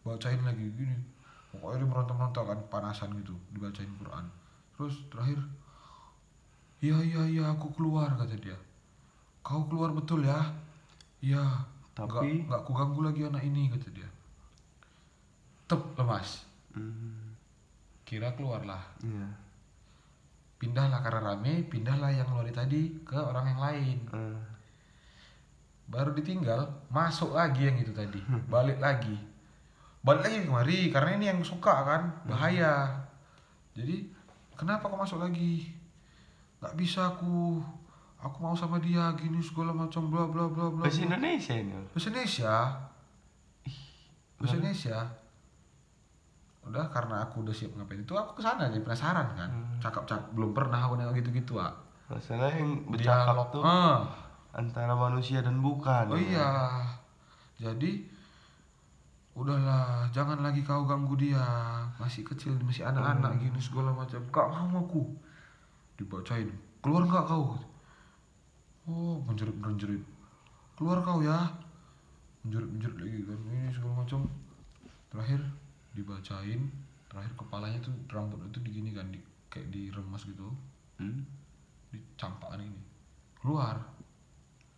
bacain 0.07 0.39
lagi 0.39 0.71
gini. 0.71 0.95
Pokoknya 1.51 1.83
dia 1.83 1.89
meronta-meronta 1.91 2.41
kan 2.47 2.59
panasan 2.71 3.11
gitu 3.19 3.35
dibacain 3.51 3.91
Quran. 3.99 4.23
Terus 4.79 5.03
terakhir 5.11 5.43
iya 6.79 6.95
iya 7.01 7.21
iya 7.27 7.43
aku 7.51 7.73
keluar 7.73 8.13
kata 8.13 8.37
dia 8.37 8.53
kau 9.47 9.63
keluar 9.71 9.95
betul 9.95 10.27
ya. 10.27 10.43
Iya 11.23 11.63
Tapi- 11.95 12.43
nggak 12.43 12.51
nggak 12.51 12.61
ku 12.67 12.71
ganggu 12.75 12.99
lagi 13.07 13.23
anak 13.23 13.47
ini 13.47 13.71
kata 13.71 13.87
dia. 13.95 14.09
Tep 15.71 15.95
lemas. 15.95 16.43
Hmm. 16.75 17.31
kira 18.07 18.31
keluarlah. 18.35 18.83
Iya. 19.03 19.27
pindahlah 20.57 21.05
karena 21.05 21.21
rame 21.21 21.69
pindahlah 21.69 22.09
yang 22.09 22.33
lari 22.33 22.49
tadi 22.49 22.89
ke 23.05 23.13
orang 23.15 23.45
yang 23.55 23.61
lain. 23.61 23.97
Eh. 24.09 24.39
baru 25.87 26.11
ditinggal 26.11 26.67
masuk 26.91 27.31
lagi 27.31 27.67
yang 27.71 27.77
itu 27.79 27.95
tadi. 27.95 28.19
Balik 28.51 28.79
lagi. 28.83 29.15
Balik 30.03 30.21
lagi 30.23 30.37
kemari 30.43 30.79
karena 30.91 31.09
ini 31.15 31.25
yang 31.31 31.39
suka 31.43 31.71
kan 31.83 32.01
bahaya. 32.27 32.89
Jadi 33.75 34.11
kenapa 34.55 34.87
kau 34.91 34.99
masuk 34.99 35.19
lagi? 35.23 35.71
Nggak 36.59 36.75
bisa 36.75 37.11
aku 37.15 37.61
aku 38.17 38.37
mau 38.41 38.55
sama 38.57 38.81
dia 38.81 39.13
gini 39.13 39.37
segala 39.39 39.73
macam 39.73 40.09
bla 40.09 40.25
bla 40.25 40.49
bla 40.49 40.73
bla 40.73 40.85
Bahasa. 40.89 41.05
Indonesia 41.05 41.53
ini. 41.53 41.73
bahasa 41.93 42.07
Indonesia 42.09 42.53
bahasa 44.37 44.55
Indonesia 44.57 44.97
udah 46.67 46.85
karena 46.91 47.23
aku 47.23 47.47
udah 47.47 47.55
siap 47.55 47.71
ngapain 47.79 48.03
itu 48.03 48.11
aku 48.11 48.35
ke 48.35 48.41
sana 48.43 48.67
jadi 48.67 48.83
penasaran 48.83 49.27
kan 49.39 49.51
cakap 49.79 50.03
cakap 50.03 50.27
belum 50.35 50.51
pernah 50.51 50.83
aku 50.83 50.99
nengok 50.99 51.15
gitu 51.23 51.29
gitu 51.31 51.53
ah 51.63 51.71
Masalah 52.07 52.55
yang 52.55 52.87
bercakap 52.87 53.35
Dialog, 53.35 53.47
tuh 53.51 53.61
ah. 53.67 54.07
antara 54.55 54.95
manusia 54.95 55.43
dan 55.43 55.59
bukan. 55.59 56.07
Oh 56.07 56.15
iya. 56.15 56.79
Jadi 57.59 58.07
udahlah, 59.35 60.07
jangan 60.15 60.39
lagi 60.39 60.63
kau 60.63 60.87
ganggu 60.87 61.19
dia. 61.19 61.43
Masih 61.99 62.23
kecil, 62.23 62.55
masih 62.63 62.87
anak-anak 62.87 63.35
gini 63.43 63.59
segala 63.59 63.91
macam. 63.91 64.23
Kak 64.31 64.47
mau 64.47 64.87
aku. 64.87 65.03
Dibacain. 65.99 66.47
Keluar 66.79 67.03
nggak 67.03 67.27
kau? 67.27 67.59
Oh, 68.87 69.19
menjerit 69.23 69.55
menjerit. 69.55 70.03
Keluar 70.73 71.03
kau 71.03 71.19
ya. 71.19 71.51
Menjerit 72.43 72.69
menjerit 72.71 72.97
lagi 72.97 73.19
kan. 73.27 73.39
Ini 73.45 73.69
segala 73.69 73.93
macam. 73.99 74.19
Terakhir 75.11 75.41
dibacain. 75.91 76.61
Terakhir 77.07 77.31
kepalanya 77.35 77.79
tuh 77.79 77.91
rambut 78.07 78.39
itu 78.47 78.59
digini 78.63 78.91
kan, 78.91 79.07
di, 79.07 79.19
kayak 79.47 79.67
diremas 79.69 80.23
gitu. 80.23 80.47
Hmm. 80.99 81.23
Dicampakkan 81.91 82.63
ini. 82.63 82.79
Keluar. 83.37 83.75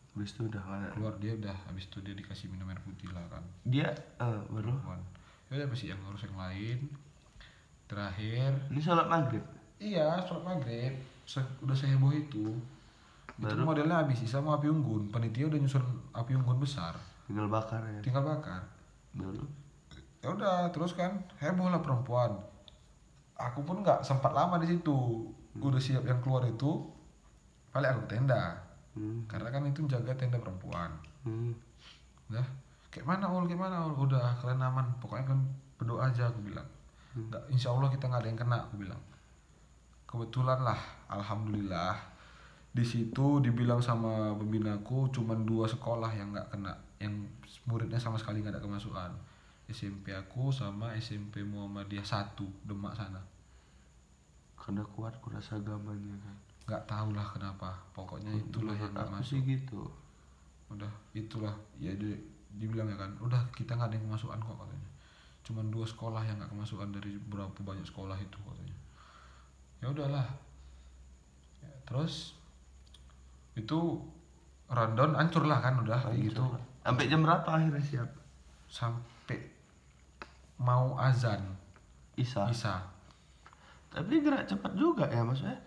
Habis 0.09 0.35
itu 0.35 0.51
udah 0.51 0.59
ada. 0.59 0.89
keluar 0.91 1.15
dia 1.15 1.31
udah 1.31 1.55
habis 1.69 1.87
itu 1.87 2.01
dia 2.03 2.11
dikasih 2.11 2.51
minum 2.51 2.67
air 2.67 2.81
putih 2.83 3.07
lah 3.15 3.23
kan 3.31 3.39
Dia 3.63 3.87
eh, 4.19 4.41
baru. 4.51 4.75
Ya 5.47 5.63
udah 5.63 5.67
masih 5.71 5.95
yang 5.95 6.01
ngurus 6.03 6.27
yang 6.27 6.35
lain 6.35 6.91
terakhir 7.87 8.51
Ini 8.67 8.81
sholat 8.83 9.07
maghrib. 9.07 9.39
iya 9.79 10.19
sholat 10.27 10.43
maghrib 10.43 10.91
Se- 11.23 11.55
udah 11.63 11.71
seheboh 11.71 12.11
itu 12.11 12.51
itu 13.39 13.47
Baru? 13.47 13.63
modelnya 13.65 13.97
habis 13.97 14.19
sisa 14.19 14.37
mau 14.37 14.53
api 14.53 14.67
unggun 14.67 15.07
panitia 15.07 15.47
udah 15.47 15.57
nyusun 15.57 15.83
api 16.11 16.31
unggun 16.33 16.57
besar 16.57 16.91
Tinggal 17.23 17.47
bakar 17.47 17.79
ya. 17.81 17.99
tinggal 18.01 18.21
bakar 18.21 18.61
Baru. 19.11 19.43
ya 20.19 20.27
udah 20.29 20.55
terus 20.69 20.91
kan 20.91 21.11
heboh 21.37 21.67
lah 21.67 21.79
perempuan 21.79 22.35
aku 23.33 23.63
pun 23.63 23.79
nggak 23.79 24.01
sempat 24.01 24.29
lama 24.29 24.57
di 24.57 24.67
situ 24.69 25.23
udah 25.55 25.77
siap 25.77 26.03
yang 26.03 26.19
keluar 26.19 26.43
itu 26.43 26.83
balik 27.69 27.93
aku 27.93 28.03
tenda 28.07 28.65
Hmm. 28.89 29.21
karena 29.23 29.47
kan 29.47 29.63
itu 29.63 29.85
jaga 29.85 30.11
tenda 30.13 30.35
perempuan 30.35 30.89
Hmm. 31.21 31.53
Udah, 32.25 32.41
kayak 32.89 33.05
mana 33.05 33.25
ul, 33.27 33.45
kayak 33.45 33.59
mana 33.59 33.85
ul? 33.85 33.93
Udah, 33.99 34.33
kalian 34.35 34.59
aman. 34.59 34.85
Pokoknya 34.97 35.27
kan 35.27 35.39
berdoa 35.75 36.07
aja 36.07 36.25
aku 36.25 36.41
bilang. 36.41 36.65
Nggak, 37.11 37.43
insya 37.49 37.69
Allah 37.69 37.85
kita 37.87 38.05
nggak 38.05 38.17
ada 38.17 38.29
yang 38.29 38.39
kena 38.39 38.57
aku 38.61 38.79
bilang. 38.79 39.01
Kebetulan 40.05 40.59
lah, 40.59 40.79
alhamdulillah. 41.07 41.93
Di 42.69 42.85
situ 42.85 43.41
dibilang 43.41 43.81
sama 43.81 44.33
pembinaku 44.37 45.09
cuman 45.09 45.41
dua 45.43 45.65
sekolah 45.65 46.13
yang 46.13 46.31
nggak 46.31 46.47
kena, 46.53 46.73
yang 47.01 47.13
muridnya 47.65 47.97
sama 47.97 48.15
sekali 48.15 48.41
nggak 48.45 48.57
ada 48.57 48.63
kemasukan. 48.63 49.11
SMP 49.69 50.13
aku 50.13 50.49
sama 50.49 50.93
SMP 50.97 51.45
Muhammadiyah 51.45 52.05
satu 52.05 52.45
Demak 52.65 52.97
sana. 52.97 53.21
Karena 54.57 54.85
kuat 54.85 55.17
kurasa 55.21 55.57
agamanya 55.57 56.13
kan. 56.21 56.35
Nggak 56.69 56.83
tahu 56.85 57.09
lah 57.13 57.25
kenapa. 57.29 57.69
Pokoknya 57.93 58.33
itulah 58.33 58.73
yang 58.77 58.93
nggak 58.93 59.09
masuk. 59.09 59.37
sih 59.37 59.41
gitu. 59.45 59.83
udah 60.69 60.93
itulah 61.17 61.49
ya 61.81 61.89
di, 61.97 62.13
dibilang 62.53 62.85
ya 62.85 62.93
kan 62.93 63.09
udah 63.25 63.41
kita 63.57 63.73
nggak 63.73 63.89
ada 63.89 63.95
yang 63.97 64.05
kemasukan 64.05 64.37
kok 64.37 64.53
katanya 64.53 64.89
cuman 65.41 65.65
dua 65.73 65.81
sekolah 65.81 66.21
yang 66.21 66.37
nggak 66.37 66.53
kemasukan 66.53 66.93
dari 66.93 67.17
berapa 67.17 67.57
banyak 67.57 67.81
sekolah 67.89 68.13
itu 68.21 68.37
katanya 68.45 68.77
ya 69.81 69.89
udahlah 69.89 70.29
Ya, 71.59 71.71
terus 71.83 72.38
itu 73.59 73.79
rundown 74.67 75.13
hancur 75.13 75.43
lah 75.43 75.59
kan 75.59 75.75
udah 75.77 75.97
kayak 75.99 76.19
gitu 76.25 76.43
Sampai 76.79 77.05
jam 77.05 77.21
berapa 77.21 77.45
akhirnya 77.45 77.79
siap? 77.79 78.09
sampai 78.65 79.37
mau 80.57 80.93
azan 80.95 81.41
Isa. 82.13 82.45
Isa 82.47 82.75
Tapi 83.89 84.19
gerak 84.19 84.45
cepat 84.45 84.73
juga 84.73 85.05
ya 85.05 85.21
maksudnya. 85.21 85.57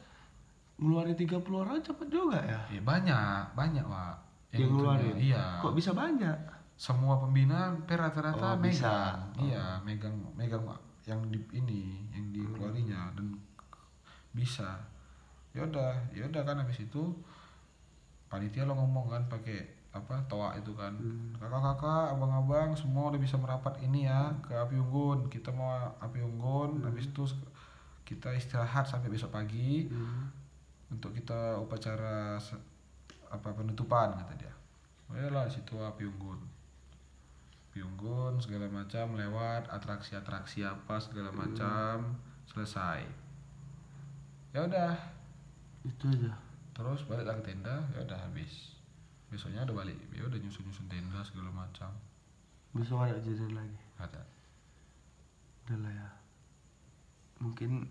Ngeluarin 0.76 1.14
30 1.14 1.42
orang 1.52 1.78
cepat 1.78 2.06
juga 2.06 2.38
ya. 2.38 2.58
ya 2.68 2.80
banyak 2.80 3.42
banyak 3.52 3.82
pak 3.82 4.14
Yang 4.50 4.60
itunya. 4.60 4.70
ngeluarin. 4.70 5.14
iya 5.16 5.44
Kok 5.58 5.74
bisa 5.74 5.90
banyak? 5.92 6.38
semua 6.72 7.14
pembina 7.16 7.70
per 7.80 8.00
rata-rata 8.00 8.48
Oh, 8.48 8.58
bisa. 8.58 9.14
megang 9.14 9.46
iya 9.46 9.66
megang 9.80 10.16
megang 10.34 10.64
yang 11.02 11.20
di 11.28 11.38
ini 11.52 12.06
yang 12.10 12.26
dikeluarinya 12.30 13.14
dan 13.14 13.34
bisa 14.30 14.80
yaudah 15.52 15.92
yaudah 16.10 16.42
kan 16.42 16.56
habis 16.56 16.80
itu 16.80 17.02
panitia 18.32 18.64
lo 18.64 18.72
ngomong 18.72 19.12
kan 19.12 19.22
pakai 19.28 19.60
apa 19.92 20.16
toa 20.24 20.56
itu 20.56 20.72
kan. 20.72 20.96
Kakak-kakak 21.36 22.16
abang-abang 22.16 22.72
semua 22.72 23.12
udah 23.12 23.20
bisa 23.20 23.36
merapat 23.36 23.76
ini 23.84 24.08
ya 24.08 24.32
ke 24.40 24.56
api 24.56 24.80
unggun. 24.80 25.28
Kita 25.28 25.52
mau 25.52 25.68
api 26.00 26.24
unggun 26.24 26.80
habis 26.80 27.12
itu 27.12 27.28
kita 28.08 28.32
istirahat 28.32 28.88
sampai 28.88 29.12
besok 29.12 29.36
pagi. 29.36 29.92
Untuk 30.88 31.12
kita 31.12 31.60
upacara 31.60 32.40
apa 33.28 33.48
penutupan 33.52 34.16
kata 34.16 34.32
dia. 34.40 34.52
Oh 35.12 35.16
lah 35.28 35.44
situ 35.52 35.76
api 35.76 36.08
unggun. 36.08 36.40
Api 37.68 37.84
unggun 37.84 38.40
segala 38.40 38.72
macam 38.72 39.12
lewat 39.12 39.68
atraksi-atraksi 39.68 40.64
apa 40.64 40.96
segala 40.96 41.28
macam 41.36 42.16
selesai. 42.48 43.04
Ya 44.56 44.64
udah. 44.64 44.96
Itu 45.84 46.08
aja. 46.08 46.32
Terus 46.72 47.04
balik 47.04 47.28
lagi 47.28 47.42
tenda 47.52 47.84
ya 47.92 48.00
udah 48.04 48.18
habis 48.28 48.76
besoknya 49.28 49.64
udah 49.68 49.76
balik 49.84 49.96
ya 50.12 50.24
udah 50.24 50.38
nyusun 50.40 50.64
nyusun 50.64 50.88
tenda 50.88 51.20
segala 51.24 51.52
macam 51.52 51.92
Besok 52.72 53.04
ada 53.04 53.20
kejadian 53.20 53.52
lagi. 53.52 53.78
ada 54.00 54.22
Udah 55.68 55.78
lah 55.84 55.92
ya. 55.92 56.08
Mungkin 57.44 57.84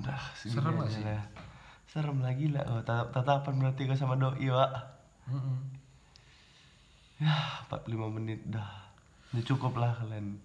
udah 0.00 0.20
Serem 0.32 0.80
gak 0.80 0.88
sih? 0.88 1.04
lah 1.04 1.20
ya. 1.20 1.24
Serem 1.84 2.18
lagi 2.24 2.48
lah. 2.48 2.64
Oh, 2.72 2.80
tatap 2.80 3.12
tatapan 3.12 3.60
berarti 3.60 3.84
kau 3.84 3.98
sama 3.98 4.16
doi, 4.16 4.48
Pak. 4.48 4.72
Mm-mm. 5.28 5.58
Ya, 7.20 7.36
45 7.68 8.16
menit 8.16 8.40
dah. 8.48 8.88
Ini 9.36 9.44
cukup 9.44 9.76
lah 9.76 9.92
kalian. 10.00 10.40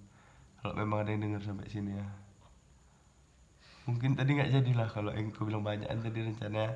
Kalau 0.59 0.75
memang 0.75 1.07
ada 1.07 1.15
yang 1.15 1.23
dengar 1.23 1.41
sampai 1.41 1.71
sini 1.71 1.95
ya. 1.95 2.07
Mungkin 3.87 4.19
tadi 4.19 4.35
nggak 4.35 4.51
jadilah 4.59 4.91
kalau 4.91 5.15
yang 5.15 5.31
kau 5.31 5.47
bilang 5.47 5.63
banyak 5.63 5.87
tadi 5.87 6.19
rencananya 6.19 6.73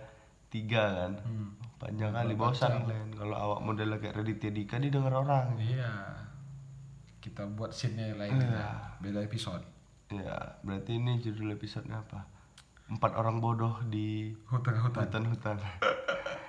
tiga 0.49 0.83
kan. 1.05 1.11
Hmm. 1.21 1.49
Panjang 1.79 2.11
kali 2.11 2.33
bosan 2.35 2.83
kalian. 2.83 3.09
Kalau 3.15 3.37
awak 3.39 3.59
model 3.63 3.95
kayak 4.01 4.19
Raditya 4.19 4.51
Dika 4.51 4.75
didengar 4.81 5.15
orang. 5.15 5.55
iya 5.61 6.19
kita 7.19 7.43
buat 7.51 7.75
scene 7.75 8.15
lain 8.15 8.39
juga 8.39 8.95
beda 9.03 9.19
episode 9.19 9.61
Ya, 10.09 10.57
berarti 10.65 10.97
ini 10.97 11.21
judul 11.21 11.53
episodenya 11.53 12.01
apa? 12.01 12.25
Empat 12.89 13.13
orang 13.13 13.37
bodoh 13.37 13.77
di 13.85 14.33
hutan-hutan 14.49 15.05
hutan-hutan. 15.05 15.61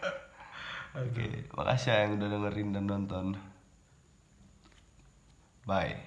Oke, 1.04 1.44
makasih 1.52 1.92
ya 1.92 1.96
yang 2.08 2.16
udah 2.16 2.28
dengerin 2.32 2.72
dan 2.72 2.84
nonton. 2.88 3.26
Bye. 5.68 6.00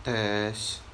Tes. 0.00 0.85